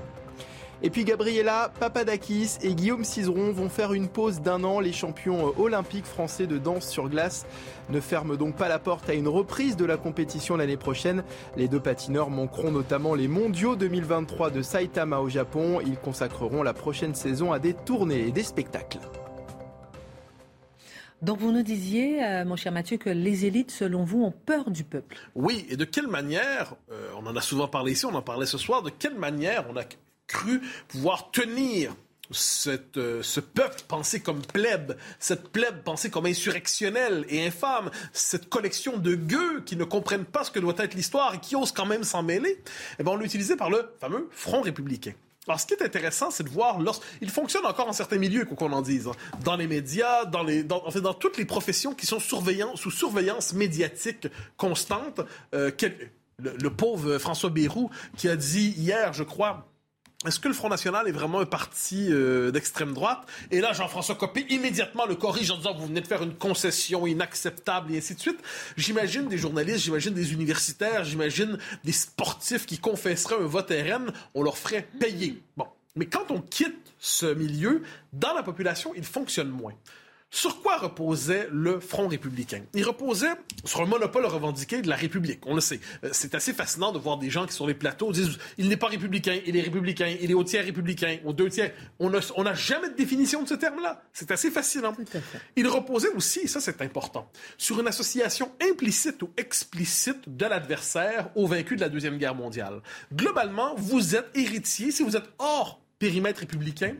Et 0.80 0.90
puis 0.90 1.04
Gabriela 1.04 1.72
Papadakis 1.80 2.58
et 2.62 2.74
Guillaume 2.74 3.02
Cizeron 3.02 3.50
vont 3.50 3.68
faire 3.68 3.92
une 3.92 4.08
pause 4.08 4.40
d'un 4.40 4.62
an. 4.62 4.78
Les 4.78 4.92
champions 4.92 5.52
olympiques 5.58 6.04
français 6.04 6.46
de 6.46 6.56
danse 6.56 6.88
sur 6.88 7.08
glace 7.08 7.46
ne 7.90 7.98
ferment 8.00 8.36
donc 8.36 8.54
pas 8.54 8.68
la 8.68 8.78
porte 8.78 9.10
à 9.10 9.14
une 9.14 9.26
reprise 9.26 9.76
de 9.76 9.84
la 9.84 9.96
compétition 9.96 10.56
l'année 10.56 10.76
prochaine. 10.76 11.24
Les 11.56 11.66
deux 11.66 11.80
patineurs 11.80 12.30
manqueront 12.30 12.70
notamment 12.70 13.14
les 13.16 13.26
mondiaux 13.26 13.74
2023 13.74 14.50
de 14.50 14.62
Saitama 14.62 15.18
au 15.18 15.28
Japon. 15.28 15.80
Ils 15.84 15.96
consacreront 15.96 16.62
la 16.62 16.74
prochaine 16.74 17.16
saison 17.16 17.52
à 17.52 17.58
des 17.58 17.74
tournées 17.74 18.28
et 18.28 18.30
des 18.30 18.44
spectacles. 18.44 19.00
Donc 21.20 21.40
vous 21.40 21.50
nous 21.50 21.64
disiez, 21.64 22.22
euh, 22.22 22.44
mon 22.44 22.54
cher 22.54 22.70
Mathieu, 22.70 22.96
que 22.96 23.10
les 23.10 23.44
élites, 23.44 23.72
selon 23.72 24.04
vous, 24.04 24.22
ont 24.22 24.30
peur 24.30 24.70
du 24.70 24.84
peuple. 24.84 25.16
Oui, 25.34 25.66
et 25.68 25.76
de 25.76 25.84
quelle 25.84 26.06
manière, 26.06 26.76
euh, 26.92 27.10
on 27.20 27.26
en 27.26 27.34
a 27.34 27.40
souvent 27.40 27.66
parlé 27.66 27.92
ici, 27.92 28.06
on 28.06 28.14
en 28.14 28.22
parlait 28.22 28.46
ce 28.46 28.56
soir, 28.56 28.82
de 28.82 28.90
quelle 28.90 29.16
manière 29.16 29.64
on 29.68 29.76
a 29.76 29.82
cru 30.28 30.60
pouvoir 30.86 31.32
tenir 31.32 31.94
cette, 32.30 32.98
euh, 32.98 33.22
ce 33.22 33.40
peuple 33.40 33.80
pensé 33.88 34.20
comme 34.20 34.42
plèbe, 34.42 34.96
cette 35.18 35.48
plèbe 35.48 35.82
pensée 35.82 36.10
comme 36.10 36.26
insurrectionnelle 36.26 37.24
et 37.28 37.46
infâme, 37.46 37.90
cette 38.12 38.48
collection 38.48 38.98
de 38.98 39.14
gueux 39.14 39.62
qui 39.64 39.76
ne 39.76 39.84
comprennent 39.84 40.24
pas 40.24 40.44
ce 40.44 40.50
que 40.50 40.60
doit 40.60 40.74
être 40.78 40.94
l'histoire 40.94 41.34
et 41.34 41.38
qui 41.40 41.56
osent 41.56 41.72
quand 41.72 41.86
même 41.86 42.04
s'en 42.04 42.22
mêler, 42.22 42.62
eh 42.98 43.02
ben, 43.02 43.12
on 43.12 43.16
l'a 43.16 43.24
utilisé 43.24 43.56
par 43.56 43.70
le 43.70 43.90
fameux 44.00 44.28
Front 44.30 44.60
républicain. 44.60 45.12
Alors, 45.46 45.58
ce 45.58 45.64
qui 45.64 45.72
est 45.72 45.82
intéressant, 45.82 46.30
c'est 46.30 46.42
de 46.42 46.50
voir, 46.50 46.78
il 47.22 47.30
fonctionne 47.30 47.64
encore 47.64 47.88
en 47.88 47.94
certains 47.94 48.18
milieux, 48.18 48.44
qu'on 48.44 48.70
en 48.70 48.82
dise, 48.82 49.06
hein. 49.06 49.12
dans 49.44 49.56
les 49.56 49.66
médias, 49.66 50.26
dans 50.26 50.42
les, 50.42 50.66
en 50.70 50.90
fait, 50.90 51.00
dans 51.00 51.14
toutes 51.14 51.38
les 51.38 51.46
professions 51.46 51.94
qui 51.94 52.04
sont 52.04 52.20
sous 52.20 52.90
surveillance 52.90 53.54
médiatique 53.54 54.28
constante. 54.58 55.22
Euh, 55.54 55.70
le, 56.40 56.54
le, 56.62 56.70
pauvre 56.70 57.16
François 57.16 57.48
Bayrou 57.48 57.90
qui 58.16 58.28
a 58.28 58.36
dit 58.36 58.74
hier, 58.76 59.14
je 59.14 59.24
crois, 59.24 59.66
est-ce 60.26 60.40
que 60.40 60.48
le 60.48 60.54
Front 60.54 60.68
National 60.68 61.06
est 61.06 61.12
vraiment 61.12 61.38
un 61.38 61.46
parti 61.46 62.08
euh, 62.10 62.50
d'extrême 62.50 62.92
droite? 62.92 63.20
Et 63.52 63.60
là, 63.60 63.72
Jean-François 63.72 64.16
Copé 64.16 64.44
immédiatement 64.50 65.06
le 65.06 65.14
corrige 65.14 65.52
en 65.52 65.58
disant 65.58 65.74
vous 65.74 65.86
venez 65.86 66.00
de 66.00 66.08
faire 66.08 66.24
une 66.24 66.34
concession 66.34 67.06
inacceptable 67.06 67.94
et 67.94 67.98
ainsi 67.98 68.16
de 68.16 68.20
suite. 68.20 68.40
J'imagine 68.76 69.28
des 69.28 69.38
journalistes, 69.38 69.84
j'imagine 69.84 70.14
des 70.14 70.32
universitaires, 70.32 71.04
j'imagine 71.04 71.56
des 71.84 71.92
sportifs 71.92 72.66
qui 72.66 72.78
confesseraient 72.78 73.36
un 73.36 73.46
vote 73.46 73.70
RN, 73.70 74.12
on 74.34 74.42
leur 74.42 74.58
ferait 74.58 74.88
payer. 74.98 75.40
Bon. 75.56 75.66
Mais 75.94 76.06
quand 76.06 76.32
on 76.32 76.40
quitte 76.40 76.92
ce 76.98 77.26
milieu, 77.26 77.82
dans 78.12 78.34
la 78.34 78.42
population, 78.42 78.92
il 78.96 79.04
fonctionne 79.04 79.50
moins. 79.50 79.74
Sur 80.30 80.60
quoi 80.60 80.76
reposait 80.76 81.48
le 81.50 81.80
Front 81.80 82.06
républicain? 82.06 82.62
Il 82.74 82.84
reposait 82.84 83.32
sur 83.64 83.80
un 83.80 83.86
monopole 83.86 84.26
revendiqué 84.26 84.82
de 84.82 84.88
la 84.88 84.94
République. 84.94 85.40
On 85.46 85.54
le 85.54 85.60
sait. 85.62 85.80
Euh, 86.04 86.10
c'est 86.12 86.34
assez 86.34 86.52
fascinant 86.52 86.92
de 86.92 86.98
voir 86.98 87.16
des 87.16 87.30
gens 87.30 87.46
qui, 87.46 87.54
sur 87.54 87.66
les 87.66 87.72
plateaux, 87.74 88.12
disent 88.12 88.38
il 88.58 88.68
n'est 88.68 88.76
pas 88.76 88.88
républicain, 88.88 89.40
il 89.46 89.56
est 89.56 89.62
républicain, 89.62 90.14
il 90.20 90.30
est 90.30 90.34
au 90.34 90.44
tiers 90.44 90.64
républicain, 90.64 91.18
au 91.24 91.32
deux 91.32 91.48
tiers. 91.48 91.72
On 91.98 92.10
n'a 92.10 92.54
jamais 92.54 92.90
de 92.90 92.94
définition 92.94 93.42
de 93.42 93.48
ce 93.48 93.54
terme-là. 93.54 94.02
C'est 94.12 94.30
assez 94.30 94.50
fascinant. 94.50 94.94
Il 95.56 95.66
reposait 95.66 96.10
aussi, 96.10 96.40
et 96.40 96.46
ça 96.46 96.60
c'est 96.60 96.82
important, 96.82 97.30
sur 97.56 97.80
une 97.80 97.88
association 97.88 98.52
implicite 98.70 99.22
ou 99.22 99.30
explicite 99.36 100.36
de 100.36 100.44
l'adversaire 100.44 101.30
au 101.36 101.46
vaincu 101.46 101.76
de 101.76 101.80
la 101.80 101.88
Deuxième 101.88 102.18
Guerre 102.18 102.34
mondiale. 102.34 102.82
Globalement, 103.14 103.74
vous 103.76 104.14
êtes 104.14 104.28
héritier, 104.34 104.90
si 104.90 105.02
vous 105.02 105.16
êtes 105.16 105.30
hors 105.38 105.80
périmètre 105.98 106.40
républicain, 106.40 106.94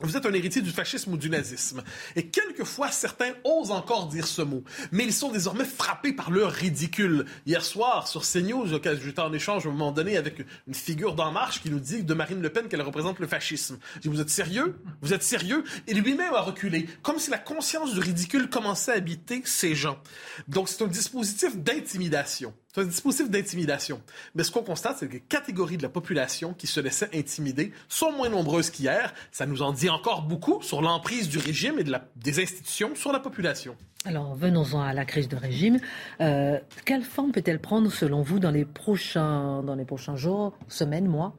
vous 0.00 0.16
êtes 0.16 0.26
un 0.26 0.32
héritier 0.32 0.62
du 0.62 0.70
fascisme 0.70 1.14
ou 1.14 1.16
du 1.16 1.28
nazisme. 1.28 1.82
Et 2.14 2.28
quelquefois, 2.28 2.92
certains 2.92 3.32
osent 3.42 3.72
encore 3.72 4.06
dire 4.06 4.28
ce 4.28 4.42
mot. 4.42 4.62
Mais 4.92 5.02
ils 5.02 5.12
sont 5.12 5.32
désormais 5.32 5.64
frappés 5.64 6.12
par 6.12 6.30
leur 6.30 6.52
ridicule. 6.52 7.26
Hier 7.46 7.64
soir, 7.64 8.06
sur 8.06 8.22
CNews, 8.22 8.68
j'étais 8.68 9.20
en 9.20 9.32
échange 9.32 9.66
à 9.66 9.70
un 9.70 9.72
moment 9.72 9.90
donné 9.90 10.16
avec 10.16 10.46
une 10.68 10.74
figure 10.74 11.16
d'En 11.16 11.32
Marche 11.32 11.60
qui 11.62 11.70
nous 11.70 11.80
dit 11.80 12.04
de 12.04 12.14
Marine 12.14 12.40
Le 12.40 12.50
Pen 12.50 12.68
qu'elle 12.68 12.82
représente 12.82 13.18
le 13.18 13.26
fascisme. 13.26 13.78
Je 13.96 14.00
dis, 14.02 14.08
vous 14.08 14.20
êtes 14.20 14.30
sérieux? 14.30 14.76
Vous 15.02 15.14
êtes 15.14 15.24
sérieux? 15.24 15.64
Et 15.88 15.94
lui-même 15.94 16.32
a 16.32 16.42
reculé. 16.42 16.88
Comme 17.02 17.18
si 17.18 17.30
la 17.30 17.38
conscience 17.38 17.92
du 17.92 17.98
ridicule 17.98 18.48
commençait 18.48 18.92
à 18.92 18.96
habiter 18.96 19.42
ces 19.44 19.74
gens. 19.74 20.00
Donc, 20.46 20.68
c'est 20.68 20.84
un 20.84 20.86
dispositif 20.86 21.56
d'intimidation. 21.56 22.54
C'est 22.78 22.84
un 22.84 22.86
dispositif 22.86 23.28
d'intimidation. 23.28 24.00
Mais 24.36 24.44
ce 24.44 24.52
qu'on 24.52 24.62
constate, 24.62 24.98
c'est 24.98 25.08
que 25.08 25.14
les 25.14 25.20
catégories 25.20 25.78
de 25.78 25.82
la 25.82 25.88
population 25.88 26.54
qui 26.54 26.68
se 26.68 26.78
laissaient 26.78 27.10
intimider 27.12 27.72
sont 27.88 28.12
moins 28.12 28.28
nombreuses 28.28 28.70
qu'hier. 28.70 29.12
Ça 29.32 29.46
nous 29.46 29.62
en 29.62 29.72
dit 29.72 29.90
encore 29.90 30.22
beaucoup 30.22 30.62
sur 30.62 30.80
l'emprise 30.80 31.28
du 31.28 31.38
régime 31.38 31.80
et 31.80 31.82
de 31.82 31.90
la, 31.90 32.04
des 32.14 32.40
institutions 32.40 32.94
sur 32.94 33.10
la 33.10 33.18
population. 33.18 33.74
Alors 34.04 34.36
venons-en 34.36 34.80
à 34.80 34.92
la 34.92 35.04
crise 35.04 35.26
de 35.28 35.34
régime. 35.34 35.80
Euh, 36.20 36.60
quelle 36.84 37.02
forme 37.02 37.32
peut-elle 37.32 37.58
prendre 37.58 37.90
selon 37.90 38.22
vous 38.22 38.38
dans 38.38 38.52
les 38.52 38.64
prochains, 38.64 39.64
dans 39.64 39.74
les 39.74 39.84
prochains 39.84 40.14
jours, 40.14 40.56
semaines, 40.68 41.08
mois? 41.08 41.34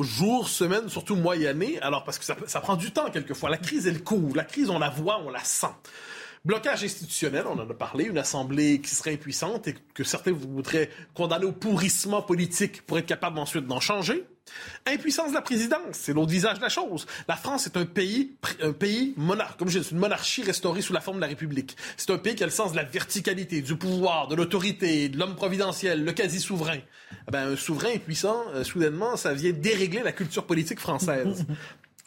Jours, 0.00 0.48
semaines, 0.48 0.88
surtout 0.88 1.16
mois 1.16 1.36
et 1.36 1.46
années. 1.46 1.78
Alors 1.82 2.02
parce 2.04 2.18
que 2.18 2.24
ça, 2.24 2.34
ça 2.46 2.62
prend 2.62 2.76
du 2.76 2.92
temps 2.92 3.10
quelquefois. 3.10 3.50
La 3.50 3.58
crise, 3.58 3.86
elle 3.86 4.02
court. 4.02 4.34
La 4.34 4.44
crise, 4.44 4.70
on 4.70 4.78
la 4.78 4.88
voit, 4.88 5.20
on 5.22 5.28
la 5.28 5.44
sent. 5.44 5.66
Blocage 6.46 6.84
institutionnel, 6.84 7.44
on 7.48 7.58
en 7.58 7.68
a 7.68 7.74
parlé, 7.74 8.04
une 8.04 8.18
assemblée 8.18 8.80
qui 8.80 8.94
serait 8.94 9.14
impuissante 9.14 9.66
et 9.66 9.74
que 9.94 10.04
certains 10.04 10.30
voudraient 10.30 10.90
condamner 11.12 11.44
au 11.44 11.50
pourrissement 11.50 12.22
politique 12.22 12.82
pour 12.82 13.00
être 13.00 13.06
capable 13.06 13.40
ensuite 13.40 13.66
d'en 13.66 13.80
changer. 13.80 14.24
Impuissance 14.86 15.30
de 15.30 15.34
la 15.34 15.42
présidence, 15.42 15.80
c'est 15.94 16.12
l'autre 16.12 16.30
visage 16.30 16.58
de 16.58 16.62
la 16.62 16.68
chose. 16.68 17.04
La 17.26 17.34
France 17.34 17.66
est 17.66 17.76
un 17.76 17.84
pays, 17.84 18.36
un 18.62 18.70
pays 18.70 19.12
monarque, 19.16 19.58
comme 19.58 19.68
je 19.68 19.80
dis, 19.80 19.88
une 19.90 19.98
monarchie 19.98 20.44
restaurée 20.44 20.82
sous 20.82 20.92
la 20.92 21.00
forme 21.00 21.16
de 21.16 21.22
la 21.22 21.26
République. 21.26 21.76
C'est 21.96 22.12
un 22.12 22.18
pays 22.18 22.36
qui 22.36 22.44
a 22.44 22.46
le 22.46 22.52
sens 22.52 22.70
de 22.70 22.76
la 22.76 22.84
verticalité, 22.84 23.60
du 23.60 23.74
pouvoir, 23.74 24.28
de 24.28 24.36
l'autorité, 24.36 25.08
de 25.08 25.18
l'homme 25.18 25.34
providentiel, 25.34 26.04
le 26.04 26.12
quasi-souverain. 26.12 26.78
Eh 27.26 27.30
ben, 27.32 27.54
un 27.54 27.56
souverain 27.56 27.94
impuissant, 27.96 28.44
euh, 28.54 28.62
soudainement, 28.62 29.16
ça 29.16 29.34
vient 29.34 29.50
dérégler 29.50 30.04
la 30.04 30.12
culture 30.12 30.46
politique 30.46 30.78
française. 30.78 31.44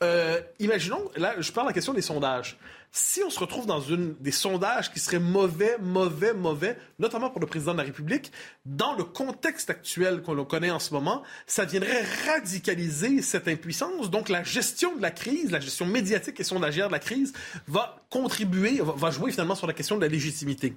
Euh, 0.02 0.40
imaginons, 0.60 1.12
là, 1.18 1.36
je 1.40 1.52
parle 1.52 1.68
de 1.68 1.72
la 1.72 1.74
question 1.74 1.94
des 1.94 2.02
sondages 2.02 2.58
si 2.92 3.22
on 3.24 3.30
se 3.30 3.40
retrouve 3.40 3.68
dans 3.68 3.80
des 4.20 4.32
sondages 4.32 4.92
qui 4.92 5.00
seraient 5.00 5.20
mauvais, 5.20 5.78
mauvais, 5.80 6.34
mauvais, 6.34 6.78
notamment 6.98 7.30
pour 7.30 7.40
le 7.40 7.46
président 7.48 7.74
de 7.74 7.78
la 7.78 7.84
République, 7.84 8.32
dans 8.66 8.94
le 8.96 9.04
contexte 9.04 9.70
actuel 9.70 10.22
qu'on 10.22 10.44
connaît 10.46 10.72
en 10.72 10.80
ce 10.80 10.94
moment, 10.94 11.24
ça 11.46 11.66
viendrait 11.66 12.04
radicaliser 12.26 13.22
cette 13.22 13.48
impuissance. 13.48 14.10
Donc 14.10 14.30
la 14.30 14.44
gestion 14.44 14.96
de 14.96 15.02
la 15.02 15.12
crise, 15.12 15.52
la 15.52 15.60
gestion 15.60 15.86
médiatique 15.86 16.40
et 16.40 16.44
sondagère 16.44 16.88
de 16.88 16.94
la 16.94 17.00
crise 17.00 17.34
va 17.68 18.04
contribuer, 18.10 18.82
va 18.82 19.12
jouer 19.12 19.32
finalement 19.32 19.56
sur 19.56 19.68
la 19.68 19.74
question 19.74 19.96
de 19.96 20.02
la 20.02 20.08
légitimité. 20.08 20.76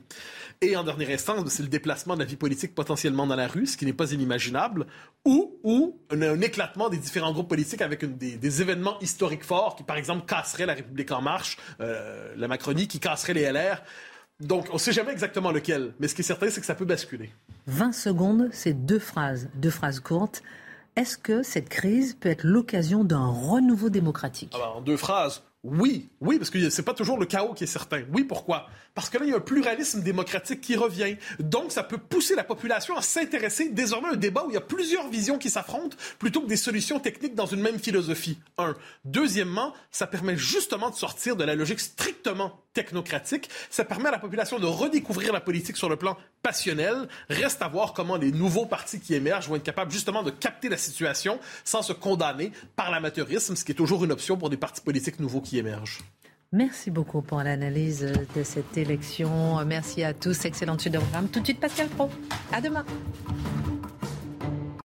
Et 0.61 0.77
en 0.77 0.85
dernière 0.85 1.11
instance, 1.11 1.49
c'est 1.49 1.63
le 1.63 1.69
déplacement 1.69 2.15
de 2.15 2.21
la 2.21 2.27
vie 2.27 2.37
politique 2.37 2.75
potentiellement 2.75 3.27
dans 3.27 3.37
la 3.37 3.49
rue, 3.49 3.67
ce 3.67 3.77
qui 3.77 3.87
n'est 3.87 3.93
pas 3.93 4.13
inimaginable, 4.13 4.87
ou, 5.25 5.59
ou 5.63 5.99
un, 6.11 6.41
éclatement 6.41 6.89
des 6.89 6.99
différents 6.99 7.33
groupes 7.33 7.49
politiques 7.49 7.81
avec 7.81 8.05
des, 8.19 8.61
événements 8.61 8.99
historiques 9.01 9.45
forts 9.45 9.77
qui, 9.77 9.83
par 9.83 9.97
exemple, 9.97 10.27
casseraient 10.27 10.67
la 10.67 10.75
République 10.75 11.11
en 11.11 11.23
marche. 11.23 11.57
Euh, 11.81 12.01
euh, 12.03 12.34
la 12.36 12.48
Macronie 12.48 12.88
qui 12.88 13.00
casserait 13.00 13.34
les 13.34 13.50
LR. 13.50 13.82
Donc, 14.40 14.66
on 14.70 14.74
ne 14.74 14.78
sait 14.78 14.92
jamais 14.92 15.12
exactement 15.12 15.53
lequel, 15.53 15.94
mais 16.00 16.09
ce 16.09 16.14
qui 16.14 16.22
est 16.22 16.24
certain, 16.24 16.50
c'est 16.50 16.61
que 16.61 16.66
ça 16.66 16.74
peut 16.74 16.84
basculer. 16.84 17.30
20 17.66 17.92
secondes, 17.92 18.48
c'est 18.53 18.72
deux 18.74 18.98
phrases, 18.98 19.48
deux 19.55 19.70
phrases 19.70 20.00
courtes. 20.00 20.42
Est-ce 20.96 21.16
que 21.16 21.42
cette 21.42 21.68
crise 21.68 22.14
peut 22.14 22.28
être 22.28 22.44
l'occasion 22.44 23.05
d'un 23.05 23.26
renouveau 23.26 23.88
démocratique? 23.88 24.53
Alors, 24.55 24.76
En 24.78 24.80
deux 24.80 24.96
phrases, 24.96 25.42
oui, 25.65 26.09
oui, 26.21 26.39
parce 26.39 26.51
que 26.51 26.71
c'est 26.71 26.83
pas 26.83 26.93
toujours 26.93 27.19
le 27.19 27.27
chaos 27.27 27.55
qui 27.55 27.63
est 27.63 27.69
certain. 27.69 28.03
Oui, 28.13 28.25
pourquoi? 28.25 28.67
Parce 28.97 29.09
que 29.09 29.19
là, 29.19 29.25
il 29.25 29.31
y 29.31 29.33
a 29.33 29.37
un 29.37 29.41
pluralisme 29.41 30.03
démocratique 30.03 30.61
qui 30.61 30.75
revient. 30.75 31.17
Donc, 31.39 31.71
ça 31.71 31.85
peut 31.85 31.99
pousser 31.99 32.35
la 32.35 32.43
population 32.43 32.97
à 32.97 33.03
s'intéresser 33.03 33.69
désormais 33.69 34.09
à 34.09 34.13
un 34.13 34.17
débat 34.17 34.45
où 34.45 34.51
il 34.51 34.55
y 34.55 34.57
a 34.57 34.63
plusieurs 34.63 35.09
visions 35.09 35.39
qui 35.39 35.51
s'affrontent 35.51 35.97
plutôt 36.19 36.41
que 36.41 36.49
des 36.49 36.57
solutions 36.57 36.99
techniques 36.99 37.37
dans 37.37 37.47
une 37.47 37.61
même 37.61 37.79
philosophie. 37.79 38.39
Un. 38.59 38.75
Deuxièmement, 39.05 39.73
ça 39.93 40.09
permet 40.09 40.37
justement 40.37 40.91
de 40.91 40.97
sortir 40.97 41.37
de 41.37 41.45
la 41.45 41.55
logique 41.55 41.79
strictement 41.79 42.59
technocratique. 42.75 43.49
Ça 43.71 43.85
permet 43.85 44.09
à 44.09 44.13
la 44.13 44.19
population 44.19 44.59
de 44.59 44.67
redécouvrir 44.67 45.33
la 45.33 45.41
politique 45.41 45.77
sur 45.77 45.89
le 45.89 45.97
plan 45.97 46.17
passionnel. 46.43 47.09
Reste 47.28 47.62
à 47.62 47.68
voir 47.68 47.93
comment 47.93 48.16
les 48.16 48.32
nouveaux 48.32 48.66
partis 48.66 49.01
qui 49.01 49.14
émergent 49.14 49.49
vont 49.49 49.57
être 49.57 49.62
capables 49.62 49.93
justement 49.93 50.22
de 50.22 50.30
capter 50.30 50.68
la 50.68 50.76
situation 50.76 51.38
sans 51.64 51.82
se 51.82 51.93
condamner 51.93 52.53
par 52.76 52.90
l'amateurisme, 52.90 53.57
ce 53.57 53.64
qui 53.64 53.72
est 53.72 53.76
toujours 53.76 54.05
une 54.05 54.12
option 54.12 54.36
pour 54.36 54.51
des 54.51 54.57
partis 54.57 54.80
politiques 54.80 55.20
nouveaux 55.20 55.40
qui 55.40 55.59
émergent. 55.59 56.01
Merci 56.53 56.90
beaucoup 56.90 57.22
pour 57.22 57.43
l'analyse 57.43 58.12
de 58.36 58.43
cette 58.43 58.76
élection. 58.76 59.64
Merci 59.64 60.05
à 60.05 60.12
tous. 60.12 60.45
Excellente 60.45 60.82
suite 60.82 60.93
de 60.93 60.99
programme. 60.99 61.28
Tout 61.28 61.40
de 61.40 61.47
suite, 61.47 61.61
Pascal 61.61 61.88
Pro. 61.88 62.11
À 62.53 62.61
demain. 62.61 62.84